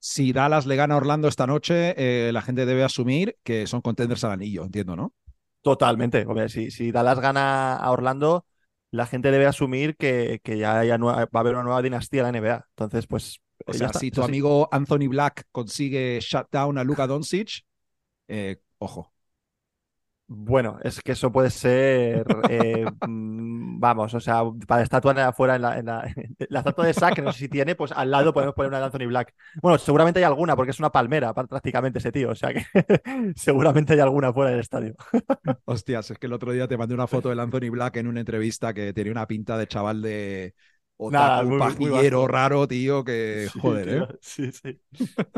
Si 0.00 0.32
Dallas 0.34 0.66
le 0.66 0.76
gana 0.76 0.94
a 0.94 0.96
Orlando 0.98 1.28
esta 1.28 1.46
noche, 1.46 1.94
eh, 1.96 2.32
la 2.32 2.42
gente 2.42 2.66
debe 2.66 2.84
asumir 2.84 3.38
que 3.42 3.66
son 3.66 3.80
contenders 3.80 4.24
al 4.24 4.32
anillo, 4.32 4.64
entiendo, 4.64 4.96
¿no? 4.96 5.14
Totalmente. 5.62 6.24
Hombre, 6.26 6.48
si, 6.48 6.70
si 6.70 6.90
Dallas 6.90 7.20
gana 7.20 7.76
a 7.76 7.90
Orlando, 7.92 8.46
la 8.92 9.06
gente 9.06 9.30
debe 9.30 9.46
asumir 9.46 9.96
que, 9.96 10.40
que 10.44 10.58
ya 10.58 10.74
va 10.98 11.22
a 11.22 11.40
haber 11.40 11.54
una 11.54 11.64
nueva 11.64 11.82
dinastía 11.82 12.20
en 12.20 12.32
la 12.32 12.40
NBA. 12.40 12.66
Entonces, 12.68 13.06
pues. 13.06 13.40
O 13.66 13.72
eh, 13.72 13.74
sea, 13.74 13.86
está. 13.86 13.98
si 13.98 14.10
tu 14.10 14.22
amigo 14.22 14.68
Anthony 14.70 15.08
Black 15.08 15.46
consigue 15.50 16.20
shutdown 16.20 16.78
a 16.78 16.84
Luka 16.84 17.06
Doncic, 17.06 17.64
eh, 18.28 18.60
ojo. 18.78 19.11
Bueno, 20.34 20.78
es 20.82 21.00
que 21.02 21.12
eso 21.12 21.30
puede 21.30 21.50
ser, 21.50 22.24
eh, 22.48 22.86
mm, 23.06 23.78
vamos, 23.80 24.14
o 24.14 24.20
sea, 24.20 24.42
para 24.66 24.82
estatua 24.82 25.12
afuera 25.28 25.56
en 25.56 25.62
la, 25.62 25.78
en 25.78 25.86
la, 25.86 26.14
la 26.48 26.58
estatua 26.60 26.86
de 26.86 26.94
Sack, 26.94 27.18
no 27.22 27.32
sé 27.32 27.40
si 27.40 27.48
tiene, 27.48 27.74
pues 27.74 27.92
al 27.92 28.10
lado 28.10 28.32
podemos 28.32 28.54
poner 28.54 28.68
una 28.70 28.78
de 28.78 28.84
Anthony 28.86 29.06
Black. 29.08 29.34
Bueno, 29.60 29.76
seguramente 29.78 30.20
hay 30.20 30.24
alguna, 30.24 30.56
porque 30.56 30.70
es 30.70 30.78
una 30.78 30.90
palmera 30.90 31.34
pa- 31.34 31.46
prácticamente 31.46 31.98
ese 31.98 32.12
tío, 32.12 32.30
o 32.30 32.34
sea 32.34 32.52
que 32.54 32.64
seguramente 33.36 33.92
hay 33.92 34.00
alguna 34.00 34.32
fuera 34.32 34.52
del 34.52 34.60
estadio. 34.60 34.94
Hostias, 35.64 36.10
es 36.10 36.18
que 36.18 36.26
el 36.26 36.32
otro 36.32 36.52
día 36.52 36.66
te 36.68 36.76
mandé 36.76 36.94
una 36.94 37.06
foto 37.06 37.28
del 37.28 37.38
Anthony 37.40 37.70
Black 37.70 37.96
en 37.96 38.06
una 38.08 38.20
entrevista 38.20 38.74
que 38.74 38.92
tenía 38.92 39.12
una 39.12 39.26
pinta 39.28 39.56
de 39.56 39.66
chaval 39.68 40.02
de 40.02 40.54
Nada, 41.10 41.38
otaku 41.40 41.50
muy- 41.50 41.58
pajillero 41.58 42.26
raro, 42.28 42.68
tío, 42.68 43.04
que 43.04 43.48
Sí, 43.52 43.58
joder, 43.60 43.88
¿eh? 43.88 44.06
Sí, 44.20 44.52
sí. 44.52 44.80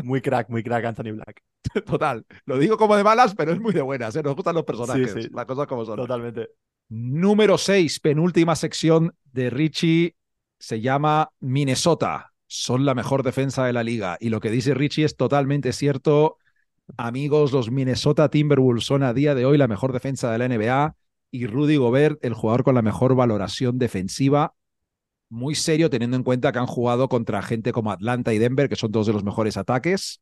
Muy 0.02 0.20
crack, 0.20 0.48
muy 0.50 0.62
crack 0.62 0.84
Anthony 0.84 1.12
Black. 1.12 1.42
Total. 1.86 2.24
Lo 2.46 2.58
digo 2.58 2.76
como 2.76 2.96
de 2.96 3.04
malas, 3.04 3.34
pero 3.34 3.52
es 3.52 3.60
muy 3.60 3.72
de 3.72 3.82
buenas, 3.82 4.14
¿eh? 4.16 4.22
Nos 4.22 4.34
gustan 4.34 4.54
los 4.54 4.64
personajes, 4.64 5.12
Sí, 5.12 5.22
sí. 5.22 5.28
las 5.32 5.46
cosas 5.46 5.66
como 5.66 5.84
son. 5.84 5.96
Totalmente. 5.96 6.50
Número 6.88 7.56
6, 7.58 8.00
penúltima 8.00 8.54
sección 8.56 9.14
de 9.32 9.50
Richie, 9.50 10.16
se 10.58 10.80
llama 10.80 11.30
Minnesota. 11.40 12.32
Son 12.46 12.84
la 12.84 12.94
mejor 12.94 13.22
defensa 13.22 13.64
de 13.64 13.72
la 13.72 13.82
liga. 13.82 14.16
Y 14.20 14.28
lo 14.28 14.38
que 14.40 14.50
dice 14.50 14.74
Richie 14.74 15.04
es 15.04 15.16
totalmente 15.16 15.72
cierto. 15.72 16.36
Amigos, 16.98 17.52
los 17.52 17.70
Minnesota 17.70 18.28
Timberwolves 18.28 18.84
son 18.84 19.02
a 19.02 19.14
día 19.14 19.34
de 19.34 19.46
hoy 19.46 19.56
la 19.56 19.66
mejor 19.68 19.92
defensa 19.92 20.30
de 20.30 20.38
la 20.38 20.44
NBA 20.48 20.94
y 21.30 21.46
Rudy 21.46 21.76
Gobert 21.76 22.22
el 22.22 22.34
jugador 22.34 22.62
con 22.62 22.74
la 22.74 22.82
mejor 22.82 23.16
valoración 23.16 23.78
defensiva. 23.78 24.54
Muy 25.34 25.56
serio 25.56 25.90
teniendo 25.90 26.16
en 26.16 26.22
cuenta 26.22 26.52
que 26.52 26.60
han 26.60 26.66
jugado 26.68 27.08
contra 27.08 27.42
gente 27.42 27.72
como 27.72 27.90
Atlanta 27.90 28.32
y 28.32 28.38
Denver, 28.38 28.68
que 28.68 28.76
son 28.76 28.92
dos 28.92 29.08
de 29.08 29.12
los 29.12 29.24
mejores 29.24 29.56
ataques. 29.56 30.20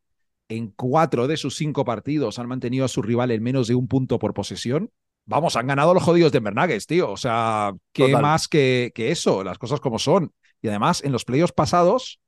En 0.49 0.69
cuatro 0.69 1.29
de 1.29 1.37
sus 1.37 1.55
cinco 1.55 1.85
partidos 1.85 2.39
han 2.39 2.49
mantenido 2.49 2.87
a 2.87 2.89
su 2.89 3.03
rival 3.03 3.31
en 3.31 3.43
menos 3.43 3.69
de 3.69 3.75
un 3.75 3.89
punto 3.89 4.19
por 4.19 4.33
posesión. 4.33 4.91
Vamos, 5.27 5.55
han 5.57 5.67
ganado 5.67 5.93
los 5.93 6.03
jodidos 6.03 6.33
Denver 6.33 6.55
Nuggets, 6.55 6.87
tío. 6.87 7.11
O 7.11 7.19
sea, 7.19 7.75
¿qué 7.93 8.07
Total. 8.07 8.23
más 8.23 8.49
que, 8.49 8.91
que 8.95 9.11
eso? 9.11 9.45
Las 9.45 9.59
cosas 9.59 9.81
como 9.81 9.99
son. 9.99 10.33
Y 10.63 10.69
además, 10.69 11.05
en 11.05 11.13
los 11.13 11.27
playoffs 11.27 11.53
pasados, 11.53 12.19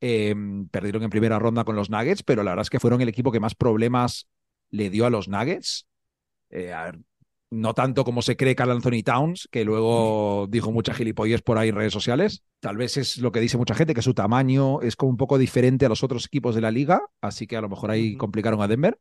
eh, 0.00 0.32
perdieron 0.70 1.02
en 1.02 1.10
primera 1.10 1.40
ronda 1.40 1.64
con 1.64 1.74
los 1.74 1.90
Nuggets, 1.90 2.22
pero 2.22 2.44
la 2.44 2.52
verdad 2.52 2.62
es 2.62 2.70
que 2.70 2.78
fueron 2.78 3.00
el 3.00 3.08
equipo 3.08 3.32
que 3.32 3.40
más 3.40 3.56
problemas 3.56 4.28
le 4.70 4.90
dio 4.90 5.06
a 5.06 5.10
los 5.10 5.26
Nuggets. 5.26 5.88
Eh, 6.50 6.72
a 6.72 6.84
ver, 6.84 7.00
no 7.50 7.74
tanto 7.74 8.04
como 8.04 8.22
se 8.22 8.36
cree 8.36 8.54
Carl 8.54 8.70
Anthony 8.70 9.02
Towns, 9.04 9.48
que 9.50 9.64
luego 9.64 10.46
dijo 10.48 10.70
mucha 10.70 10.94
gilipollez 10.94 11.42
por 11.42 11.58
ahí 11.58 11.70
en 11.70 11.76
redes 11.76 11.92
sociales. 11.92 12.42
Tal 12.60 12.76
vez 12.76 12.96
es 12.96 13.18
lo 13.18 13.32
que 13.32 13.40
dice 13.40 13.56
mucha 13.56 13.74
gente, 13.74 13.94
que 13.94 14.02
su 14.02 14.14
tamaño 14.14 14.80
es 14.82 14.96
como 14.96 15.10
un 15.10 15.16
poco 15.16 15.38
diferente 15.38 15.86
a 15.86 15.88
los 15.88 16.02
otros 16.02 16.26
equipos 16.26 16.54
de 16.54 16.60
la 16.60 16.70
liga, 16.70 17.02
así 17.20 17.46
que 17.46 17.56
a 17.56 17.60
lo 17.60 17.68
mejor 17.68 17.90
ahí 17.90 18.16
complicaron 18.16 18.60
a 18.60 18.68
Denver. 18.68 18.98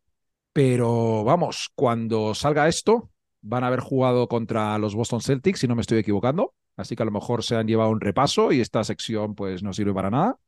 Pero 0.53 1.23
vamos, 1.23 1.69
cuando 1.75 2.33
salga 2.33 2.67
esto, 2.67 3.11
van 3.41 3.63
a 3.63 3.67
haber 3.67 3.81
jugado 3.81 4.27
contra 4.27 4.77
los 4.77 4.95
Boston 4.95 5.21
Celtics, 5.21 5.59
si 5.59 5.67
no 5.67 5.75
me 5.75 5.81
estoy 5.81 5.99
equivocando. 5.99 6.53
Así 6.77 6.95
que 6.95 7.03
a 7.03 7.05
lo 7.05 7.11
mejor 7.11 7.43
se 7.43 7.55
han 7.55 7.67
llevado 7.67 7.89
un 7.89 8.01
repaso 8.01 8.51
y 8.51 8.61
esta 8.61 8.83
sección 8.83 9.35
pues 9.35 9.63
no 9.63 9.73
sirve 9.73 9.93
para 9.93 10.09
nada. 10.09 10.39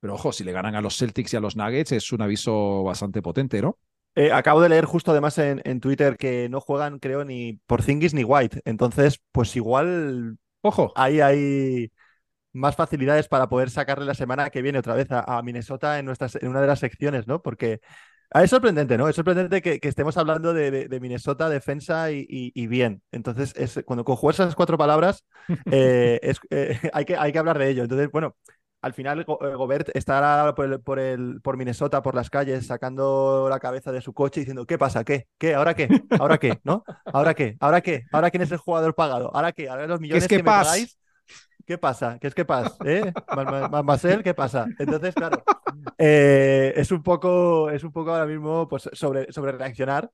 Pero 0.00 0.14
ojo, 0.14 0.32
si 0.32 0.44
le 0.44 0.52
ganan 0.52 0.74
a 0.74 0.80
los 0.80 0.96
Celtics 0.96 1.34
y 1.34 1.36
a 1.36 1.40
los 1.40 1.56
Nuggets 1.56 1.92
es 1.92 2.12
un 2.12 2.22
aviso 2.22 2.82
bastante 2.82 3.20
potente, 3.22 3.60
¿no? 3.60 3.78
Eh, 4.16 4.32
acabo 4.32 4.60
de 4.60 4.68
leer 4.68 4.84
justo 4.86 5.12
además 5.12 5.38
en, 5.38 5.62
en 5.64 5.80
Twitter 5.80 6.16
que 6.16 6.48
no 6.48 6.60
juegan, 6.60 6.98
creo, 6.98 7.24
ni 7.24 7.54
por 7.66 7.82
Zingis 7.82 8.14
ni 8.14 8.24
White. 8.24 8.60
Entonces, 8.64 9.20
pues 9.32 9.54
igual 9.56 10.36
Ojo, 10.62 10.92
ahí 10.94 11.20
hay 11.22 11.90
más 12.52 12.76
facilidades 12.76 13.28
para 13.28 13.48
poder 13.48 13.70
sacarle 13.70 14.06
la 14.06 14.14
semana 14.14 14.50
que 14.50 14.62
viene 14.62 14.78
otra 14.80 14.94
vez 14.94 15.10
a, 15.12 15.38
a 15.38 15.42
Minnesota 15.42 15.98
en, 15.98 16.06
nuestras, 16.06 16.36
en 16.36 16.48
una 16.48 16.60
de 16.60 16.66
las 16.68 16.80
secciones, 16.80 17.26
¿no? 17.28 17.42
Porque 17.42 17.80
es 18.32 18.50
sorprendente, 18.50 18.98
¿no? 18.98 19.08
Es 19.08 19.16
sorprendente 19.16 19.62
que, 19.62 19.80
que 19.80 19.88
estemos 19.88 20.16
hablando 20.16 20.54
de, 20.54 20.70
de- 20.70 20.88
de 20.88 21.00
Minnesota, 21.00 21.48
defensa 21.48 22.12
y, 22.12 22.20
y- 22.28 22.52
y 22.54 22.66
bien. 22.68 23.02
Entonces, 23.12 23.52
es, 23.56 23.80
cuando 23.84 24.04
conjugas 24.04 24.36
esas 24.40 24.54
cuatro 24.56 24.78
palabras, 24.78 25.24
eh, 25.70 26.20
es- 26.22 26.40
eh, 26.50 26.78
hay, 26.94 27.04
que, 27.04 27.16
hay 27.16 27.32
que 27.32 27.38
hablar 27.38 27.58
de 27.58 27.70
ello. 27.70 27.82
Entonces, 27.84 28.10
bueno, 28.12 28.36
al 28.82 28.94
final 28.94 29.24
Go- 29.24 29.38
eh, 29.46 29.54
Gobert 29.54 29.90
estará 29.94 30.54
por, 30.54 30.66
el- 30.66 30.80
por, 30.80 30.98
el- 30.98 31.40
por 31.42 31.56
Minnesota, 31.56 32.02
por 32.02 32.14
las 32.14 32.30
calles, 32.30 32.66
sacando 32.66 33.46
la 33.50 33.60
cabeza 33.60 33.92
de 33.92 34.00
su 34.00 34.12
coche 34.14 34.40
y 34.40 34.44
diciendo, 34.44 34.66
¿qué 34.66 34.78
pasa? 34.78 35.04
¿Qué? 35.04 35.26
¿Qué? 35.38 35.54
¿Ahora 35.54 35.74
qué? 35.74 35.88
¿Ahora 36.18 36.38
qué? 36.38 36.60
¿No? 36.64 36.84
¿Ahora 37.04 37.34
qué? 37.34 37.56
¿Ahora 37.60 37.80
qué? 37.80 38.04
¿Ahora 38.12 38.30
quién 38.30 38.42
es 38.42 38.52
el 38.52 38.58
jugador 38.58 38.94
pagado? 38.94 39.30
¿Ahora 39.34 39.52
qué? 39.52 39.68
¿Ahora 39.68 39.86
los 39.86 40.00
millones 40.00 40.28
que 40.28 40.36
que 40.36 40.42
me 40.42 40.44
pagáis? 40.44 40.98
¿Qué 41.66 41.78
pasa? 41.78 42.18
¿Qué 42.20 42.26
es 42.28 42.34
que 42.34 42.44
pasa? 42.44 42.76
¿Eh? 42.84 43.12
Ma- 43.30 43.44
ma- 43.44 43.68
ma- 43.68 43.82
Marcel, 43.82 44.22
¿qué 44.22 44.34
pasa? 44.34 44.66
Entonces, 44.78 45.14
claro, 45.14 45.42
eh, 45.98 46.72
es 46.76 46.90
un 46.90 47.02
poco, 47.02 47.70
es 47.70 47.84
un 47.84 47.92
poco 47.92 48.10
ahora 48.12 48.26
mismo 48.26 48.66
pues, 48.68 48.88
sobre, 48.92 49.32
sobre 49.32 49.52
reaccionar. 49.52 50.10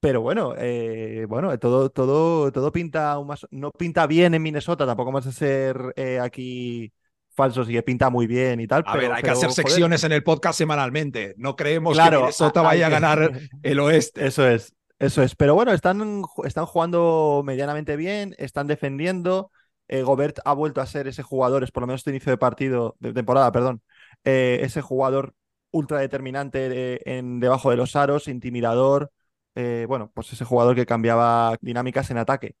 Pero 0.00 0.20
bueno, 0.20 0.54
eh, 0.58 1.24
bueno, 1.28 1.58
todo, 1.58 1.88
todo, 1.90 2.52
todo 2.52 2.70
pinta 2.72 3.12
aún 3.12 3.26
más, 3.28 3.46
no 3.50 3.70
pinta 3.70 4.06
bien 4.06 4.34
en 4.34 4.42
Minnesota, 4.42 4.84
tampoco 4.86 5.06
vamos 5.10 5.26
a 5.26 5.32
ser 5.32 5.94
eh, 5.96 6.20
aquí 6.20 6.92
falsos 7.34 7.68
y 7.68 7.72
que 7.72 7.82
pinta 7.82 8.10
muy 8.10 8.26
bien 8.26 8.60
y 8.60 8.66
tal. 8.66 8.84
a 8.86 8.92
pero, 8.92 9.02
ver, 9.02 9.12
hay 9.12 9.22
que 9.22 9.30
hacer 9.30 9.50
joder, 9.50 9.52
secciones 9.52 10.04
en 10.04 10.12
el 10.12 10.22
podcast 10.22 10.58
semanalmente. 10.58 11.34
No 11.36 11.56
creemos 11.56 11.94
claro, 11.94 12.18
que 12.18 12.22
Minnesota 12.22 12.62
hay 12.62 12.66
vaya 12.66 12.86
a 12.86 12.90
ganar 12.90 13.32
el 13.62 13.80
oeste. 13.80 14.26
Eso 14.26 14.46
es, 14.48 14.74
eso 14.98 15.22
es. 15.22 15.34
Pero 15.36 15.54
bueno, 15.54 15.72
están, 15.72 16.22
están 16.44 16.66
jugando 16.66 17.42
medianamente 17.44 17.96
bien, 17.96 18.34
están 18.38 18.66
defendiendo. 18.66 19.50
Eh, 19.88 20.02
Gobert 20.02 20.38
ha 20.44 20.54
vuelto 20.54 20.80
a 20.80 20.86
ser 20.86 21.08
ese 21.08 21.22
jugador, 21.22 21.62
es 21.64 21.70
por 21.70 21.82
lo 21.82 21.86
menos 21.88 22.00
este 22.00 22.10
inicio 22.10 22.30
de 22.32 22.38
partido, 22.38 22.96
de 23.00 23.12
temporada, 23.12 23.52
perdón, 23.52 23.82
eh, 24.24 24.60
ese 24.62 24.80
jugador 24.80 25.34
ultra 25.70 25.98
determinante 25.98 26.68
de- 26.68 27.02
en, 27.04 27.40
debajo 27.40 27.70
de 27.70 27.76
los 27.76 27.96
aros, 27.96 28.28
intimidador. 28.28 29.10
eh, 29.56 29.84
bueno, 29.88 30.10
pues 30.14 30.32
ese 30.32 30.44
jugador 30.44 30.74
que 30.74 30.86
cambiaba 30.86 31.56
dinámicas 31.60 32.10
en 32.10 32.18
ataque. 32.18 32.56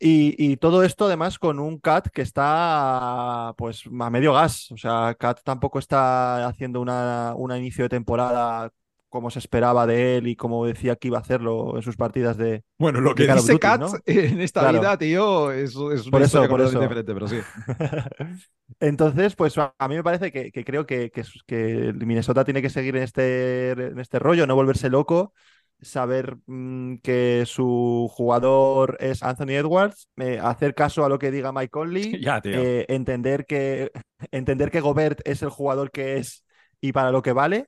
Y, 0.00 0.34
y 0.52 0.56
todo 0.58 0.84
esto 0.84 1.06
además 1.06 1.38
con 1.38 1.58
un 1.58 1.78
Cat 1.78 2.08
que 2.08 2.22
está 2.22 3.54
pues 3.56 3.84
a 4.00 4.10
medio 4.10 4.32
gas. 4.34 4.70
O 4.72 4.76
sea, 4.76 5.14
Cat 5.18 5.40
tampoco 5.44 5.78
está 5.78 6.46
haciendo 6.46 6.80
una, 6.80 7.34
una 7.36 7.58
inicio 7.58 7.84
de 7.84 7.88
temporada 7.88 8.70
como 9.08 9.30
se 9.30 9.38
esperaba 9.40 9.86
de 9.86 10.18
él 10.18 10.26
y 10.28 10.36
como 10.36 10.66
decía 10.66 10.96
que 10.96 11.08
iba 11.08 11.18
a 11.18 11.20
hacerlo 11.22 11.76
en 11.76 11.82
sus 11.82 11.96
partidas 11.96 12.36
de... 12.36 12.64
Bueno, 12.78 13.00
lo 13.00 13.14
de 13.14 13.24
que 13.24 13.26
Call 13.26 13.46
dice 13.46 13.48
Duty, 13.48 13.58
Kat 13.58 13.80
¿no? 13.80 14.00
en 14.06 14.40
esta 14.40 14.60
Claro. 14.60 14.78
vida, 14.78 14.96
tío, 14.98 15.50
es, 15.52 15.70
es 15.74 16.06
una 16.06 16.10
Por 16.10 16.22
eso, 16.22 16.46
por 16.48 16.60
eso. 16.60 16.80
diferente, 16.80 17.12
pero 17.14 17.28
sí. 17.28 17.44
Entonces, 18.80 19.34
pues 19.36 19.56
a 19.58 19.74
a 19.78 19.88
mí 19.88 19.96
me 19.96 20.04
parece 20.04 20.30
que, 20.32 20.52
que 20.52 20.64
creo 20.64 20.86
que, 20.86 21.10
que, 21.10 21.22
que 21.46 21.92
Minnesota 21.94 22.44
tiene 22.44 22.62
que 22.62 22.70
seguir 22.70 22.96
en 22.96 23.02
este, 23.02 23.70
en 23.72 23.98
este 23.98 24.18
rollo, 24.18 24.46
no 24.46 24.54
volverse 24.54 24.90
loco, 24.90 25.32
saber 25.80 26.36
mm, 26.46 26.96
que 26.96 27.44
su 27.46 28.08
jugador 28.12 28.96
es 29.00 29.22
Anthony 29.22 29.50
Edwards, 29.52 30.08
eh, 30.16 30.38
hacer 30.42 30.74
caso 30.74 31.04
a 31.04 31.08
lo 31.08 31.18
que 31.18 31.30
diga 31.30 31.52
Mike 31.52 31.70
Conley, 31.70 32.20
Ya, 32.22 32.40
eh, 32.44 32.86
entender 32.88 33.46
que, 33.46 33.90
entender 34.30 34.70
que 34.70 34.80
Gobert 34.80 35.20
es 35.24 35.42
el 35.42 35.50
jugador 35.50 35.90
que 35.90 36.16
es 36.18 36.44
y 36.80 36.92
para 36.92 37.10
lo 37.12 37.22
que 37.22 37.32
vale. 37.32 37.66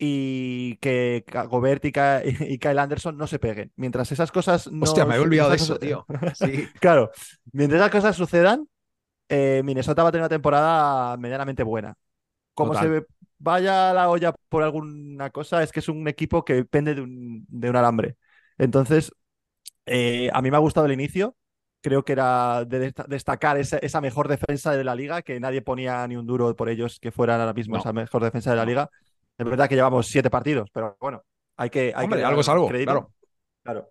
Y 0.00 0.76
que 0.76 1.24
Gobert 1.48 1.84
y, 1.84 1.92
Ka- 1.92 2.22
y 2.24 2.58
Kyle 2.58 2.78
Anderson 2.78 3.16
no 3.16 3.26
se 3.26 3.38
peguen. 3.38 3.72
Mientras 3.76 4.12
esas 4.12 4.30
cosas 4.30 4.70
no. 4.70 4.84
Hostia, 4.84 5.04
me 5.04 5.14
había 5.14 5.24
olvidado 5.24 5.50
de 5.50 5.56
eso, 5.56 5.78
tío. 5.78 6.06
Sí. 6.34 6.68
Claro, 6.80 7.10
mientras 7.52 7.80
esas 7.80 7.90
cosas 7.90 8.16
sucedan, 8.16 8.68
eh, 9.28 9.62
Minnesota 9.64 10.02
va 10.02 10.10
a 10.10 10.12
tener 10.12 10.22
una 10.22 10.28
temporada 10.28 11.16
medianamente 11.16 11.62
buena. 11.62 11.94
Como 12.54 12.72
Total. 12.74 13.00
se 13.00 13.06
vaya 13.38 13.90
a 13.90 13.94
la 13.94 14.08
olla 14.10 14.32
por 14.48 14.62
alguna 14.62 15.30
cosa, 15.30 15.62
es 15.62 15.72
que 15.72 15.80
es 15.80 15.88
un 15.88 16.06
equipo 16.08 16.44
que 16.44 16.54
depende 16.54 16.94
de 16.94 17.00
un, 17.02 17.46
de 17.48 17.70
un 17.70 17.76
alambre. 17.76 18.16
Entonces, 18.58 19.12
eh, 19.86 20.30
a 20.32 20.42
mí 20.42 20.50
me 20.50 20.56
ha 20.56 20.60
gustado 20.60 20.86
el 20.86 20.92
inicio. 20.92 21.36
Creo 21.80 22.04
que 22.04 22.12
era 22.12 22.64
de 22.64 22.78
desta- 22.80 23.04
destacar 23.08 23.56
esa, 23.58 23.78
esa 23.78 24.00
mejor 24.00 24.28
defensa 24.28 24.72
de 24.76 24.84
la 24.84 24.94
liga, 24.96 25.22
que 25.22 25.38
nadie 25.40 25.62
ponía 25.62 26.06
ni 26.08 26.16
un 26.16 26.26
duro 26.26 26.54
por 26.56 26.68
ellos 26.68 26.98
que 27.00 27.12
fueran 27.12 27.40
ahora 27.40 27.52
mismo 27.54 27.76
No. 27.76 27.80
esa 27.80 27.92
mejor 27.92 28.24
defensa 28.24 28.50
de 28.50 28.56
la 28.56 28.64
liga. 28.66 28.90
Es 29.38 29.46
verdad 29.46 29.68
que 29.68 29.76
llevamos 29.76 30.08
siete 30.08 30.30
partidos, 30.30 30.70
pero 30.72 30.96
bueno, 31.00 31.22
hay 31.56 31.70
que. 31.70 31.92
Hay 31.94 32.04
Hombre, 32.04 32.20
que 32.20 32.24
algo 32.26 32.40
es 32.40 32.48
algo, 32.48 32.68
crédito. 32.68 32.84
claro. 32.84 33.12
Claro. 33.62 33.90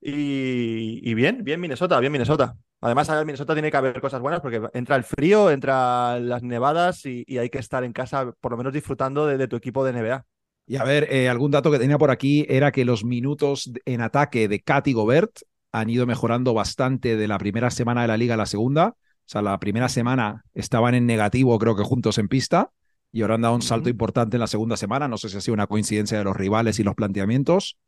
Y, 0.00 1.00
y 1.08 1.14
bien, 1.14 1.44
bien 1.44 1.60
Minnesota, 1.60 2.00
bien 2.00 2.12
Minnesota. 2.12 2.56
Además, 2.80 3.10
a 3.10 3.16
ver, 3.16 3.26
Minnesota 3.26 3.54
tiene 3.54 3.70
que 3.70 3.76
haber 3.76 4.00
cosas 4.00 4.20
buenas 4.20 4.40
porque 4.40 4.62
entra 4.72 4.96
el 4.96 5.04
frío, 5.04 5.50
entra 5.50 6.20
las 6.20 6.42
nevadas 6.42 7.04
y, 7.06 7.24
y 7.26 7.38
hay 7.38 7.50
que 7.50 7.58
estar 7.58 7.82
en 7.82 7.92
casa, 7.92 8.32
por 8.40 8.52
lo 8.52 8.58
menos 8.58 8.72
disfrutando 8.72 9.26
de, 9.26 9.36
de 9.36 9.48
tu 9.48 9.56
equipo 9.56 9.84
de 9.84 9.90
NBA. 9.90 10.24
Y 10.66 10.76
a 10.76 10.84
ver, 10.84 11.12
eh, 11.12 11.28
algún 11.28 11.50
dato 11.50 11.70
que 11.70 11.78
tenía 11.78 11.98
por 11.98 12.10
aquí 12.10 12.44
era 12.48 12.70
que 12.72 12.84
los 12.84 13.04
minutos 13.04 13.72
en 13.86 14.02
ataque 14.02 14.48
de 14.48 14.60
Kat 14.60 14.86
y 14.86 14.92
Gobert 14.92 15.40
han 15.72 15.90
ido 15.90 16.06
mejorando 16.06 16.54
bastante 16.54 17.16
de 17.16 17.26
la 17.28 17.38
primera 17.38 17.70
semana 17.70 18.02
de 18.02 18.08
la 18.08 18.16
liga 18.16 18.34
a 18.34 18.36
la 18.36 18.46
segunda. 18.46 18.88
O 18.88 19.30
sea, 19.30 19.42
la 19.42 19.58
primera 19.58 19.88
semana 19.88 20.44
estaban 20.54 20.94
en 20.94 21.06
negativo, 21.06 21.58
creo 21.58 21.74
que 21.74 21.82
juntos 21.82 22.18
en 22.18 22.28
pista, 22.28 22.70
y 23.12 23.22
ahora 23.22 23.34
han 23.34 23.42
dado 23.42 23.54
un 23.54 23.62
salto 23.62 23.88
importante 23.88 24.36
en 24.36 24.40
la 24.40 24.46
segunda 24.46 24.76
semana. 24.76 25.08
No 25.08 25.18
sé 25.18 25.28
si 25.28 25.36
ha 25.36 25.40
sido 25.40 25.54
una 25.54 25.66
coincidencia 25.66 26.18
de 26.18 26.24
los 26.24 26.36
rivales 26.36 26.78
y 26.78 26.84
los 26.84 26.94
planteamientos, 26.94 27.78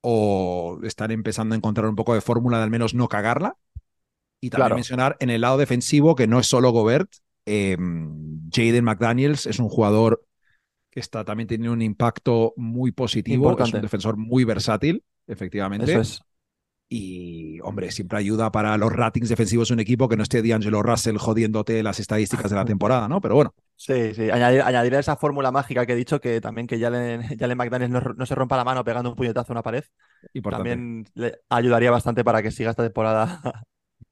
o 0.00 0.78
están 0.82 1.10
empezando 1.10 1.54
a 1.54 1.58
encontrar 1.58 1.88
un 1.88 1.96
poco 1.96 2.14
de 2.14 2.20
fórmula 2.20 2.58
de 2.58 2.64
al 2.64 2.70
menos 2.70 2.94
no 2.94 3.08
cagarla. 3.08 3.56
Y 4.40 4.50
también 4.50 4.66
Claro. 4.66 4.74
mencionar 4.76 5.16
en 5.20 5.30
el 5.30 5.40
lado 5.42 5.58
defensivo 5.58 6.14
que 6.14 6.26
no 6.26 6.38
es 6.40 6.46
solo 6.46 6.70
Gobert, 6.70 7.12
eh, 7.46 7.76
Jaden 8.52 8.84
McDaniels 8.84 9.46
es 9.46 9.58
un 9.58 9.68
jugador 9.68 10.24
que 10.90 11.00
está 11.00 11.24
también 11.24 11.46
teniendo 11.46 11.72
un 11.72 11.82
impacto 11.82 12.52
muy 12.56 12.90
positivo, 12.92 13.56
es 13.58 13.72
un 13.72 13.80
defensor 13.82 14.16
muy 14.16 14.44
versátil, 14.44 15.04
efectivamente. 15.26 15.90
Eso 15.90 16.00
es. 16.00 16.20
Y, 16.92 17.60
hombre, 17.60 17.92
siempre 17.92 18.18
ayuda 18.18 18.50
para 18.50 18.76
los 18.76 18.92
ratings 18.92 19.28
defensivos 19.28 19.68
de 19.68 19.74
un 19.74 19.80
equipo 19.80 20.08
que 20.08 20.16
no 20.16 20.24
esté 20.24 20.42
D'Angelo 20.42 20.82
Russell 20.82 21.18
jodiéndote 21.18 21.84
las 21.84 22.00
estadísticas 22.00 22.50
de 22.50 22.56
la 22.56 22.64
temporada, 22.64 23.06
¿no? 23.08 23.20
Pero 23.20 23.36
bueno, 23.36 23.54
Sí, 23.76 24.12
sí. 24.14 24.28
Añadir, 24.28 24.60
añadir 24.62 24.94
esa 24.94 25.16
fórmula 25.16 25.50
mágica 25.52 25.86
que 25.86 25.92
he 25.92 25.96
dicho, 25.96 26.20
que 26.20 26.40
también 26.40 26.66
que 26.66 26.78
Jalen 26.80 27.56
McDaniels 27.56 27.90
no, 27.92 28.00
no 28.00 28.26
se 28.26 28.34
rompa 28.34 28.56
la 28.56 28.64
mano 28.64 28.82
pegando 28.84 29.08
un 29.08 29.16
puñetazo 29.16 29.52
a 29.52 29.54
una 29.54 29.62
pared, 29.62 29.84
importante. 30.34 30.70
también 30.70 31.06
le 31.14 31.38
ayudaría 31.48 31.90
bastante 31.90 32.24
para 32.24 32.42
que 32.42 32.50
siga 32.50 32.70
esta 32.70 32.82
temporada 32.82 33.40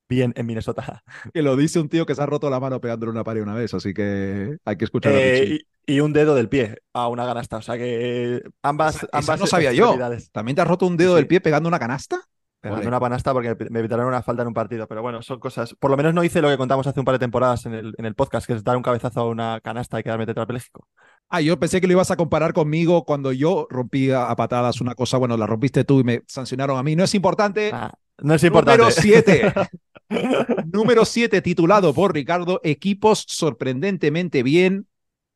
bien 0.08 0.32
en 0.36 0.46
Minnesota. 0.46 1.02
Que 1.34 1.42
lo 1.42 1.56
dice 1.56 1.80
un 1.80 1.88
tío 1.88 2.06
que 2.06 2.14
se 2.14 2.22
ha 2.22 2.26
roto 2.26 2.48
la 2.50 2.60
mano 2.60 2.80
pegándole 2.80 3.12
una 3.12 3.24
pared 3.24 3.42
una 3.42 3.54
vez, 3.54 3.74
así 3.74 3.92
que 3.94 4.56
hay 4.64 4.76
que 4.76 4.84
escuchar 4.84 5.12
Eh, 5.14 5.60
y, 5.86 5.94
y 5.96 6.00
un 6.00 6.12
dedo 6.12 6.34
del 6.34 6.48
pie 6.48 6.78
a 6.92 7.08
una 7.08 7.24
ganasta. 7.26 7.58
O 7.58 7.62
sea 7.62 7.76
que 7.76 8.42
ambas, 8.62 8.96
Esa- 8.96 9.06
esa 9.06 9.18
ambas 9.18 9.40
no 9.40 9.46
sabía 9.46 9.72
yo. 9.72 9.96
¿También 10.32 10.56
te 10.56 10.62
has 10.62 10.68
roto 10.68 10.86
un 10.86 10.96
dedo 10.96 11.12
Sí. 11.12 11.16
del 11.16 11.26
pie 11.26 11.40
pegando 11.40 11.68
una 11.68 11.78
canasta? 11.78 12.20
Pegando 12.60 12.88
una 12.88 12.98
panasta 12.98 13.32
porque 13.32 13.54
me 13.70 13.78
evitaron 13.78 14.06
una 14.06 14.20
falta 14.20 14.42
en 14.42 14.48
un 14.48 14.54
partido. 14.54 14.88
Pero 14.88 15.00
bueno, 15.00 15.22
son 15.22 15.38
cosas. 15.38 15.74
Por 15.78 15.92
lo 15.92 15.96
menos 15.96 16.12
no 16.12 16.24
hice 16.24 16.42
lo 16.42 16.48
que 16.48 16.56
contamos 16.56 16.86
hace 16.88 16.98
un 16.98 17.06
par 17.06 17.14
de 17.14 17.20
temporadas 17.20 17.64
en 17.66 17.72
el, 17.74 17.94
en 17.96 18.04
el 18.04 18.16
podcast, 18.16 18.48
que 18.48 18.54
es 18.54 18.64
dar 18.64 18.76
un 18.76 18.82
cabezazo 18.82 19.20
a 19.20 19.28
una 19.28 19.60
canasta 19.62 20.00
y 20.00 20.02
quedarme 20.02 20.26
tetrapléjico. 20.26 20.88
Ah, 21.28 21.40
yo 21.40 21.56
pensé 21.60 21.80
que 21.80 21.86
lo 21.86 21.92
ibas 21.92 22.10
a 22.10 22.16
comparar 22.16 22.52
conmigo 22.54 23.04
cuando 23.04 23.30
yo 23.32 23.68
rompí 23.70 24.10
a, 24.10 24.24
a 24.28 24.34
patadas 24.34 24.80
una 24.80 24.96
cosa. 24.96 25.18
Bueno, 25.18 25.36
la 25.36 25.46
rompiste 25.46 25.84
tú 25.84 26.00
y 26.00 26.04
me 26.04 26.22
sancionaron 26.26 26.76
a 26.78 26.82
mí. 26.82 26.96
No 26.96 27.04
es 27.04 27.14
importante. 27.14 27.70
Ah, 27.72 27.92
no 28.22 28.34
es 28.34 28.44
importante. 28.44 28.78
Número 28.78 28.94
7. 29.00 29.52
Número 30.72 31.04
7, 31.04 31.42
titulado 31.42 31.94
por 31.94 32.14
Ricardo. 32.14 32.60
Equipos 32.64 33.24
sorprendentemente 33.28 34.42
bien. 34.42 34.86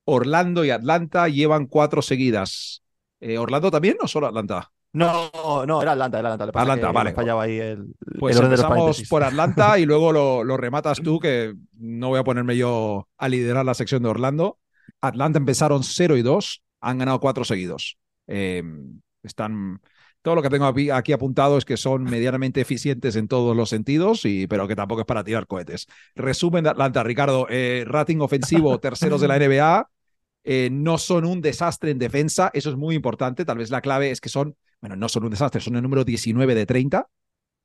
Orlando 0.05 0.65
y 0.65 0.71
Atlanta 0.71 1.29
llevan 1.29 1.67
cuatro 1.67 2.03
seguidas. 2.03 2.83
Eh, 3.21 3.39
¿Orlando 3.39 3.71
también 3.71 3.97
o 4.01 4.09
solo 4.09 4.27
Atlanta? 4.27 4.73
No, 4.95 5.31
no, 5.65 5.81
era 5.81 5.93
Atlanta, 5.93 6.19
era 6.19 6.35
Atlanta. 6.35 6.47
Le 6.47 6.53
pasa 6.53 6.63
Atlanta, 6.73 6.93
vale. 6.93 7.13
fallaba 7.15 7.45
ahí 7.45 7.59
el, 7.59 7.95
Pues 8.19 8.37
el 8.37 8.45
orden 8.45 8.51
de 8.51 8.57
los 8.57 8.65
empezamos 8.65 9.09
por 9.09 9.23
Atlanta 9.23 9.79
y 9.79 9.87
luego 9.87 10.13
lo, 10.13 10.45
lo 10.45 10.57
rematas 10.57 11.01
tú, 11.01 11.19
que 11.19 11.55
no 11.79 12.09
voy 12.09 12.19
a 12.19 12.25
ponerme 12.25 12.57
yo 12.57 13.09
a 13.17 13.29
liderar 13.29 13.65
la 13.65 13.75
sección 13.75 14.03
de 14.03 14.11
Orlando. 14.11 14.59
Atlanta 15.01 15.39
empezaron 15.39 15.83
0 15.83 16.17
y 16.17 16.23
2, 16.23 16.63
han 16.81 16.99
ganado 16.99 17.21
cuatro 17.21 17.45
seguidos. 17.45 17.97
Eh, 18.27 18.63
están. 19.23 19.81
Todo 20.23 20.37
lo 20.37 20.43
que 20.43 20.51
tengo 20.51 20.67
aquí, 20.67 20.91
aquí 20.91 21.13
apuntado 21.13 21.59
es 21.59 21.65
que 21.65 21.77
son 21.77 22.05
medianamente 22.05 22.61
eficientes 22.61 23.17
en 23.17 23.27
todos 23.29 23.57
los 23.57 23.69
sentidos, 23.69 24.25
y, 24.25 24.47
pero 24.47 24.69
que 24.69 24.77
tampoco 24.77 25.01
es 25.01 25.07
para 25.07 25.25
tirar 25.25 25.47
cohetes. 25.49 25.87
Resumen 26.15 26.63
de 26.65 26.71
Atlanta, 26.71 27.03
Ricardo. 27.03 27.47
eh, 27.51 27.85
rating 27.87 28.19
ofensivo, 28.21 28.79
terceros 28.81 29.21
de 29.21 29.29
la 29.29 29.37
NBA. 29.37 29.89
eh, 30.45 30.69
no 30.73 30.99
son 30.99 31.25
un 31.25 31.41
desastre 31.41 31.91
en 31.91 31.99
defensa, 31.99 32.51
eso 32.55 32.71
es 32.71 32.77
muy 32.77 32.95
importante. 32.95 33.45
Tal 33.45 33.59
vez 33.59 33.71
la 33.71 33.81
clave 33.81 34.11
es 34.11 34.21
que 34.21 34.29
son, 34.29 34.57
bueno, 34.81 34.97
no 34.97 35.09
son 35.09 35.25
un 35.25 35.31
desastre, 35.31 35.61
son 35.61 35.77
el 35.77 35.83
número 35.83 36.05
19 36.05 36.55
de 36.55 36.67
30, 36.67 37.09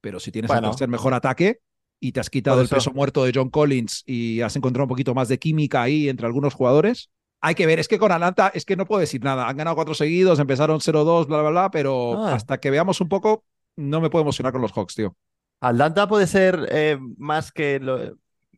pero 0.01 0.20
si 0.20 0.32
tienes 0.32 0.49
Bueno. 0.49 0.68
el 0.70 0.72
tercer 0.74 0.89
mejor 0.89 1.14
ataque 1.14 1.60
y 1.99 2.12
te 2.12 2.20
has 2.20 2.30
quitado 2.30 2.62
el 2.62 2.66
eso. 2.66 2.76
peso 2.76 2.91
muerto 2.93 3.24
de 3.24 3.32
John 3.34 3.49
Collins 3.49 4.03
y 4.05 4.41
has 4.41 4.55
encontrado 4.55 4.86
un 4.86 4.89
poquito 4.89 5.16
más 5.16 5.28
de 5.28 5.39
química 5.39 5.82
ahí 5.84 6.10
entre 6.10 6.28
algunos 6.28 6.53
jugadores, 6.53 7.10
hay 7.48 7.56
que 7.56 7.66
ver. 7.66 7.80
Es 7.80 7.88
que 7.88 7.98
con 8.00 8.12
Atlanta 8.12 8.52
es 8.54 8.66
que 8.66 8.76
no 8.76 8.86
puedo 8.86 9.00
decir 9.02 9.24
nada. 9.24 9.48
Han 9.48 9.58
ganado 9.58 9.76
cuatro 9.76 9.93
seguidos, 9.93 10.39
empezaron 10.39 10.80
0-2, 10.80 11.28
bla, 11.28 11.41
bla, 11.41 11.50
bla, 11.50 11.72
pero 11.72 12.26
Ah. 12.26 12.34
hasta 12.36 12.60
que 12.60 12.70
veamos 12.72 13.02
un 13.02 13.10
poco, 13.10 13.43
no 13.76 14.02
me 14.02 14.10
puedo 14.10 14.22
emocionar 14.24 14.52
con 14.54 14.62
los 14.62 14.72
Hawks, 14.74 14.95
tío. 14.95 15.16
Atlanta 15.60 16.08
puede 16.08 16.28
ser 16.28 16.68
eh, 16.72 16.98
más 17.18 17.52
que 17.52 17.80
lo- 17.80 18.16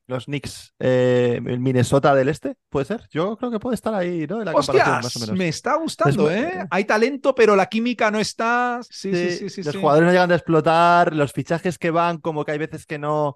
los 0.08 0.26
Knicks, 0.26 0.74
eh, 0.80 1.40
el 1.46 1.60
Minnesota 1.60 2.16
del 2.16 2.30
Este, 2.30 2.56
¿puede 2.70 2.86
ser? 2.86 3.08
Yo 3.12 3.38
creo 3.38 3.52
que 3.52 3.60
puede 3.60 3.76
estar 3.76 3.94
ahí, 3.94 4.26
¿no? 4.28 4.40
En 4.40 4.46
la 4.46 4.54
comparación, 4.54 4.96
más 5.04 5.16
o 5.16 5.20
menos. 5.20 5.38
me 5.38 5.48
está 5.48 5.76
gustando, 5.76 6.32
Es- 6.32 6.44
¿eh? 6.56 6.66
Hay 6.72 6.86
talento, 6.86 7.36
pero 7.36 7.56
la 7.56 7.68
química 7.68 8.10
no 8.10 8.18
está. 8.20 8.80
Sí, 8.90 9.14
sí, 9.14 9.32
sí, 9.38 9.50
sí. 9.50 9.62
los 9.64 9.74
sí. 9.76 9.80
jugadores 9.80 10.08
no 10.08 10.12
llegan 10.12 10.32
a 10.32 10.36
explotar, 10.36 11.14
los 11.16 11.32
fichajes 11.32 11.78
que 11.78 11.92
van, 11.92 12.18
como 12.18 12.44
que 12.44 12.54
hay 12.54 12.58
veces 12.58 12.88
que 12.88 12.98
no, 12.98 13.36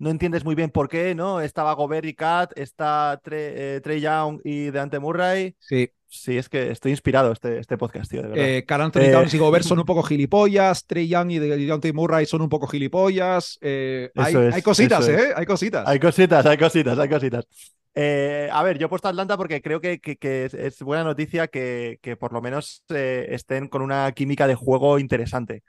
no 0.00 0.10
entiendes 0.10 0.44
muy 0.44 0.56
bien 0.56 0.70
por 0.70 0.88
qué, 0.88 1.14
¿no? 1.14 1.40
Estaba 1.40 1.74
Gobert 1.74 2.06
y 2.06 2.14
Kat, 2.14 2.52
está 2.56 3.20
Trey, 3.22 3.52
eh, 3.54 3.80
Trey 3.82 4.00
Young 4.00 4.40
y 4.44 4.70
Deante 4.70 4.98
Murray. 4.98 5.54
Sí. 5.60 5.88
Sí, 6.12 6.36
es 6.36 6.48
que 6.48 6.72
estoy 6.72 6.90
inspirado 6.90 7.30
este, 7.30 7.60
este 7.60 7.78
podcast, 7.78 8.10
tío, 8.10 8.22
de 8.22 8.28
verdad. 8.30 8.44
Eh, 8.44 8.64
Carl 8.66 8.82
Anthony 8.82 9.02
Eh, 9.02 9.12
Towns 9.12 9.32
y 9.32 9.38
Gobert 9.38 9.64
son 9.64 9.78
un 9.78 9.84
poco 9.86 10.02
gilipollas. 10.02 10.84
Trey 10.84 11.06
Young 11.06 11.30
y 11.30 11.38
Deontay 11.38 11.92
Murray 11.92 12.26
son 12.26 12.42
un 12.42 12.48
poco 12.48 12.66
gilipollas. 12.66 13.58
Eh, 13.60 14.10
hay, 14.16 14.30
Eso 14.32 14.42
es, 14.42 14.54
hay 14.56 14.62
cositas, 14.62 15.06
es. 15.06 15.20
¿eh? 15.20 15.32
Hay 15.36 15.46
cositas. 15.46 15.86
Hay 15.86 16.00
cositas, 16.00 16.44
hay 16.46 16.58
cositas, 16.58 16.98
hay 16.98 17.08
cositas. 17.08 17.44
A 17.94 18.62
ver, 18.64 18.78
yo 18.78 18.86
he 18.86 18.88
puesto 18.88 19.06
Atlanta 19.06 19.36
porque 19.36 19.62
creo 19.62 19.80
que, 19.80 20.00
que- 20.00 20.16
que 20.16 20.46
es, 20.46 20.54
es 20.54 20.82
buena 20.82 21.04
noticia 21.04 21.46
que, 21.46 21.98
que 22.02 22.16
por 22.16 22.32
lo 22.32 22.40
menos 22.42 22.82
estén 22.88 23.68
con 23.68 23.82
una 23.82 24.10
química 24.10 24.48
de 24.48 24.56
juego 24.56 24.98
interesante. 24.98 25.62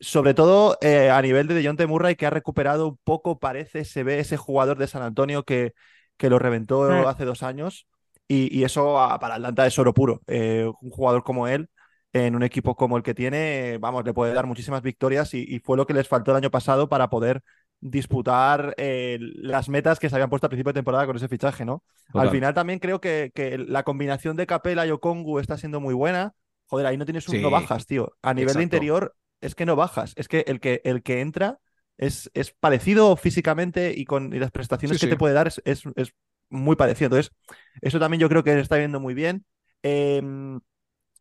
Sobre 0.00 0.32
todo 0.32 0.78
eh, 0.80 1.10
a 1.10 1.20
nivel 1.20 1.46
de 1.46 1.54
DeJounte 1.54 1.86
Murray, 1.86 2.16
que 2.16 2.26
ha 2.26 2.30
recuperado 2.30 2.88
un 2.88 2.98
poco, 3.04 3.38
parece, 3.38 3.84
se 3.84 4.02
ve 4.02 4.18
ese 4.18 4.36
jugador 4.38 4.78
de 4.78 4.86
San 4.86 5.02
Antonio 5.02 5.44
que, 5.44 5.74
que 6.16 6.30
lo 6.30 6.38
reventó 6.38 6.88
Mm. 6.88 7.06
hace 7.06 7.24
dos 7.24 7.42
años. 7.42 7.86
Y, 8.26 8.56
y 8.56 8.64
eso 8.64 8.94
para 9.20 9.34
Atlanta 9.34 9.66
es 9.66 9.78
oro 9.78 9.92
puro. 9.92 10.20
Eh, 10.26 10.70
un 10.80 10.90
jugador 10.90 11.22
como 11.22 11.48
él, 11.48 11.68
en 12.12 12.34
un 12.34 12.42
equipo 12.42 12.76
como 12.76 12.96
el 12.96 13.02
que 13.02 13.14
tiene, 13.14 13.76
vamos, 13.78 14.04
le 14.04 14.14
puede 14.14 14.32
dar 14.32 14.46
muchísimas 14.46 14.82
victorias 14.82 15.34
y, 15.34 15.44
y 15.46 15.58
fue 15.58 15.76
lo 15.76 15.86
que 15.86 15.94
les 15.94 16.08
faltó 16.08 16.30
el 16.30 16.38
año 16.38 16.50
pasado 16.50 16.88
para 16.88 17.10
poder 17.10 17.42
disputar 17.80 18.74
eh, 18.78 19.18
las 19.20 19.68
metas 19.68 19.98
que 19.98 20.08
se 20.08 20.14
habían 20.14 20.30
puesto 20.30 20.46
al 20.46 20.50
principio 20.50 20.72
de 20.72 20.78
temporada 20.78 21.06
con 21.06 21.16
ese 21.16 21.28
fichaje, 21.28 21.64
¿no? 21.64 21.82
Total. 22.12 22.22
Al 22.22 22.30
final 22.30 22.54
también 22.54 22.78
creo 22.78 23.00
que, 23.00 23.32
que 23.34 23.58
la 23.58 23.82
combinación 23.82 24.36
de 24.36 24.46
Capela 24.46 24.86
y 24.86 24.90
Okongu 24.90 25.38
está 25.38 25.56
siendo 25.58 25.80
muy 25.80 25.94
buena. 25.94 26.32
Joder, 26.66 26.86
ahí 26.86 26.96
no 26.96 27.04
tienes 27.04 27.28
un 27.28 27.36
Sí. 27.36 27.42
no 27.42 27.50
bajas, 27.50 27.86
tío. 27.86 28.12
A 28.22 28.32
nivel 28.34 28.54
de 28.54 28.62
interior 28.62 29.14
es 29.40 29.54
que 29.54 29.66
no 29.66 29.76
bajas. 29.76 30.12
Es 30.16 30.28
que 30.28 30.44
el 30.48 30.60
que, 30.60 30.80
el 30.84 31.02
que 31.02 31.20
entra 31.20 31.58
es, 31.98 32.30
es 32.34 32.52
parecido 32.52 33.16
físicamente 33.16 33.92
y 33.96 34.04
con 34.04 34.32
y 34.34 34.38
las 34.38 34.50
prestaciones 34.50 34.98
Sí, 34.98 35.00
que 35.06 35.06
sí. 35.06 35.10
te 35.10 35.16
puede 35.18 35.34
dar 35.34 35.48
es, 35.48 35.60
es- 35.64 35.82
es 35.96 36.14
muy 36.50 36.76
parecido. 36.76 37.06
Entonces, 37.06 37.32
eso 37.80 37.98
también 38.00 38.20
yo 38.20 38.28
creo 38.28 38.42
que 38.44 38.58
está 38.58 38.76
viendo 38.76 39.00
muy 39.00 39.14
bien. 39.14 39.44
Em, 39.82 40.60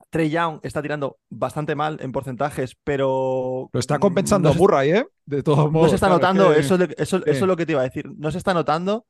Trey 0.09 0.30
Young 0.30 0.59
está 0.63 0.82
tirando 0.82 1.20
bastante 1.30 1.76
mal 1.76 1.99
en 2.01 2.11
porcentajes, 2.11 2.76
pero 2.84 3.70
Lo 3.72 3.80
está 3.80 3.99
compensando 3.99 4.49
no 4.49 4.53
se- 4.53 4.59
Murray, 4.59 4.91
¿eh? 4.91 5.07
De 5.26 5.43
todos 5.43 5.72
modos. 5.72 5.86
no 5.86 5.89
se 5.89 5.95
está 5.95 6.07
claro, 6.07 6.20
notando, 6.22 6.53
que- 6.53 6.59
eso, 6.61 6.76
eso, 6.76 7.17
sí. 7.17 7.24
eso 7.26 7.26
es 7.26 7.41
lo 7.41 7.55
que 7.57 7.65
te 7.65 7.74
iba 7.74 7.82
a 7.82 7.84
decir, 7.86 8.09
no 8.17 8.32
se 8.32 8.38
está 8.39 8.53
notando. 8.53 9.05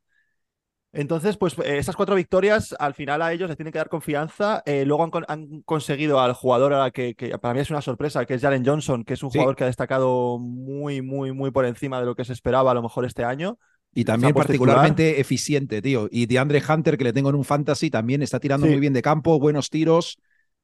Entonces, 0.92 1.38
pues 1.38 1.56
eh, 1.60 1.78
esas 1.78 1.96
cuatro 1.96 2.16
victorias 2.16 2.76
al 2.80 2.96
final 2.96 3.22
a 3.22 3.32
ellos 3.32 3.48
les 3.48 3.58
tienen 3.58 3.72
que 3.72 3.78
dar 3.78 3.90
confianza. 3.90 4.64
Eh, 4.66 4.86
luego 4.86 5.04
han, 5.04 5.12
con- 5.12 5.26
han 5.28 5.62
conseguido 5.62 6.20
al 6.20 6.34
jugador 6.34 6.74
a 6.74 6.80
la 6.80 6.92
que, 6.92 7.14
que 7.14 7.38
para 7.38 7.54
mí 7.54 7.60
es 7.60 7.70
una 7.70 7.82
sorpresa, 7.82 8.26
que 8.26 8.34
es 8.34 8.42
Jalen 8.42 8.66
Johnson, 8.66 9.04
que 9.04 9.14
es 9.14 9.22
un 9.22 9.30
Sí. 9.32 9.38
jugador 9.38 9.56
que 9.56 9.66
ha 9.66 9.68
destacado 9.68 10.40
muy, 10.40 11.02
muy, 11.04 11.32
muy 11.32 11.52
por 11.52 11.66
encima 11.66 12.00
de 12.00 12.08
lo 12.08 12.16
que 12.16 12.26
se 12.26 12.34
esperaba 12.34 12.72
a 12.72 12.74
lo 12.74 12.82
mejor 12.82 13.06
este 13.06 13.24
año. 13.24 13.60
Y 13.94 14.04
también 14.06 14.34
particularmente 14.34 15.20
eficiente, 15.20 15.82
tío. 15.82 16.08
Y 16.12 16.26
DeAndre 16.28 16.62
Hunter, 16.68 16.98
que 16.98 17.04
le 17.04 17.14
tengo 17.14 17.30
en 17.30 17.36
un 17.36 17.44
fantasy, 17.46 17.90
también 17.90 18.22
está 18.22 18.40
tirando 18.40 18.66
Sí. 18.68 18.72
muy 18.72 18.80
bien 18.80 18.94
de 18.94 19.02
campo, 19.02 19.40
buenos 19.40 19.70
tiros. 19.70 20.18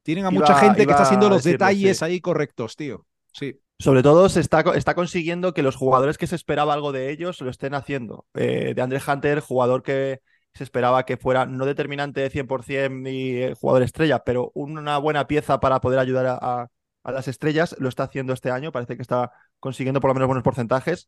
Tienen 0.04 0.26
a 0.26 0.32
Iba- 0.32 0.40
mucha 0.42 0.56
gente 0.56 0.86
que 0.86 0.92
está 0.92 1.04
haciendo 1.04 1.30
los 1.30 1.44
decirlo, 1.44 1.66
detalles 1.66 1.98
sí. 2.00 2.06
ahí 2.06 2.20
correctos, 2.22 2.76
tío. 2.76 3.06
Sí. 3.32 3.60
Sobre 3.78 4.04
todo 4.04 4.30
se 4.30 4.40
está, 4.40 4.62
está 4.76 4.96
consiguiendo 4.96 5.54
que 5.54 5.62
los 5.62 5.76
jugadores 5.76 6.18
que 6.18 6.28
se 6.28 6.36
esperaba 6.36 6.74
algo 6.74 6.92
de 6.94 7.12
ellos 7.12 7.42
lo 7.42 7.50
estén 7.50 7.74
haciendo. 7.74 8.26
Eh, 8.34 8.74
de 8.76 8.82
Andre 8.82 9.02
Hunter, 9.06 9.42
jugador 9.42 9.84
que 9.84 10.22
se 10.54 10.64
esperaba 10.64 11.06
que 11.06 11.18
fuera 11.18 11.46
no 11.46 11.66
determinante 11.66 12.22
de 12.22 12.30
100% 12.30 13.02
ni 13.02 13.32
eh, 13.32 13.54
jugador 13.60 13.84
estrella, 13.84 14.20
pero 14.24 14.52
una 14.56 14.98
buena 14.98 15.28
pieza 15.28 15.60
para 15.60 15.82
poder 15.82 16.00
ayudar 16.00 16.26
a, 16.28 16.38
a- 16.42 16.68
a 17.04 17.12
las 17.12 17.28
estrellas, 17.28 17.76
lo 17.78 17.90
está 17.90 18.04
haciendo 18.04 18.34
este 18.34 18.50
año. 18.50 18.72
Parece 18.72 18.96
que 18.96 19.02
está 19.04 19.32
consiguiendo 19.60 20.00
por 20.00 20.10
lo 20.10 20.16
menos 20.16 20.28
buenos 20.28 20.44
porcentajes. 20.44 21.08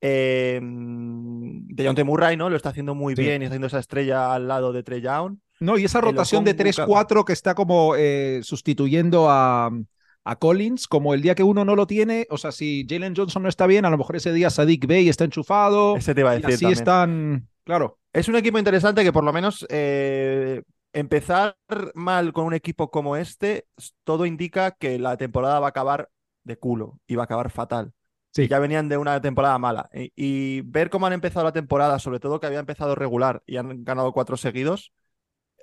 Eh, 0.00 0.60
de 0.62 2.04
Murray, 2.04 2.36
¿no? 2.36 2.50
Lo 2.50 2.56
está 2.56 2.68
haciendo 2.68 2.94
muy 2.94 3.16
Sí. 3.16 3.22
bien 3.22 3.42
y 3.42 3.44
está 3.46 3.54
haciendo 3.54 3.66
esa 3.68 3.78
estrella 3.78 4.34
al 4.34 4.46
lado 4.48 4.72
de 4.72 4.82
Trey 4.82 5.00
Young. 5.00 5.38
No, 5.60 5.78
y 5.78 5.84
esa 5.84 5.98
El 5.98 6.04
rotación 6.06 6.44
de 6.44 6.50
Okongwu, 6.52 6.64
3-4 6.64 7.24
que 7.24 7.32
está 7.32 7.54
como 7.54 7.94
eh, 7.96 8.40
sustituyendo 8.42 9.28
a, 9.30 9.70
a 10.24 10.36
Collins, 10.36 10.86
como 10.86 11.14
el 11.14 11.22
día 11.22 11.34
que 11.34 11.42
uno 11.42 11.64
no 11.64 11.74
lo 11.74 11.86
tiene, 11.86 12.26
o 12.30 12.38
sea, 12.38 12.52
si 12.52 12.86
Jalen 12.88 13.14
Johnson 13.16 13.42
no 13.42 13.48
está 13.48 13.66
bien, 13.66 13.84
a 13.84 13.90
lo 13.90 13.98
mejor 13.98 14.16
ese 14.16 14.32
día 14.32 14.50
Sadik 14.50 14.86
Bey 14.86 15.08
está 15.08 15.24
enchufado. 15.24 15.96
Ese 15.96 16.14
te 16.14 16.20
iba 16.20 16.30
a 16.30 16.36
y 16.36 16.42
decir 16.42 16.54
así 16.54 16.64
también. 16.64 16.72
están, 16.72 17.48
claro. 17.64 17.98
Es 18.12 18.28
un 18.28 18.36
equipo 18.36 18.58
interesante 18.58 19.02
que 19.02 19.12
por 19.12 19.24
lo 19.24 19.32
menos 19.32 19.66
eh, 19.68 20.62
empezar 20.92 21.56
mal 21.94 22.32
con 22.32 22.44
un 22.44 22.54
equipo 22.54 22.90
como 22.90 23.16
este, 23.16 23.66
todo 24.04 24.26
indica 24.26 24.72
que 24.72 24.98
la 24.98 25.16
temporada 25.16 25.60
va 25.60 25.66
a 25.66 25.70
acabar 25.70 26.10
de 26.44 26.56
culo 26.56 27.00
y 27.06 27.16
va 27.16 27.22
a 27.22 27.24
acabar 27.24 27.50
fatal. 27.50 27.92
Sí. 28.30 28.48
Ya 28.48 28.58
venían 28.58 28.88
de 28.88 28.96
una 28.96 29.20
temporada 29.20 29.58
mala. 29.58 29.90
Y, 29.92 30.12
y 30.14 30.60
ver 30.62 30.88
cómo 30.88 31.06
han 31.06 31.12
empezado 31.12 31.44
la 31.44 31.52
temporada, 31.52 31.98
sobre 31.98 32.20
todo 32.20 32.40
que 32.40 32.46
había 32.46 32.60
empezado 32.60 32.94
regular 32.94 33.42
y 33.46 33.56
han 33.56 33.84
ganado 33.84 34.12
cuatro 34.12 34.36
seguidos, 34.36 34.92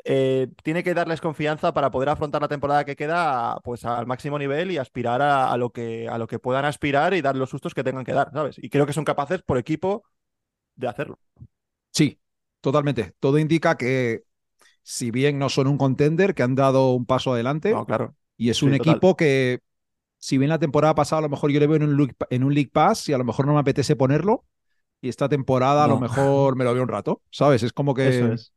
eh, 0.05 0.47
tiene 0.63 0.83
que 0.83 0.93
darles 0.93 1.21
confianza 1.21 1.73
para 1.73 1.91
poder 1.91 2.09
afrontar 2.09 2.41
la 2.41 2.47
temporada 2.47 2.85
que 2.85 2.95
queda 2.95 3.59
pues 3.63 3.85
al 3.85 4.07
máximo 4.07 4.39
nivel 4.39 4.71
y 4.71 4.77
aspirar 4.77 5.21
a, 5.21 5.51
a 5.51 5.57
lo 5.57 5.71
que, 5.71 6.07
a 6.09 6.17
lo 6.17 6.27
que 6.27 6.39
puedan 6.39 6.65
aspirar 6.65 7.13
y 7.13 7.21
dar 7.21 7.35
los 7.35 7.49
sustos 7.49 7.73
que 7.73 7.83
tengan 7.83 8.05
que 8.05 8.13
dar, 8.13 8.31
¿sabes? 8.33 8.57
Y 8.59 8.69
creo 8.69 8.85
que 8.85 8.93
son 8.93 9.05
capaces 9.05 9.41
por 9.43 9.57
equipo 9.57 10.03
de 10.75 10.87
hacerlo. 10.89 11.19
Sí, 11.91 12.19
totalmente. 12.61 13.13
Todo 13.19 13.37
indica 13.39 13.77
que, 13.77 14.23
si 14.83 15.11
bien 15.11 15.39
no 15.39 15.49
son 15.49 15.67
un 15.67 15.77
contender, 15.79 16.35
que 16.35 16.43
han 16.43 16.55
dado 16.55 16.93
un 16.93 17.05
paso 17.07 17.33
adelante. 17.33 17.79
No, 17.79 17.85
claro. 17.85 18.15
Y 18.37 18.49
es 18.49 18.63
Sí, 18.63 18.69
un 18.69 18.73
total. 18.75 19.01
equipo 19.01 19.17
que, 19.17 19.61
si 20.19 20.37
bien 20.37 20.49
la 20.49 20.59
temporada 20.59 20.95
pasada 20.95 21.19
a 21.21 21.23
lo 21.23 21.29
mejor 21.29 21.51
yo 21.51 21.59
le 21.61 21.67
veo 21.67 21.77
en 21.77 21.83
un, 21.83 21.97
League- 21.97 22.15
en 22.29 22.43
un 22.45 22.53
League 22.55 22.71
Pass 22.73 23.09
y 23.09 23.13
a 23.13 23.17
lo 23.19 23.25
mejor 23.25 23.47
no 23.47 23.53
me 23.55 23.59
apetece 23.61 23.95
ponerlo, 23.95 24.45
y 25.01 25.09
esta 25.09 25.29
temporada 25.29 25.85
a 25.85 25.89
lo 25.89 25.97
mejor 25.97 26.55
me 26.57 26.65
lo 26.65 26.73
veo 26.73 26.83
un 26.83 26.89
rato, 26.89 27.23
¿sabes? 27.31 27.63
Es 27.63 27.73
como 27.73 27.95
que 27.95 28.03
Eso 28.03 28.31
es. 28.31 28.51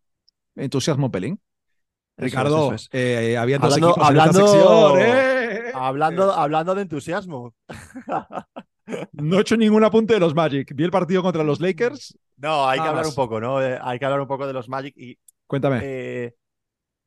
Entusiasmo 0.57 1.11
pelín. 1.11 1.40
Eso 2.16 2.24
Ricardo, 2.26 2.74
es, 2.74 2.82
eso 2.82 2.88
es. 2.92 3.00
eh, 3.00 3.36
había 3.38 3.59
dos 3.59 3.74
Hablando- 3.74 3.90
equipos 3.90 4.09
en 4.11 4.16
esta 4.16 4.22
hablando- 4.24 4.48
sección, 4.48 5.00
¿eh? 5.00 5.72
Hablando, 5.74 6.32
hablando 6.32 6.74
de 6.74 6.82
entusiasmo. 6.82 7.55
No 9.12 9.38
he 9.38 9.40
hecho 9.42 9.57
ningún 9.57 9.84
apunte 9.84 10.14
de 10.14 10.20
los 10.20 10.34
Magic. 10.34 10.72
Vi 10.74 10.82
el 10.82 10.90
partido 10.90 11.22
contra 11.22 11.44
los 11.44 11.61
Lakers. 11.61 12.18
No, 12.36 12.68
hay 12.68 12.80
que 12.80 12.88
hablar 12.88 13.07
un 13.07 13.14
poco, 13.14 13.40
¿no? 13.40 13.62
Eh, 13.62 13.78
hay 13.80 13.96
que 13.98 14.05
hablar 14.05 14.20
un 14.20 14.26
poco 14.26 14.44
de 14.46 14.53
los 14.53 14.68
Magic 14.68 14.92
y 14.96 15.16
Cuéntame. 15.46 15.80
eh, 15.82 16.34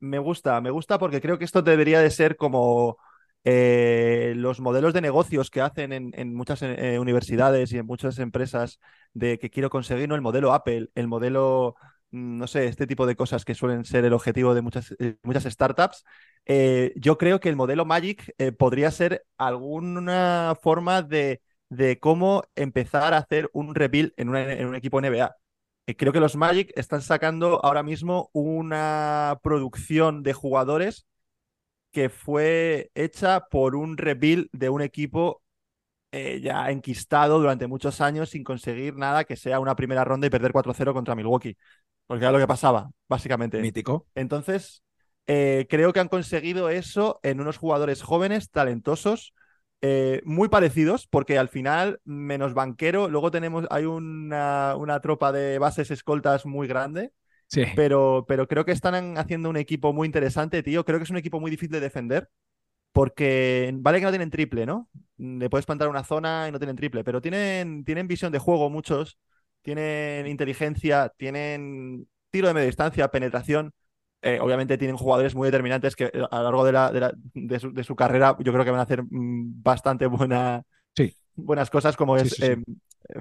me 0.00 0.18
gusta, 0.18 0.60
me 0.62 0.70
gusta 0.70 0.98
porque 0.98 1.20
creo 1.20 1.38
que 1.38 1.44
esto 1.44 1.60
debería 1.60 2.00
de 2.00 2.10
ser 2.10 2.36
como 2.36 2.96
eh, 3.44 4.32
los 4.36 4.58
modelos 4.60 4.94
de 4.94 5.02
negocios 5.02 5.50
que 5.50 5.60
hacen 5.60 5.92
en, 5.92 6.12
en 6.14 6.34
muchas 6.34 6.62
eh, 6.62 6.98
universidades 6.98 7.70
y 7.72 7.78
en 7.78 7.86
muchas 7.86 8.18
empresas 8.18 8.80
de 9.12 9.38
que 9.38 9.50
quiero 9.50 9.68
conseguir, 9.68 10.08
¿no? 10.08 10.14
El 10.14 10.22
modelo 10.22 10.54
Apple, 10.54 10.88
el 10.94 11.08
modelo 11.08 11.76
no 12.16 12.46
sé, 12.46 12.66
este 12.66 12.86
tipo 12.86 13.06
de 13.06 13.16
cosas 13.16 13.44
que 13.44 13.54
suelen 13.54 13.84
ser 13.84 14.04
el 14.04 14.12
objetivo 14.12 14.54
de 14.54 14.62
muchas, 14.62 14.94
eh, 14.98 15.16
muchas 15.22 15.44
startups, 15.44 16.04
eh, 16.46 16.92
yo 16.96 17.18
creo 17.18 17.40
que 17.40 17.48
el 17.48 17.56
modelo 17.56 17.84
Magic 17.84 18.32
eh, 18.38 18.52
podría 18.52 18.90
ser 18.90 19.24
alguna 19.38 20.54
forma 20.62 21.02
de, 21.02 21.42
de 21.68 21.98
cómo 22.00 22.44
empezar 22.54 23.14
a 23.14 23.18
hacer 23.18 23.50
un 23.52 23.74
rebuild 23.74 24.12
en, 24.16 24.34
en 24.36 24.66
un 24.66 24.74
equipo 24.74 24.98
NBA. 24.98 25.36
Creo 25.96 26.12
que 26.12 26.20
los 26.20 26.36
Magic 26.36 26.72
están 26.76 27.02
sacando 27.02 27.64
ahora 27.64 27.82
mismo 27.84 28.30
una 28.32 29.38
producción 29.42 30.22
de 30.24 30.32
jugadores 30.32 31.06
que 31.92 32.08
fue 32.10 32.90
hecha 32.94 33.46
por 33.50 33.74
un 33.76 33.96
rebuild 33.96 34.48
de 34.52 34.68
un 34.70 34.82
equipo 34.82 35.42
eh, 36.16 36.40
ya 36.40 36.70
enquistado 36.70 37.38
durante 37.38 37.66
muchos 37.66 38.00
años 38.00 38.30
sin 38.30 38.44
conseguir 38.44 38.96
nada 38.96 39.24
que 39.24 39.36
sea 39.36 39.60
una 39.60 39.76
primera 39.76 40.04
ronda 40.04 40.26
y 40.26 40.30
perder 40.30 40.52
4-0 40.52 40.94
contra 40.94 41.14
Milwaukee. 41.14 41.56
Porque 42.06 42.24
era 42.24 42.32
lo 42.32 42.38
que 42.38 42.46
pasaba, 42.46 42.90
básicamente. 43.08 43.60
Mítico. 43.60 44.06
Entonces, 44.14 44.82
eh, 45.26 45.66
creo 45.68 45.92
que 45.92 46.00
han 46.00 46.08
conseguido 46.08 46.70
eso 46.70 47.20
en 47.22 47.40
unos 47.40 47.58
jugadores 47.58 48.02
jóvenes, 48.02 48.50
talentosos, 48.50 49.34
eh, 49.82 50.22
muy 50.24 50.48
parecidos, 50.48 51.06
porque 51.06 51.38
al 51.38 51.48
final, 51.48 52.00
menos 52.04 52.54
banquero, 52.54 53.08
luego 53.08 53.30
tenemos, 53.30 53.66
hay 53.70 53.84
una, 53.84 54.74
una 54.76 55.00
tropa 55.00 55.32
de 55.32 55.58
bases 55.58 55.90
escoltas 55.90 56.46
muy 56.46 56.66
grande, 56.68 57.12
Sí. 57.48 57.64
pero, 57.76 58.24
pero 58.26 58.48
creo 58.48 58.64
que 58.64 58.72
están 58.72 59.18
haciendo 59.18 59.50
un 59.50 59.56
equipo 59.56 59.92
muy 59.92 60.06
interesante, 60.06 60.62
tío. 60.62 60.84
Creo 60.84 60.98
que 60.98 61.04
es 61.04 61.10
un 61.10 61.16
equipo 61.16 61.40
muy 61.40 61.50
difícil 61.50 61.72
de 61.72 61.80
defender. 61.80 62.28
Porque 62.92 63.70
vale 63.74 63.98
que 63.98 64.04
no 64.04 64.10
tienen 64.10 64.30
triple, 64.30 64.66
¿no? 64.66 64.88
Le 65.18 65.50
puedes 65.50 65.66
plantar 65.66 65.88
una 65.88 66.04
zona 66.04 66.46
y 66.48 66.52
no 66.52 66.58
tienen 66.58 66.76
triple, 66.76 67.04
pero 67.04 67.20
tienen, 67.20 67.84
tienen 67.84 68.08
visión 68.08 68.32
de 68.32 68.38
juego 68.38 68.70
muchos, 68.70 69.18
tienen 69.62 70.26
inteligencia, 70.26 71.12
tienen 71.16 72.08
tiro 72.30 72.48
de 72.48 72.54
media 72.54 72.66
distancia, 72.66 73.08
penetración. 73.08 73.72
Eh, 74.22 74.40
obviamente 74.40 74.78
tienen 74.78 74.96
jugadores 74.96 75.34
muy 75.34 75.46
determinantes 75.46 75.94
que 75.94 76.06
eh, 76.06 76.24
a 76.30 76.38
lo 76.38 76.42
largo 76.44 76.64
de, 76.64 76.72
la, 76.72 76.90
de, 76.90 77.00
la- 77.00 77.12
de 77.34 77.60
su, 77.60 77.72
de 77.72 77.84
su 77.84 77.94
carrera 77.94 78.36
yo 78.40 78.52
creo 78.52 78.64
que 78.64 78.70
van 78.70 78.80
a 78.80 78.82
hacer 78.84 79.02
mm, 79.04 79.62
bastante 79.62 80.06
buena, 80.06 80.62
Sí. 80.96 81.16
buenas 81.34 81.70
cosas, 81.70 81.96
como 81.96 82.16
Sí, 82.16 82.28
es 82.28 82.36
sí, 82.36 82.42
sí. 82.42 82.52
eh, 82.52 82.58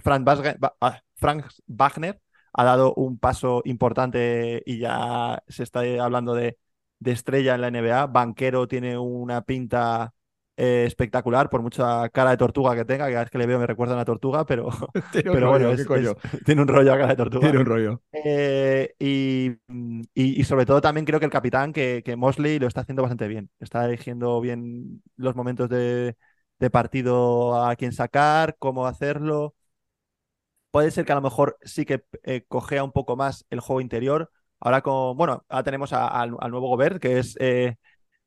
Frank, 0.02 0.26
Basge- 0.26 0.58
Ba- 0.60 0.76
ah, 0.82 1.02
Frank 1.16 1.46
Wagner, 1.68 2.22
ha 2.54 2.64
dado 2.64 2.94
un 2.96 3.18
paso 3.20 3.62
importante 3.66 4.64
y 4.66 4.80
ya 4.80 5.44
se 5.48 5.64
está 5.64 5.82
hablando 6.04 6.34
de, 6.34 6.58
de 7.00 7.12
estrella 7.12 7.56
en 7.56 7.62
la 7.62 7.68
NBA. 7.70 8.08
Banquero 8.08 8.68
tiene 8.68 8.98
una 8.98 9.42
pinta 9.44 10.14
eh, 10.58 10.86
espectacular, 10.88 11.50
por 11.50 11.62
mucha 11.62 12.10
cara 12.10 12.32
de 12.32 12.38
tortuga 12.38 12.76
que 12.76 12.86
tenga, 12.86 13.06
que 13.08 13.12
cada 13.14 13.24
vez 13.26 13.32
que 13.32 13.38
le 13.38 13.46
veo 13.48 13.60
me 13.60 13.68
recuerda 13.68 13.94
a 13.94 13.98
una 13.98 14.06
tortuga, 14.06 14.46
pero, 14.46 14.70
Tiene 15.12 15.32
pero 15.32 15.48
rollo, 15.48 15.74
bueno, 15.76 16.16
tiene 16.46 16.62
un 16.62 16.68
rollo 16.68 16.94
a 16.94 16.98
cara 16.98 17.10
de 17.10 17.16
tortuga. 17.16 17.48
Tiene 17.48 17.60
un 17.60 17.66
rollo. 17.66 18.02
Eh, 18.14 18.96
y, 19.00 19.50
y- 20.14 20.42
y 20.42 20.44
sobre 20.46 20.66
todo 20.66 20.82
también 20.82 21.06
creo 21.06 21.20
que 21.20 21.26
el 21.26 21.32
capitán, 21.32 21.74
que, 21.74 22.02
que 22.06 22.16
Mosley 22.16 22.60
lo 22.60 22.68
está 22.68 22.82
haciendo 22.82 23.02
bastante 23.04 23.28
bien. 23.28 23.50
Está 23.60 23.86
eligiendo 23.86 24.40
bien 24.42 25.04
los 25.18 25.36
momentos 25.36 25.70
de, 25.70 26.16
de 26.60 26.70
partido 26.70 27.64
a 27.66 27.76
quién 27.76 27.92
sacar, 27.94 28.56
cómo 28.60 28.88
hacerlo. 28.88 29.56
Puede 30.72 30.92
ser 30.92 31.06
que 31.06 31.12
a 31.14 31.16
lo 31.16 31.22
mejor 31.22 31.58
sí 31.64 31.86
que 31.86 32.04
eh, 32.24 32.44
cojea 32.48 32.84
un 32.84 32.92
poco 32.92 33.16
más 33.16 33.46
el 33.50 33.60
juego 33.62 33.82
interior. 33.82 34.32
Ahora 34.66 34.82
con, 34.84 35.18
bueno, 35.18 35.46
ahora 35.50 35.64
tenemos 35.66 35.94
a- 35.94 36.08
al, 36.10 36.36
al 36.42 36.52
nuevo 36.52 36.70
Gobert, 36.70 37.00
que 37.02 37.20
es, 37.20 37.38
eh, 37.42 37.78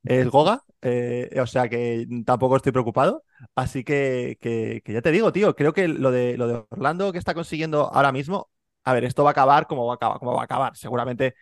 es 0.04 0.28
Goga, 0.28 0.62
eh, 0.82 1.30
o 1.42 1.46
sea 1.46 1.68
que 1.68 2.06
tampoco 2.26 2.56
estoy 2.56 2.72
preocupado. 2.72 3.24
Así 3.56 3.84
que, 3.84 4.38
que, 4.40 4.82
que 4.84 4.92
ya 4.92 5.02
te 5.02 5.12
digo, 5.12 5.32
tío, 5.32 5.54
creo 5.56 5.72
que 5.72 5.88
lo 5.88 6.10
de, 6.12 6.36
lo 6.38 6.48
de 6.48 6.64
Orlando 6.70 7.12
que 7.12 7.18
está 7.18 7.34
consiguiendo 7.34 7.92
ahora 7.94 8.12
mismo, 8.12 8.50
a 8.84 8.92
ver, 8.94 9.04
esto 9.04 9.24
va 9.24 9.30
a 9.30 9.32
acabar 9.32 9.66
como 9.66 9.86
va 9.86 9.94
a 9.94 9.96
acabar, 9.96 10.18
como 10.20 10.34
va 10.34 10.42
a 10.42 10.44
acabar. 10.44 10.76
Seguramente 10.76 11.34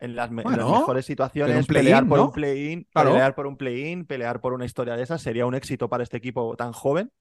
en 0.00 0.16
las, 0.16 0.30
me- 0.30 0.42
en 0.44 0.56
las 0.56 0.68
Bueno, 0.68 0.68
mejores 0.68 1.06
situaciones, 1.06 1.68
pelear 1.68 2.06
por 2.08 2.20
un 2.20 2.32
play-in, 2.32 2.86
pelear 2.96 3.34
por 3.34 3.46
un 3.46 3.56
play-in, 3.56 4.06
pelear 4.06 4.40
por 4.40 4.52
una 4.52 4.64
historia 4.66 4.96
de 4.96 5.02
esas, 5.04 5.22
sería 5.22 5.46
un 5.46 5.54
éxito 5.54 5.88
para 5.88 6.02
este 6.04 6.16
equipo 6.18 6.56
tan 6.56 6.72
joven. 6.72 7.12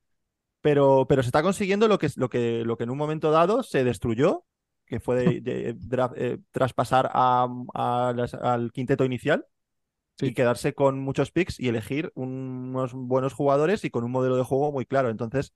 Pero, 0.61 1.05
pero 1.09 1.23
se 1.23 1.29
está 1.29 1.41
consiguiendo 1.43 1.87
lo 1.87 1.97
que, 1.97 2.09
lo, 2.15 2.29
que, 2.29 2.63
lo 2.65 2.77
que 2.77 2.83
en 2.83 2.91
un 2.91 2.97
momento 2.97 3.31
dado 3.31 3.63
se 3.63 3.83
destruyó, 3.83 4.45
que 4.91 4.99
fue 4.99 5.15
de- 5.15 5.41
de 5.41 5.75
dra- 5.75 6.11
eh, 6.17 6.37
traspasar 6.51 7.09
a- 7.13 7.47
a 7.73 8.13
las- 8.15 8.33
al 8.35 8.73
quinteto 8.73 9.05
inicial 9.05 9.45
Sí. 10.17 10.27
y 10.27 10.33
quedarse 10.33 10.73
con 10.73 10.99
muchos 10.99 11.31
picks 11.31 11.59
y 11.59 11.69
elegir 11.69 12.11
unos 12.15 12.93
buenos 12.93 13.33
jugadores 13.33 13.85
y 13.85 13.89
con 13.89 14.03
un 14.03 14.11
modelo 14.11 14.35
de 14.37 14.43
juego 14.43 14.71
muy 14.71 14.85
claro. 14.85 15.09
Entonces, 15.09 15.53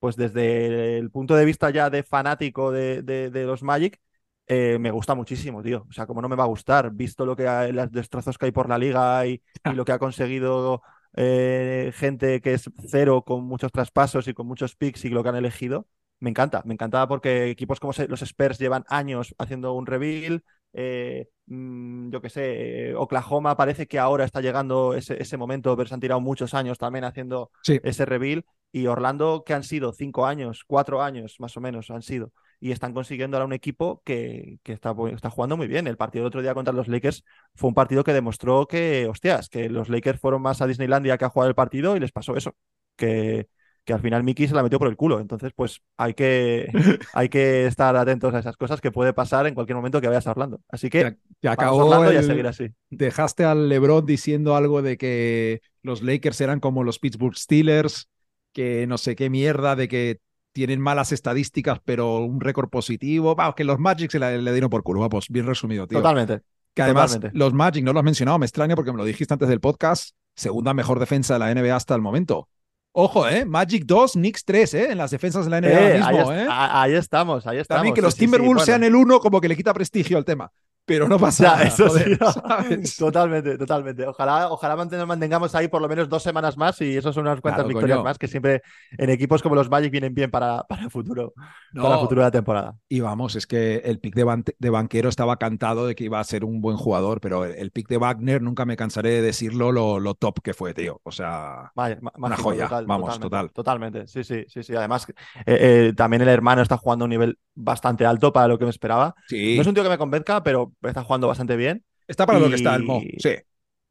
pues 0.00 0.16
desde 0.16 0.98
el 0.98 1.10
punto 1.10 1.34
de 1.36 1.44
vista 1.46 1.70
ya 1.70 1.90
de 1.90 2.02
fanático 2.02 2.70
de, 2.72 3.02
los 3.46 3.62
Magic, 3.62 4.00
eh, 4.46 4.78
me 4.78 4.90
gusta 4.90 5.14
muchísimo, 5.14 5.62
tío. 5.62 5.86
O 5.88 5.92
sea, 5.92 6.06
como 6.06 6.20
no 6.22 6.28
me 6.28 6.36
va 6.36 6.44
a 6.44 6.48
gustar, 6.48 6.92
visto 6.92 7.26
lo 7.26 7.36
que 7.36 7.48
hay, 7.48 7.72
los 7.72 7.90
destrozos 7.90 8.38
que 8.38 8.46
hay 8.46 8.52
por 8.52 8.68
la 8.68 8.78
liga 8.78 9.26
y, 9.26 9.42
y 9.64 9.70
lo 9.74 9.84
que 9.86 9.92
ha 9.92 9.98
conseguido 9.98 10.82
eh, 11.16 11.92
gente 11.94 12.40
que 12.42 12.54
es 12.54 12.70
cero 12.88 13.24
con 13.24 13.44
muchos 13.44 13.72
traspasos 13.72 14.28
y 14.28 14.34
con 14.34 14.46
muchos 14.46 14.76
picks 14.76 15.04
y 15.06 15.08
lo 15.10 15.22
que 15.22 15.30
han 15.30 15.36
elegido, 15.36 15.86
me 16.20 16.30
encanta. 16.30 16.62
Me 16.64 16.74
encanta 16.74 17.06
porque 17.08 17.50
equipos 17.50 17.80
como 17.80 17.92
los 18.08 18.22
Spurs 18.22 18.58
llevan 18.58 18.84
años 18.88 19.34
haciendo 19.38 19.72
un 19.74 19.86
reveal. 19.86 20.42
eh, 20.76 21.28
mm, 21.46 22.10
yo 22.10 22.20
qué 22.20 22.28
sé, 22.30 22.90
eh, 22.90 22.94
Oklahoma 22.96 23.56
parece 23.56 23.86
que 23.86 23.98
ahora 24.00 24.24
está 24.24 24.40
llegando 24.40 24.94
ese, 24.94 25.20
ese 25.22 25.36
momento, 25.36 25.76
pero 25.76 25.88
se 25.88 25.94
han 25.94 26.00
tirado 26.00 26.20
muchos 26.20 26.52
años 26.54 26.78
también 26.78 27.04
haciendo 27.04 27.50
Sí. 27.62 27.78
ese 27.84 28.04
reveal. 28.06 28.44
Y 28.72 28.88
Orlando, 28.88 29.44
que 29.46 29.54
han 29.54 29.62
sido 29.62 29.92
cinco 29.92 30.26
años, 30.26 30.64
cuatro 30.66 31.00
años 31.00 31.36
más 31.38 31.56
o 31.56 31.60
menos 31.60 31.90
han 31.90 32.02
sido, 32.02 32.32
y 32.58 32.72
están 32.72 32.92
consiguiendo 32.92 33.36
ahora 33.36 33.46
un 33.46 33.52
equipo 33.52 34.02
que, 34.04 34.58
que 34.64 34.72
está, 34.72 34.92
está 35.12 35.30
jugando 35.30 35.56
muy 35.56 35.68
bien. 35.68 35.86
El 35.86 35.96
partido 35.96 36.24
del 36.24 36.28
otro 36.28 36.42
día 36.42 36.54
contra 36.54 36.74
los 36.74 36.88
Lakers 36.88 37.24
fue 37.54 37.68
un 37.68 37.74
partido 37.74 38.02
que 38.02 38.12
demostró 38.12 38.66
que, 38.66 39.06
hostias, 39.06 39.48
que 39.48 39.68
los 39.68 39.88
Lakers 39.88 40.18
fueron 40.20 40.42
más 40.42 40.60
a 40.60 40.66
Disneylandia 40.66 41.18
que 41.18 41.24
a 41.24 41.28
jugar 41.28 41.48
el 41.50 41.54
partido 41.54 41.96
y 41.96 42.00
les 42.00 42.10
pasó 42.10 42.34
eso, 42.36 42.56
que, 42.96 43.46
que 43.84 43.92
al 43.92 44.00
final 44.00 44.24
Mickey 44.24 44.48
se 44.48 44.54
la 44.54 44.62
metió 44.62 44.78
por 44.78 44.88
el 44.88 44.96
culo. 44.96 45.20
Entonces, 45.20 45.52
pues 45.54 45.82
hay 45.96 46.14
que, 46.14 46.68
hay 47.12 47.28
que 47.28 47.66
estar 47.66 47.94
atentos 47.96 48.34
a 48.34 48.38
esas 48.38 48.56
cosas 48.56 48.80
que 48.80 48.90
puede 48.90 49.12
pasar 49.12 49.46
en 49.46 49.54
cualquier 49.54 49.76
momento 49.76 50.00
que 50.00 50.08
vayas 50.08 50.26
a 50.26 50.30
Orlando. 50.30 50.60
Así 50.68 50.88
que 50.90 51.04
vamos 51.04 51.18
a 51.44 51.50
acabó 51.52 51.84
Orlando 51.84 52.12
y 52.12 52.16
a 52.16 52.20
el- 52.20 52.26
seguir 52.26 52.46
así. 52.46 52.68
Dejaste 52.90 53.44
al 53.44 53.68
LeBron 53.68 54.06
diciendo 54.06 54.56
algo 54.56 54.82
de 54.82 54.96
que 54.96 55.60
los 55.82 56.02
Lakers 56.02 56.40
eran 56.40 56.60
como 56.60 56.82
los 56.82 56.98
Pittsburgh 56.98 57.36
Steelers, 57.36 58.08
que 58.52 58.86
no 58.86 58.98
sé 58.98 59.16
qué 59.16 59.28
mierda, 59.30 59.76
de 59.76 59.88
que 59.88 60.18
tienen 60.52 60.80
malas 60.80 61.10
estadísticas, 61.12 61.80
pero 61.84 62.18
un 62.20 62.40
récord 62.40 62.70
positivo. 62.70 63.34
Vamos, 63.34 63.54
que 63.56 63.64
los 63.64 63.78
Magic 63.78 64.10
se 64.10 64.18
le 64.20 64.52
dieron 64.52 64.70
por 64.70 64.82
culo. 64.82 65.00
Vamos, 65.00 65.26
bien 65.28 65.46
resumido, 65.46 65.86
tío. 65.86 65.98
Totalmente. 65.98 66.42
Que 66.72 66.82
además, 66.82 67.12
totalmente. 67.12 67.38
los 67.38 67.52
Magic 67.52 67.84
no 67.84 67.92
lo 67.92 67.98
has 67.98 68.04
mencionado, 68.04 68.38
me 68.38 68.46
extraña 68.46 68.76
porque 68.76 68.92
me 68.92 68.98
lo 68.98 69.04
dijiste 69.04 69.34
antes 69.34 69.48
del 69.48 69.60
podcast. 69.60 70.14
Segunda 70.36 70.72
mejor 70.72 70.98
defensa 71.00 71.34
de 71.34 71.40
la 71.40 71.50
NBA 71.54 71.74
hasta 71.76 71.94
el 71.94 72.00
momento. 72.00 72.48
Ojo, 72.96 73.28
¿eh? 73.28 73.44
Magic 73.44 73.84
2, 73.86 74.12
Knicks 74.12 74.44
3, 74.44 74.74
¿eh? 74.74 74.92
En 74.92 74.98
las 74.98 75.10
defensas 75.10 75.44
de 75.46 75.50
la 75.50 75.58
NBA 75.60 75.68
Eh, 75.68 76.00
ahora 76.00 76.06
ahí, 76.06 76.16
mismo, 76.16 76.32
es- 76.32 76.38
¿eh? 76.42 76.46
ahí 76.48 76.94
estamos, 76.94 77.44
ahí 77.46 77.58
estamos. 77.58 77.78
También 77.78 77.92
que 77.94 78.00
Sí, 78.00 78.04
los 78.04 78.14
sí, 78.14 78.18
sí, 78.20 78.24
Timberwolves 78.24 78.54
bueno. 78.54 78.66
sean 78.66 78.84
el 78.84 78.94
1 78.94 79.18
como 79.18 79.40
que 79.40 79.48
le 79.48 79.56
quita 79.56 79.74
prestigio 79.74 80.16
al 80.16 80.24
tema. 80.24 80.52
Pero 80.86 81.08
no 81.08 81.18
pasa 81.18 81.44
Ya, 81.44 81.50
nada. 81.50 81.64
eso 81.64 81.88
sí, 81.90 82.16
no. 82.20 82.32
¿sabes? 82.32 82.96
Totalmente, 82.96 83.58
totalmente. 83.58 84.06
Ojalá, 84.06 84.50
ojalá 84.50 84.76
manten- 84.76 85.04
mantengamos 85.06 85.54
ahí 85.54 85.68
por 85.68 85.82
lo 85.82 85.88
menos 85.88 86.08
dos 86.08 86.22
semanas 86.22 86.56
más 86.56 86.80
y 86.80 86.96
eso 86.96 87.12
son 87.12 87.22
unas 87.26 87.40
cuantas 87.40 87.64
Claro, 87.64 87.68
victorias 87.68 87.98
coño. 87.98 88.04
más 88.04 88.18
que 88.18 88.28
siempre 88.28 88.62
en 88.96 89.10
equipos 89.10 89.42
como 89.42 89.54
los 89.54 89.68
Magic 89.70 89.90
vienen 89.90 90.14
bien 90.14 90.30
para, 90.30 90.62
para 90.68 90.82
el 90.84 90.90
futuro, 90.90 91.32
para 91.80 91.94
el 91.94 92.00
futuro 92.00 92.20
de 92.22 92.26
la 92.26 92.30
temporada. 92.30 92.76
Y 92.88 93.00
vamos, 93.00 93.34
es 93.36 93.46
que 93.46 93.76
el 93.84 93.98
pick 93.98 94.14
de, 94.14 94.24
Ban- 94.24 94.44
de 94.58 94.70
banquero 94.70 95.08
estaba 95.08 95.36
cantado 95.38 95.86
de 95.86 95.94
que 95.94 96.04
iba 96.04 96.20
a 96.20 96.24
ser 96.24 96.44
un 96.44 96.60
buen 96.60 96.76
jugador, 96.76 97.20
pero 97.20 97.44
el, 97.44 97.52
el 97.56 97.70
pick 97.70 97.88
de 97.88 97.96
Wagner 97.98 98.42
nunca 98.42 98.64
me 98.64 98.76
cansaré 98.76 99.10
de 99.10 99.22
decirlo 99.22 99.72
lo, 99.72 99.98
lo 100.00 100.14
top 100.14 100.40
que 100.42 100.54
fue, 100.54 100.74
tío. 100.74 101.00
O 101.02 101.10
sea, 101.10 101.72
Vaya, 101.76 101.98
Una 102.22 102.36
joya, 102.36 102.68
vamos, 102.84 103.08
totalmente, 103.08 103.18
total. 103.18 103.50
Totalmente, 103.52 104.06
sí, 104.06 104.22
sí, 104.22 104.44
sí, 104.48 104.62
sí. 104.62 104.76
Además, 104.76 105.06
eh, 105.44 105.88
eh, 105.88 105.92
también 105.96 106.22
el 106.22 106.28
hermano 106.28 106.62
está 106.62 106.76
jugando 106.76 107.04
a 107.04 107.06
un 107.06 107.10
nivel 107.10 107.38
bastante 107.54 108.06
alto 108.06 108.32
para 108.32 108.46
lo 108.46 108.58
que 108.58 108.64
me 108.64 108.70
esperaba. 108.70 109.14
sí. 109.26 109.56
No 109.56 109.62
es 109.62 109.66
un 109.66 109.74
tío 109.74 109.82
que 109.82 109.88
me 109.88 109.98
convenzca, 109.98 110.42
pero 110.44 110.72
está 110.82 111.04
jugando 111.04 111.28
bastante 111.28 111.56
bien. 111.56 111.84
Está 112.06 112.26
para 112.26 112.38
lo 112.38 112.48
que 112.48 112.56
está 112.56 112.74
el 112.74 112.84
Mo. 112.84 113.00
Sí. 113.18 113.36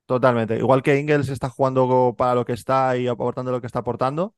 Totalmente. 0.06 0.58
Igual 0.58 0.84
que 0.84 1.00
Ingles 1.00 1.30
está 1.30 1.50
jugando 1.50 2.14
para 2.18 2.36
lo 2.36 2.46
que 2.46 2.54
está 2.54 2.98
y 2.98 3.08
aportando 3.08 3.52
lo 3.52 3.62
que 3.62 3.68
está 3.68 3.80
aportando. 3.80 4.36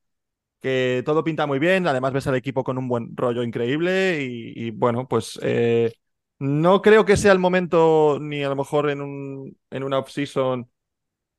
Que 0.62 1.04
todo 1.06 1.24
pinta 1.24 1.46
muy 1.48 1.60
bien. 1.60 1.88
Además, 1.88 2.14
ves 2.14 2.28
al 2.28 2.36
equipo 2.36 2.64
con 2.64 2.78
un 2.78 2.88
buen 2.88 3.16
rollo 3.16 3.44
increíble. 3.44 4.22
Y, 4.24 4.68
y, 4.68 4.72
bueno, 4.72 5.08
pues 5.08 5.40
eh, 5.42 5.92
no 6.40 6.82
creo 6.82 7.06
que 7.06 7.18
sea 7.18 7.32
el 7.32 7.40
momento, 7.40 8.20
ni 8.22 8.44
a 8.44 8.50
lo 8.50 8.56
mejor 8.56 8.90
en, 8.90 9.02
un, 9.02 9.58
en 9.72 9.84
una 9.84 10.00
off-season. 10.00 10.70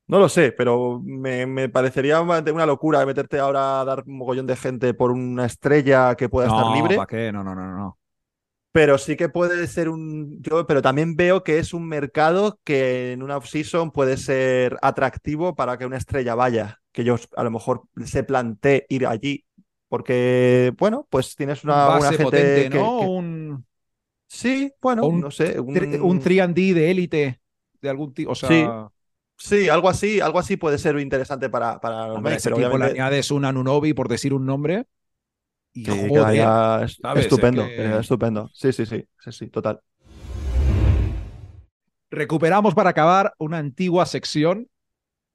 No 0.07 0.19
lo 0.19 0.29
sé, 0.29 0.53
pero 0.53 1.01
me, 1.03 1.45
me 1.45 1.67
parecería 1.67 2.21
una 2.21 2.39
una 2.39 2.65
locura 2.65 3.05
meterte 3.05 3.39
ahora 3.39 3.81
a 3.81 3.85
dar 3.85 4.03
un 4.05 4.17
mogollón 4.17 4.47
de 4.47 4.55
gente 4.55 4.93
por 4.93 5.11
una 5.11 5.45
estrella 5.45 6.15
que 6.15 6.29
pueda 6.29 6.47
estar 6.47 6.67
libre. 6.75 6.95
¿para 6.95 7.07
qué? 7.07 7.31
No, 7.31 7.43
no, 7.43 7.53
no, 7.53 7.75
no. 7.75 7.97
Pero 8.71 8.97
sí 8.97 9.15
que 9.15 9.29
puede 9.29 9.65
ser 9.67 9.89
un. 9.89 10.41
Yo, 10.41 10.67
pero 10.67 10.81
también 10.81 11.15
veo 11.15 11.43
que 11.43 11.57
es 11.57 11.73
un 11.73 11.87
mercado 11.87 12.59
que 12.63 13.13
en 13.13 13.23
una 13.23 13.37
off-season 13.37 13.91
puede 13.91 14.17
ser 14.17 14.77
atractivo 14.81 15.55
para 15.55 15.77
que 15.77 15.85
una 15.85 15.97
estrella 15.97 16.35
vaya. 16.35 16.79
Que 16.91 17.03
yo 17.03 17.15
a 17.35 17.43
lo 17.43 17.51
mejor 17.51 17.83
se 18.05 18.23
plantee 18.23 18.85
ir 18.89 19.07
allí. 19.07 19.45
Porque, 19.89 20.73
bueno, 20.77 21.07
pues 21.09 21.35
tienes 21.35 21.63
una, 21.63 21.85
una 21.87 21.87
Base 21.99 22.17
gente 22.17 22.23
potente, 22.23 22.69
que- 22.69 22.79
¿no? 22.79 22.99
que- 22.99 23.05
Un... 23.05 23.65
Sí, 24.27 24.71
bueno, 24.81 25.05
un 25.07 25.21
no 25.21 25.31
sé. 25.31 25.57
Tre- 25.59 26.01
Un 26.01 26.19
3D 26.19 26.73
de 26.73 26.91
élite 26.91 27.41
de 27.81 27.89
algún 27.89 28.13
tipo. 28.13 28.31
O 28.31 28.35
sea, 28.35 28.49
Sí, 28.49 28.65
Sí, 29.39 29.69
algo 29.69 29.87
así, 29.87 30.19
algo 30.19 30.39
así 30.39 30.57
puede 30.57 30.79
ser 30.79 30.99
interesante 30.99 31.49
para, 31.49 31.79
para 31.79 32.07
los 32.07 32.17
hombre, 32.17 32.37
pero 32.43 32.55
tipo 32.55 32.77
le 32.77 32.85
obviamente 32.85 32.99
añades 33.01 33.29
un 33.31 33.45
Anunobi, 33.45 33.93
por 33.93 34.07
decir 34.07 34.33
un 34.33 34.45
nombre. 34.47 34.87
Y 35.79 35.83
que 35.83 35.91
joder, 35.91 36.11
quedaría 36.11 36.81
es- 36.85 36.97
¿sabes? 37.01 37.23
estupendo, 37.25 37.63
Es 37.63 37.69
que- 37.69 37.99
estupendo. 37.99 38.49
Sí, 38.53 38.73
sí, 38.73 38.85
sí, 38.85 39.05
sí, 39.19 39.31
sí, 39.31 39.47
total. 39.47 39.79
Recuperamos 42.09 42.73
para 42.73 42.89
acabar 42.91 43.33
una 43.37 43.57
antigua 43.57 44.05
sección, 44.05 44.67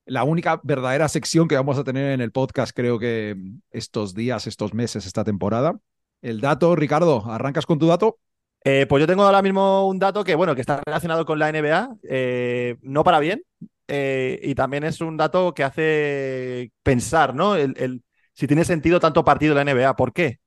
la 0.07 0.25
única 0.25 0.61
verdadera 0.65 1.09
sección 1.09 1.47
que 1.47 1.55
vamos 1.55 1.79
a 1.79 1.85
tener 1.85 2.13
en 2.13 2.21
el 2.21 2.33
podcast, 2.33 2.75
creo 2.75 2.99
que 2.99 3.37
estos 3.71 4.15
días, 4.15 4.47
estos 4.47 4.73
meses, 4.75 5.07
esta 5.07 5.23
temporada. 5.23 5.79
El 6.23 6.41
dato, 6.41 6.75
Ricardo, 6.75 7.25
¿arrancas 7.31 7.67
con 7.67 7.79
tu 7.79 7.87
dato? 7.87 8.19
Eh, 8.65 8.87
pues 8.89 9.01
yo 9.01 9.07
tengo 9.07 9.25
ahora 9.25 9.43
mismo 9.43 9.87
un 9.89 9.99
dato 9.99 10.25
que, 10.25 10.35
bueno, 10.35 10.55
que 10.55 10.61
está 10.61 10.81
relacionado 10.87 11.25
con 11.27 11.39
la 11.39 11.49
NBA, 11.53 11.97
eh, 12.09 12.77
no 12.83 13.05
para 13.05 13.19
bien, 13.21 13.43
eh, 13.89 14.41
y 14.43 14.55
también 14.55 14.85
es 14.85 15.01
un 15.01 15.17
dato 15.17 15.53
que 15.53 15.65
hace 15.65 16.71
pensar, 16.83 17.35
¿no? 17.35 17.55
El, 17.57 17.75
el- 17.77 18.03
si 18.43 18.49
tiene 18.49 18.65
sentido 18.65 18.99
tanto 18.99 19.25
partido 19.25 19.57
en 19.57 19.65
la 19.65 19.73
NBA. 19.73 19.95
¿Por 19.95 20.13
qué? 20.13 20.41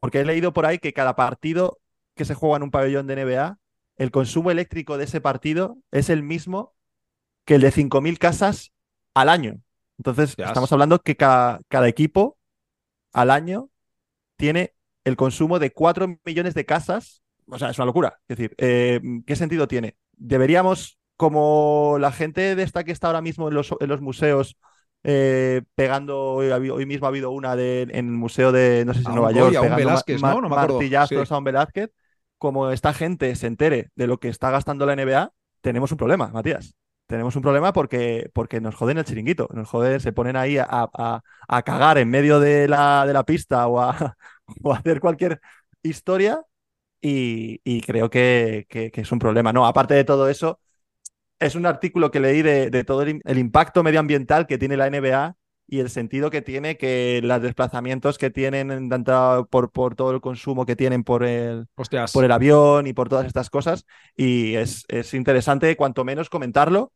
Porque 0.00 0.20
he 0.20 0.24
leído 0.24 0.52
por 0.52 0.66
ahí 0.66 0.78
que 0.78 0.92
cada 0.92 1.16
partido 1.16 1.80
que 2.14 2.24
se 2.24 2.36
juega 2.36 2.58
en 2.58 2.62
un 2.62 2.70
pabellón 2.70 3.08
de 3.08 3.16
NBA, 3.16 3.58
el 3.96 4.12
consumo 4.12 4.52
eléctrico 4.52 4.98
de 4.98 5.02
ese 5.06 5.20
partido 5.20 5.76
es 5.90 6.10
el 6.10 6.22
mismo 6.22 6.76
que 7.44 7.56
el 7.56 7.62
de 7.62 7.72
5.000 7.72 8.18
casas 8.18 8.72
al 9.14 9.28
año. 9.28 9.60
Entonces, 9.98 10.36
estamos 10.38 10.70
hablando 10.70 11.00
que 11.00 11.16
cada, 11.16 11.58
cada 11.66 11.88
equipo 11.88 12.38
al 13.12 13.32
año 13.32 13.68
tiene 14.36 14.76
el 15.02 15.16
consumo 15.16 15.58
de 15.58 15.72
4 15.72 16.20
millones 16.24 16.54
de 16.54 16.64
casas. 16.64 17.24
O 17.48 17.58
sea, 17.58 17.70
es 17.70 17.78
una 17.78 17.86
locura. 17.86 18.20
Es 18.28 18.36
decir, 18.36 18.54
eh, 18.58 19.00
¿qué 19.26 19.34
sentido 19.34 19.66
tiene? 19.66 19.96
Deberíamos, 20.12 21.00
como 21.16 21.96
la 21.98 22.12
gente 22.12 22.54
de 22.54 22.62
esta 22.62 22.84
que 22.84 22.92
está 22.92 23.08
ahora 23.08 23.22
mismo 23.22 23.48
en 23.48 23.54
los, 23.54 23.74
en 23.80 23.88
los 23.88 24.00
museos, 24.00 24.56
eh, 25.04 25.62
pegando, 25.74 26.32
hoy, 26.34 26.86
mismo 26.86 27.06
ha 27.06 27.10
habido 27.10 27.30
una 27.30 27.56
de, 27.56 27.82
en 27.82 27.90
el 27.92 28.04
museo 28.06 28.52
de, 28.52 28.84
no 28.86 28.94
sé 28.94 29.04
si 29.04 29.06
A 29.06 29.12
Nueva 29.12 29.32
York, 29.32 29.48
Goya, 29.48 29.58
a 29.58 29.62
un 29.62 29.68
pegando 29.68 29.90
ma- 29.90 30.02
Velázquez, 30.02 30.18
ma- 30.20 30.34
¿no? 30.34 30.40
No 30.40 30.48
me 30.48 30.54
acuerdo. 30.56 30.78
martillazos 30.78 31.28
Sí. 31.28 31.34
a 31.34 31.38
un 31.38 31.44
Velázquez, 31.44 31.90
como 32.38 32.70
esta 32.70 32.92
gente 32.92 33.34
se 33.36 33.46
entere 33.46 33.90
de 33.94 34.06
lo 34.06 34.18
que 34.18 34.28
está 34.28 34.50
gastando 34.50 34.86
la 34.86 34.94
NBA, 34.94 35.32
tenemos 35.60 35.90
un 35.92 35.98
problema, 35.98 36.28
Matías. 36.28 36.74
Tenemos 37.06 37.36
un 37.36 37.42
problema 37.42 37.72
porque, 37.72 38.30
porque 38.34 38.60
nos 38.60 38.74
joden 38.74 38.98
el 38.98 39.04
chiringuito, 39.04 39.48
nos 39.52 39.68
joden, 39.68 40.00
se 40.00 40.12
ponen 40.12 40.36
ahí 40.36 40.56
a, 40.58 40.66
a- 40.70 41.22
a 41.48 41.62
cagar 41.62 41.98
en 41.98 42.08
medio 42.10 42.40
de 42.40 42.66
la, 42.68 43.06
de 43.06 43.12
la 43.12 43.24
pista 43.24 43.66
o 43.68 43.80
a, 43.80 44.16
o 44.62 44.72
a 44.72 44.78
hacer 44.78 45.00
cualquier 45.00 45.40
historia 45.82 46.42
y, 47.00 47.60
y 47.64 47.80
creo 47.82 48.10
que, 48.10 48.66
que- 48.68 48.90
que 48.90 49.00
es 49.02 49.12
un 49.12 49.18
problema. 49.18 49.52
No, 49.52 49.66
aparte 49.66 49.94
de 49.94 50.04
todo 50.04 50.28
eso, 50.28 50.60
es 51.38 51.54
un 51.54 51.66
artículo 51.66 52.10
que 52.10 52.20
leí 52.20 52.42
de, 52.42 52.70
de 52.70 52.84
todo 52.84 53.02
el, 53.02 53.20
el 53.24 53.38
impacto 53.38 53.82
medioambiental 53.82 54.46
que 54.46 54.58
tiene 54.58 54.76
la 54.76 54.86
NBA 54.86 55.36
y 55.66 55.80
el 55.80 55.90
sentido 55.90 56.30
que 56.30 56.42
tiene 56.42 56.76
que 56.76 57.20
los 57.22 57.42
desplazamientos 57.42 58.18
que 58.18 58.30
tienen 58.30 58.88
por, 59.50 59.70
por 59.70 59.94
todo 59.94 60.10
el 60.12 60.20
consumo 60.20 60.66
que 60.66 60.76
tienen 60.76 61.04
por 61.04 61.24
el, 61.24 61.66
Hostias. 61.74 62.12
por 62.12 62.24
el 62.24 62.32
avión 62.32 62.86
y 62.86 62.92
por 62.92 63.08
todas 63.08 63.26
estas 63.26 63.50
cosas. 63.50 63.86
Y 64.16 64.54
es, 64.54 64.84
es 64.88 65.14
interesante, 65.14 65.76
cuanto 65.76 66.04
menos, 66.04 66.28
comentarlo. 66.28 66.92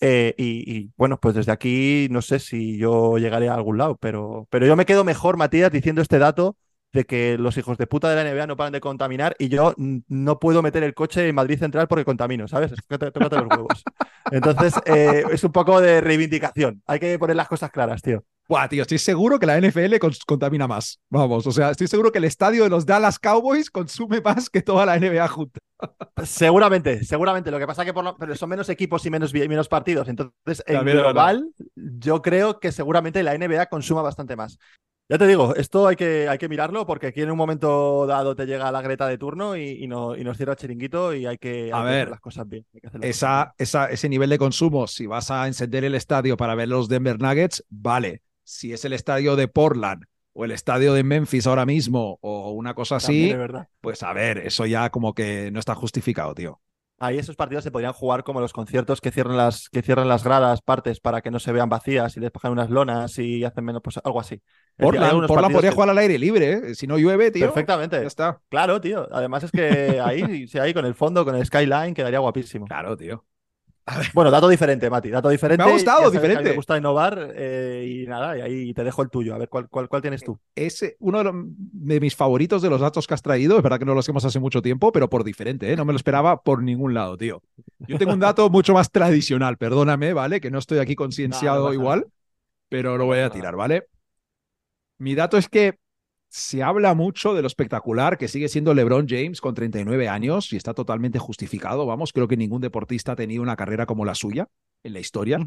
Eh, 0.00 0.34
y, 0.36 0.76
y, 0.76 0.92
bueno, 0.96 1.18
pues 1.18 1.34
desde 1.34 1.50
aquí 1.50 2.06
no 2.10 2.22
sé 2.22 2.38
si 2.38 2.76
yo 2.78 3.18
llegaré 3.18 3.48
a 3.48 3.54
algún 3.54 3.78
lado, 3.78 3.96
pero, 3.96 4.46
pero 4.48 4.64
yo 4.64 4.76
me 4.76 4.86
quedo 4.86 5.02
mejor, 5.02 5.36
Matías, 5.36 5.72
diciendo 5.72 6.02
este 6.02 6.18
dato 6.18 6.56
de 6.92 7.04
que 7.04 7.36
los 7.38 7.56
hijos 7.58 7.76
de 7.78 7.86
puta 7.86 8.08
de 8.08 8.16
la 8.16 8.30
NBA 8.30 8.46
no 8.46 8.56
paran 8.56 8.72
de 8.72 8.80
contaminar 8.80 9.36
y 9.38 9.48
yo 9.48 9.74
no 9.76 10.38
puedo 10.38 10.62
meter 10.62 10.82
el 10.82 10.94
coche 10.94 11.28
en 11.28 11.34
Madrid 11.34 11.58
Central 11.58 11.86
porque 11.88 12.04
contamino, 12.04 12.48
¿sabes? 12.48 12.72
Es 12.72 12.80
que 12.80 12.98
te- 12.98 13.10
tócate 13.10 13.36
los 13.36 13.46
huevos. 13.50 13.84
Entonces, 14.30 14.74
eh, 14.86 15.24
es 15.30 15.44
un 15.44 15.52
poco 15.52 15.80
de 15.80 16.00
reivindicación. 16.00 16.82
Hay 16.86 16.98
que 16.98 17.18
poner 17.18 17.36
las 17.36 17.48
cosas 17.48 17.70
claras, 17.70 18.02
tío. 18.02 18.24
Buah, 18.48 18.66
tío, 18.66 18.80
estoy 18.80 18.96
seguro 18.98 19.38
que 19.38 19.44
la 19.44 19.58
NFL 19.60 19.98
contamina 20.26 20.66
más. 20.66 20.98
Vamos, 21.10 21.46
o 21.46 21.52
sea, 21.52 21.70
estoy 21.70 21.86
seguro 21.86 22.10
que 22.10 22.16
el 22.16 22.24
estadio 22.24 22.64
de 22.64 22.70
los 22.70 22.86
Dallas 22.86 23.18
Cowboys 23.18 23.70
consume 23.70 24.22
más 24.22 24.48
que 24.48 24.62
toda 24.62 24.86
la 24.86 24.96
NBA 24.96 25.28
junta. 25.28 25.60
Seguramente, 26.24 27.04
seguramente. 27.04 27.50
Lo 27.50 27.58
que 27.58 27.66
pasa 27.66 27.82
es 27.82 27.86
que 27.86 27.92
por 27.92 28.04
lo- 28.04 28.16
pero 28.16 28.34
son 28.34 28.48
menos 28.48 28.68
equipos 28.70 29.04
y 29.04 29.10
menos, 29.10 29.34
menos 29.34 29.68
partidos. 29.68 30.08
Entonces, 30.08 30.64
en 30.66 30.76
También 30.76 30.96
global, 30.98 31.50
yo 31.76 32.22
creo 32.22 32.58
que 32.58 32.72
seguramente 32.72 33.22
la 33.22 33.34
NBA 33.34 33.66
consuma 33.66 34.00
bastante 34.00 34.34
más. 34.34 34.58
Ya 35.10 35.16
te 35.16 35.26
digo, 35.26 35.54
esto 35.56 35.86
hay 35.88 35.96
que, 35.96 36.28
hay 36.28 36.36
que 36.36 36.48
mirarlo 36.50 36.84
porque 36.86 37.06
aquí 37.08 37.22
en 37.22 37.30
un 37.30 37.38
momento 37.38 38.06
dado 38.06 38.34
te 38.36 38.44
llega 38.44 38.70
la 38.70 38.82
Greta 38.82 39.06
de 39.08 39.16
turno 39.16 39.56
y, 39.56 39.62
y 39.82 39.86
no- 39.86 40.14
y 40.16 40.22
nos 40.24 40.36
cierra 40.36 40.52
el 40.52 40.58
chiringuito 40.58 41.14
y 41.14 41.24
hay 41.24 41.38
que, 41.38 41.72
hay 41.72 41.80
A 41.80 41.82
que 41.84 41.92
ver, 41.92 41.94
hacer 41.94 42.08
las 42.10 42.20
cosas 42.20 42.46
bien. 42.48 42.66
hay 42.74 42.80
que 42.80 42.86
hacer 42.88 43.00
las 43.00 43.08
cosas 43.10 43.30
Esa, 43.30 43.54
esa, 43.58 43.86
ese 43.86 44.08
nivel 44.08 44.30
de 44.30 44.38
consumo, 44.38 44.86
si 44.86 45.06
vas 45.06 45.30
a 45.30 45.46
encender 45.46 45.84
el 45.84 45.94
estadio 45.94 46.36
para 46.36 46.54
ver 46.54 46.68
los 46.68 46.88
Denver 46.88 47.20
Nuggets, 47.20 47.64
vale. 47.70 48.22
Si 48.44 48.72
es 48.72 48.84
el 48.84 48.92
estadio 48.92 49.36
de 49.36 49.48
Portland 49.48 50.04
o 50.32 50.44
el 50.44 50.50
estadio 50.50 50.92
de 50.94 51.04
Memphis 51.04 51.46
ahora 51.46 51.64
mismo 51.66 52.18
o 52.22 52.50
una 52.52 52.74
cosa. 52.74 52.96
También 53.00 53.30
así, 53.30 53.44
pues 53.80 54.02
a 54.02 54.12
ver, 54.12 54.38
eso 54.38 54.66
ya 54.66 54.90
como 54.90 55.14
que 55.14 55.50
no 55.52 55.60
está 55.60 55.74
justificado, 55.74 56.34
tío. 56.34 56.60
Ahí 57.00 57.16
esos 57.18 57.36
partidos 57.36 57.62
se 57.62 57.70
podrían 57.70 57.92
jugar 57.92 58.24
como 58.24 58.40
los 58.40 58.52
conciertos 58.52 59.00
que 59.00 59.12
cierran 59.12 59.36
las, 59.36 59.68
que 59.68 59.82
cierran 59.82 60.08
las 60.08 60.24
gradas, 60.24 60.62
partes, 60.62 60.98
para 60.98 61.20
que 61.20 61.30
no 61.30 61.38
se 61.38 61.52
vean 61.52 61.68
vacías 61.68 62.16
y 62.16 62.20
despejan 62.20 62.50
unas 62.50 62.70
lonas 62.70 63.16
y 63.18 63.44
hacen 63.44 63.64
menos, 63.64 63.82
pues 63.82 64.00
algo 64.02 64.18
así. 64.20 64.42
Portland, 64.76 65.26
Portland 65.28 65.54
podría 65.54 65.70
que- 65.70 65.74
jugar 65.74 65.90
al 65.90 65.98
aire 65.98 66.18
libre, 66.18 66.52
¿eh? 66.52 66.74
Si 66.74 66.86
no 66.88 66.98
llueve, 66.98 67.30
tío. 67.30 67.46
Perfectamente. 67.46 68.00
Ya 68.00 68.06
está. 68.06 68.40
Claro, 68.48 68.80
tío. 68.80 69.06
Además 69.12 69.44
es 69.44 69.52
que 69.52 70.00
ahí, 70.00 70.46
sí, 70.48 70.58
ahí 70.58 70.74
con 70.74 70.84
el 70.86 70.94
fondo, 70.94 71.24
con 71.24 71.36
el 71.36 71.46
skyline, 71.46 71.94
quedaría 71.94 72.18
guapísimo. 72.18 72.66
Claro, 72.66 72.96
tío. 72.96 73.24
Bueno, 74.14 74.30
dato 74.30 74.48
diferente, 74.48 74.90
Mati. 74.90 75.10
Dato 75.10 75.28
diferente. 75.28 75.64
Me 75.64 75.70
ha 75.70 75.72
gustado, 75.72 76.10
que 76.10 76.18
diferente. 76.18 76.50
Me 76.50 76.56
gusta 76.56 76.76
innovar 76.76 77.32
eh, 77.34 78.02
y 78.04 78.06
nada, 78.06 78.36
y 78.36 78.40
ahí 78.40 78.74
te 78.74 78.84
dejo 78.84 79.02
el 79.02 79.10
tuyo. 79.10 79.34
A 79.34 79.38
ver, 79.38 79.48
¿cuál, 79.48 79.68
cuál, 79.68 79.88
cuál 79.88 80.02
tienes 80.02 80.22
tú? 80.22 80.38
Es 80.54 80.84
uno 81.00 81.18
de, 81.18 81.24
los- 81.24 81.34
de 81.46 82.00
mis 82.00 82.14
favoritos 82.14 82.62
de 82.62 82.70
los 82.70 82.80
datos 82.80 83.06
que 83.06 83.14
has 83.14 83.22
traído. 83.22 83.56
Es 83.56 83.62
verdad 83.62 83.78
que 83.78 83.84
no 83.84 83.94
los 83.94 84.08
hemos 84.08 84.24
hace 84.24 84.40
mucho 84.40 84.62
tiempo, 84.62 84.92
pero 84.92 85.08
por 85.08 85.24
diferente, 85.24 85.72
¿eh? 85.72 85.76
No 85.76 85.84
me 85.84 85.92
lo 85.92 85.96
esperaba 85.96 86.42
por 86.42 86.62
ningún 86.62 86.94
lado, 86.94 87.16
tío. 87.16 87.42
Yo 87.86 87.98
tengo 87.98 88.12
un 88.12 88.20
dato 88.20 88.48
mucho 88.50 88.74
más 88.74 88.90
tradicional, 88.90 89.56
perdóname, 89.56 90.12
¿vale? 90.12 90.40
Que 90.40 90.50
no 90.50 90.58
estoy 90.58 90.78
aquí 90.78 90.94
concienciado 90.94 91.56
No, 91.56 91.62
no 91.62 91.66
pasa 91.68 91.74
igual, 91.74 92.06
pero 92.68 92.98
lo 92.98 93.06
voy 93.06 93.20
a 93.20 93.30
tirar, 93.30 93.56
¿vale? 93.56 93.86
Mi 94.98 95.14
dato 95.14 95.36
es 95.38 95.48
que 95.48 95.78
se 96.28 96.62
habla 96.62 96.94
mucho 96.94 97.34
de 97.34 97.40
lo 97.42 97.46
espectacular 97.46 98.18
que 98.18 98.28
sigue 98.28 98.48
siendo 98.48 98.74
LeBron 98.74 99.06
James 99.08 99.40
con 99.40 99.54
39 99.54 100.08
años 100.08 100.52
y 100.52 100.56
está 100.56 100.74
totalmente 100.74 101.18
justificado, 101.18 101.86
vamos, 101.86 102.12
creo 102.12 102.28
que 102.28 102.36
ningún 102.36 102.60
deportista 102.60 103.12
ha 103.12 103.16
tenido 103.16 103.42
una 103.42 103.56
carrera 103.56 103.86
como 103.86 104.04
la 104.04 104.14
suya 104.14 104.48
en 104.82 104.92
la 104.92 105.00
historia, 105.00 105.38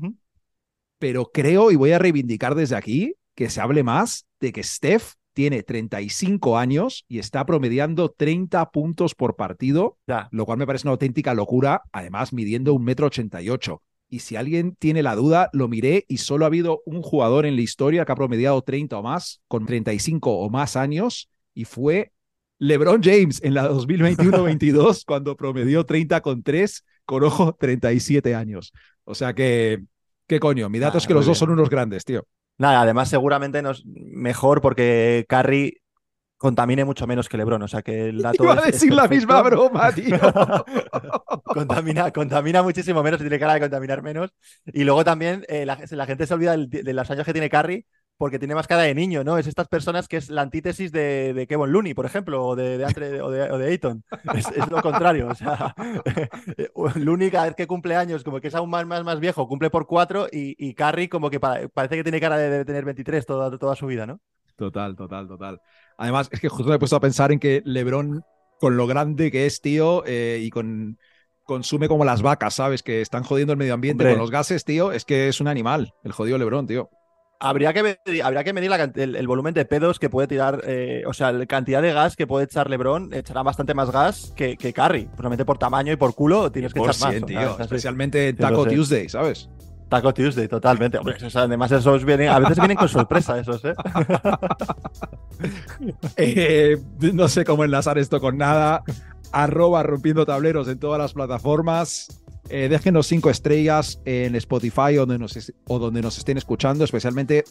pero 1.00 1.32
creo 1.32 1.72
y 1.72 1.76
voy 1.76 1.92
a 1.92 2.00
reivindicar 2.00 2.56
desde 2.56 2.76
aquí 2.76 3.16
que 3.36 3.50
se 3.50 3.62
hable 3.62 3.84
más 3.84 4.26
de 4.40 4.52
que 4.52 4.64
Steph 4.64 5.14
tiene 5.34 5.64
35 5.64 6.58
años 6.58 7.06
y 7.08 7.20
está 7.20 7.46
promediando 7.46 8.10
30 8.12 8.70
puntos 8.72 9.16
por 9.16 9.36
partido, 9.36 9.98
Ya. 10.08 10.28
lo 10.32 10.46
cual 10.46 10.58
me 10.58 10.68
parece 10.68 10.88
una 10.88 10.92
auténtica 10.92 11.34
locura, 11.34 11.84
además 11.92 12.34
midiendo 12.34 12.74
un 12.74 12.84
metro 12.84 13.08
88. 13.08 13.82
Y 14.14 14.20
si 14.20 14.36
alguien 14.36 14.76
tiene 14.76 15.04
la 15.04 15.16
duda, 15.16 15.50
lo 15.54 15.70
miré 15.70 16.04
y 16.10 16.18
solo 16.18 16.44
ha 16.44 16.48
habido 16.48 16.82
un 16.86 17.02
jugador 17.02 17.46
en 17.46 17.56
la 17.56 17.62
historia 17.62 18.04
que 18.04 18.12
ha 18.12 18.16
promediado 18.16 18.62
30 18.62 18.98
o 18.98 19.02
más, 19.02 19.42
con 19.48 19.66
35 19.66 20.38
o 20.38 20.50
más 20.50 20.76
años, 20.76 21.30
y 21.54 21.64
fue 21.64 22.12
LeBron 22.60 23.02
James 23.02 23.42
en 23.42 23.54
la 23.54 23.72
2021-22, 23.72 25.04
cuando 25.08 25.38
promedió 25.38 25.86
30 25.86 26.20
con 26.20 26.44
3, 26.44 26.84
con 27.06 27.24
ojo 27.24 27.56
37 27.58 28.36
años. 28.36 28.74
O 29.06 29.16
sea 29.16 29.34
que, 29.34 29.82
¿qué 30.28 30.42
coño? 30.42 30.70
Mi 30.70 30.80
dato 30.80 30.98
Ah, 30.98 31.00
es 31.00 31.08
que 31.08 31.14
los 31.14 31.26
dos 31.26 31.38
son 31.38 31.52
unos 31.52 31.70
grandes, 31.70 32.04
tío. 32.04 32.28
Nada, 32.58 32.82
además 32.82 33.10
seguramente 33.10 33.62
nos 33.62 33.86
mejor 33.86 34.60
porque 34.60 35.26
Curry 35.30 35.81
contamine 36.42 36.84
mucho 36.86 37.06
menos 37.08 37.30
que 37.30 37.38
LeBron. 37.38 37.62
O 37.62 37.68
sea 37.68 37.82
que 37.82 38.10
el 38.10 38.22
dato 38.22 38.44
Iba 38.44 38.54
a 38.54 38.60
es- 38.68 38.74
decir 38.74 38.94
la 38.94 39.08
misma 39.08 39.42
broma, 39.42 39.92
tío. 39.94 40.18
contamina, 41.46 42.12
contamina 42.12 42.64
muchísimo 42.64 43.04
menos, 43.04 43.20
tiene 43.20 43.40
cara 43.40 43.54
de 43.56 43.60
contaminar 43.62 44.02
menos. 44.02 44.32
Y 44.66 44.84
luego 44.84 45.04
también 45.04 45.46
eh, 45.48 45.66
la, 45.66 45.78
la 45.90 46.06
gente 46.06 46.26
se 46.28 46.34
olvida 46.34 46.52
del- 46.52 46.70
de 46.70 46.94
los 46.94 47.10
años 47.12 47.26
que 47.26 47.34
tiene 47.34 47.50
Curry 47.50 47.86
porque 48.18 48.38
tiene 48.38 48.54
más 48.54 48.68
cara 48.68 48.84
de 48.84 48.94
niño, 48.94 49.24
¿no? 49.24 49.40
Es 49.40 49.48
estas 49.48 49.68
personas 49.68 50.08
que 50.08 50.18
es 50.18 50.30
la 50.30 50.44
antítesis 50.44 50.92
de, 50.92 51.34
de 51.34 51.48
Kevin 51.48 51.72
Looney, 51.72 51.96
por 51.96 52.06
ejemplo, 52.06 52.46
o 52.46 52.56
de, 52.56 52.78
de 52.78 52.86
Andre- 52.86 53.20
o 53.22 53.32
de, 53.32 53.52
o 53.52 53.58
de 53.58 53.68
Ayton. 53.72 54.04
Es, 54.36 54.48
es 54.52 54.70
lo 54.70 54.80
contrario. 54.84 55.28
O 55.30 55.34
sea, 55.36 55.74
Looney 56.96 57.32
cada 57.32 57.46
vez 57.46 57.56
que 57.56 57.66
cumple 57.68 57.96
años, 57.96 58.24
como 58.24 58.40
que 58.40 58.50
es 58.50 58.56
aún 58.56 58.70
más, 58.70 58.86
más, 58.86 59.04
más 59.04 59.20
viejo, 59.20 59.48
cumple 59.48 59.72
por 59.72 59.88
cuatro 59.88 60.28
y, 60.32 60.56
y 60.60 60.76
Curry 60.76 61.08
como 61.08 61.32
que 61.32 61.40
pa- 61.40 61.62
parece 61.74 61.96
que 61.96 62.04
tiene 62.04 62.20
cara 62.20 62.38
de, 62.38 62.50
de 62.50 62.66
tener 62.66 62.86
23 62.86 63.26
toda, 63.26 63.58
toda 63.58 63.76
su 63.76 63.88
vida, 63.88 64.06
¿no? 64.06 64.20
Total, 64.56 64.96
total, 64.96 65.28
total. 65.28 65.60
Además, 66.02 66.30
es 66.32 66.40
que 66.40 66.50
justo 66.50 66.68
me 66.68 66.78
he 66.78 66.80
puesto 66.80 66.96
a 66.96 67.00
pensar 67.00 67.32
en 67.32 67.38
que 67.38 67.62
LeBron, 67.64 68.24
con 68.60 68.76
lo 68.76 68.88
grande 68.88 69.30
que 69.30 69.46
es, 69.46 69.62
tío, 69.62 70.04
eh, 70.08 70.40
y 70.42 70.50
con 70.50 70.98
consume 71.44 71.88
como 71.88 72.06
las 72.06 72.24
vacas, 72.24 72.56
¿sabes? 72.56 72.82
Que 72.82 73.02
están 73.02 73.24
jodiendo 73.24 73.54
el 73.54 73.60
medio 73.60 73.76
ambiente 73.76 74.04
Hombre. 74.04 74.14
con 74.14 74.22
los 74.22 74.32
gases, 74.32 74.66
tío. 74.66 74.92
Es 74.94 75.06
que 75.06 75.28
es 75.28 75.40
un 75.42 75.48
animal, 75.48 75.94
el 76.04 76.12
jodido 76.12 76.40
LeBron, 76.40 76.66
tío. 76.66 76.90
Habría 77.40 77.72
que, 77.74 77.84
medir, 77.84 78.24
habría 78.24 78.44
que 78.44 78.52
medir 78.52 78.72
la 78.72 78.92
el, 78.96 79.16
el 79.16 79.28
volumen 79.28 79.54
de 79.54 79.66
pedos 79.66 80.00
que 80.00 80.10
puede 80.10 80.28
tirar, 80.28 80.64
eh, 80.66 81.04
o 81.06 81.14
sea, 81.14 81.32
la 81.32 81.46
cantidad 81.46 81.84
de 81.84 81.94
gas 81.94 82.16
que 82.16 82.26
puede 82.26 82.46
echar 82.46 82.68
LeBron. 82.68 83.14
Echará 83.14 83.44
bastante 83.44 83.76
más 83.76 83.92
gas 83.92 84.34
que, 84.36 84.58
que 84.58 84.74
Curry. 84.74 85.06
Probablemente 85.06 85.46
por 85.46 85.60
tamaño 85.60 85.94
y 85.94 85.98
por 85.98 86.16
culo 86.16 86.52
tienes 86.52 86.74
que 86.74 86.80
Por 86.80 86.90
echar 86.90 87.02
más. 87.02 87.12
cien, 87.12 87.24
o 87.26 87.28
sea, 87.28 87.56
tío. 87.56 87.60
Especialmente 87.60 88.30
en 88.30 88.38
Taco. 88.38 88.66
Tuesday, 88.66 89.08
¿sabes? 89.08 89.50
Taco 89.92 90.14
Tuesday, 90.14 90.48
totalmente. 90.48 90.98
Hombre, 90.98 91.18
o 91.22 91.30
sea, 91.30 91.42
además 91.42 91.70
esos 91.74 92.06
vienen, 92.06 92.30
a 92.30 92.40
veces 92.40 92.58
vienen 92.58 92.78
con 92.78 92.88
sorpresa 92.88 93.38
esos, 93.38 93.64
¿eh? 93.66 93.76
Eh, 96.18 96.78
no 97.14 97.28
sé 97.28 97.46
cómo 97.46 97.64
enlazar 97.64 97.98
esto 97.98 98.20
con 98.20 98.38
nada. 98.38 98.84
Arroba 99.32 99.84
rompiendo 99.84 100.26
tableros 100.26 100.68
en 100.68 100.80
todas 100.80 101.00
las 101.00 101.14
plataformas. 101.14 102.08
Eh, 102.50 102.68
déjenos 102.70 103.08
cinco 103.08 103.30
estrellas 103.30 104.02
en 104.06 104.36
Spotify 104.36 104.98
o 104.98 105.06
donde, 105.06 105.20
nos, 105.20 105.38
es- 105.38 105.54
o 105.68 105.80
donde 105.80 106.02
nos 106.02 106.18
estén 106.18 106.38
escuchando, 106.38 106.84
especialmente 106.84 107.46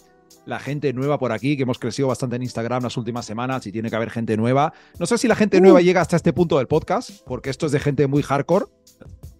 la 0.47 0.59
gente 0.59 0.93
nueva 0.93 1.19
por 1.19 1.33
aquí, 1.33 1.57
que 1.57 1.63
hemos 1.63 1.79
crecido 1.79 2.09
bastante 2.09 2.37
en 2.37 2.43
Instagram 2.43 2.83
las 2.83 2.97
últimas 2.97 3.25
semanas 3.27 3.67
y 3.67 3.73
tiene 3.73 3.89
que 3.91 3.97
haber 3.97 4.11
gente 4.11 4.37
nueva. 4.37 4.73
No 4.99 5.07
sé 5.07 5.17
si 5.19 5.27
la 5.27 5.37
gente 5.37 5.61
nueva 5.61 5.81
llega 5.81 6.01
hasta 6.01 6.17
este 6.17 6.33
punto 6.33 6.59
del 6.59 6.67
podcast, 6.67 7.11
porque 7.27 7.51
esto 7.51 7.67
es 7.67 7.73
de 7.73 7.81
gente 7.81 8.07
muy 8.07 8.23
hardcore, 8.23 8.67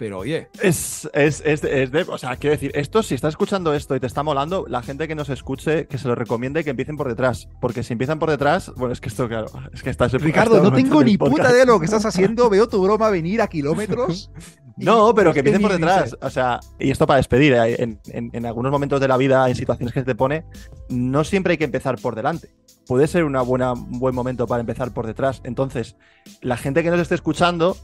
pero 0.01 0.19
oye, 0.21 0.49
Es, 0.63 1.09
es, 1.13 1.43
es, 1.45 1.61
de, 1.61 1.83
es 1.83 1.93
de- 1.93 2.03
O 2.09 2.17
sea, 2.17 2.35
quiero 2.37 2.55
decir, 2.57 2.73
esto, 2.75 3.03
si 3.03 3.15
estás 3.15 3.35
escuchando 3.35 3.75
esto 3.75 3.95
y 3.95 4.01
te 4.01 4.07
está 4.07 4.23
molando, 4.23 4.65
la 4.67 4.83
gente 4.83 5.07
que 5.07 5.15
nos 5.15 5.29
escuche, 5.29 5.87
que 5.89 5.99
se 5.99 6.09
lo 6.09 6.15
recomiende 6.15 6.65
que 6.65 6.71
empiecen 6.71 6.97
por 6.97 7.07
detrás. 7.07 7.49
Porque 7.61 7.83
si 7.83 7.93
empiezan 7.93 8.19
por 8.19 8.31
detrás, 8.31 8.73
bueno, 8.77 8.95
es 8.95 9.01
que 9.03 9.11
esto, 9.11 9.29
claro, 9.29 9.49
es 9.75 9.83
que 9.83 9.91
estás. 9.91 10.13
Ricardo, 10.15 10.63
no 10.63 10.73
tengo 10.73 11.05
ni 11.05 11.19
puta 11.19 11.51
idea 11.51 11.61
de 11.61 11.67
lo 11.67 11.79
que 11.79 11.85
estás 11.85 12.07
haciendo. 12.07 12.49
Veo 12.49 12.67
tu 12.67 12.83
broma 12.83 13.11
venir 13.11 13.43
a 13.43 13.47
kilómetros. 13.47 14.31
No, 14.77 15.15
pero 15.15 15.35
que 15.35 15.41
empiecen 15.41 15.61
por 15.61 15.73
detrás. 15.73 16.17
O 16.23 16.31
sea, 16.31 16.59
y 16.79 16.91
esto 16.91 17.07
para 17.07 17.19
despedir, 17.19 17.53
eh, 17.53 17.83
en, 17.83 18.01
en- 18.07 18.31
en 18.33 18.47
algunos 18.47 18.73
momentos 18.73 18.99
de 18.99 19.09
la 19.09 19.19
vida, 19.19 19.47
en 19.47 19.55
situaciones 19.55 19.93
que 19.93 20.01
se 20.01 20.07
te 20.07 20.15
pone, 20.15 20.47
no 20.89 21.23
siempre 21.23 21.51
hay 21.53 21.59
que 21.59 21.65
empezar 21.65 21.97
por 22.01 22.15
delante. 22.15 22.49
Puede 22.87 23.07
ser 23.07 23.25
una 23.25 23.43
buena, 23.43 23.75
un 23.75 23.99
buen 23.99 24.15
momento 24.15 24.47
para 24.47 24.61
empezar 24.61 24.95
por 24.95 25.07
detrás. 25.07 25.43
Entonces, 25.45 25.97
la 26.41 26.57
gente 26.57 26.83
que 26.83 26.91
nos 26.91 26.99
esté 27.01 27.15
escuchando, 27.15 27.77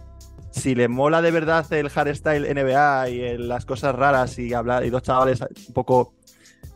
si 0.51 0.75
le 0.75 0.89
mola 0.89 1.23
de 1.23 1.31
verdad 1.31 1.71
el 1.73 1.91
hardstyle 1.91 2.47
NBA 2.55 3.11
y 3.11 3.21
el- 3.21 3.49
las 3.49 3.65
cosas 3.67 3.95
raras 3.95 4.39
y 4.39 4.55
hablar 4.55 4.85
y 4.85 4.91
dos 4.91 5.03
chavales 5.03 5.41
un 5.69 5.75
poco 5.75 6.13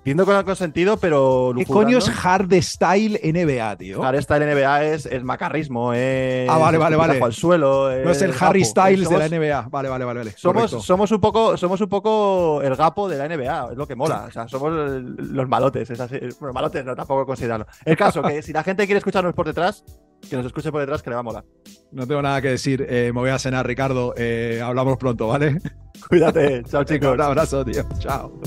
viendo 0.03 0.25
con 0.25 0.35
algo 0.35 0.55
sentido, 0.55 0.97
pero 0.97 1.53
¿Qué 1.57 1.67
coño 1.67 1.99
es 1.99 2.09
hardstyle 2.09 3.21
NBA, 3.23 3.77
tío? 3.77 4.01
Hardstyle 4.03 4.43
NBA 4.47 4.85
es, 4.85 5.05
es 5.07 5.23
macarrismo, 5.23 5.93
es 5.93 6.49
Ah, 6.49 6.57
vale, 6.57 6.79
vale, 6.79 6.97
vale. 6.97 7.21
al 7.23 7.33
suelo, 7.35 7.91
No 8.03 8.11
es 8.11 8.23
el 8.23 8.33
gapo. 8.33 8.47
Harry 8.47 8.65
Styles 8.65 9.09
de 9.11 9.19
la 9.19 9.29
NBA. 9.29 9.69
Vale, 9.71 9.89
vale, 9.91 10.05
vale. 10.07 10.21
vale. 10.21 10.33
somos, 10.37 10.71
somos, 10.71 11.11
un 11.13 11.21
poco, 11.21 11.57
somos 11.59 11.81
un 11.83 11.89
poco 11.89 12.63
el 12.63 12.75
gapo 12.77 13.09
de 13.11 13.19
la 13.19 13.29
NBA, 13.29 13.73
es 13.73 13.77
lo 13.77 13.87
que 13.87 13.95
mola. 13.95 14.25
O 14.29 14.31
sea, 14.31 14.49
somos 14.49 14.73
los 14.73 15.49
malotes. 15.49 15.91
Es 15.91 16.01
así. 16.01 16.19
Bueno, 16.39 16.55
malotes 16.55 16.83
no, 16.85 16.95
tampoco 16.97 17.27
considerarlo. 17.27 17.67
El 17.85 17.97
caso, 17.97 18.23
que 18.23 18.41
si 18.43 18.53
la 18.55 18.63
gente 18.63 18.87
quiere 18.87 18.99
escucharnos 18.99 19.35
por 19.35 19.47
detrás, 19.47 19.85
que 20.29 20.37
nos 20.37 20.47
escuche 20.47 20.71
por 20.71 20.81
detrás, 20.81 21.03
que 21.03 21.11
le 21.11 21.15
va 21.15 21.21
a 21.21 21.25
molar. 21.25 21.45
No 21.93 22.07
tengo 22.07 22.23
nada 22.23 22.41
que 22.41 22.49
decir. 22.49 22.87
Eh, 22.89 23.11
me 23.13 23.21
voy 23.21 23.31
a 23.31 23.39
cenar, 23.39 23.67
Ricardo. 23.67 24.15
Eh, 24.17 24.61
hablamos 24.63 24.97
pronto, 24.99 25.29
¿vale? 25.29 25.59
Cuídate, 26.09 26.63
chao 26.65 26.85
chicos. 26.85 27.15
Un 27.15 27.21
abrazo, 27.21 27.65
tío. 27.65 27.85
Chao. 27.99 28.41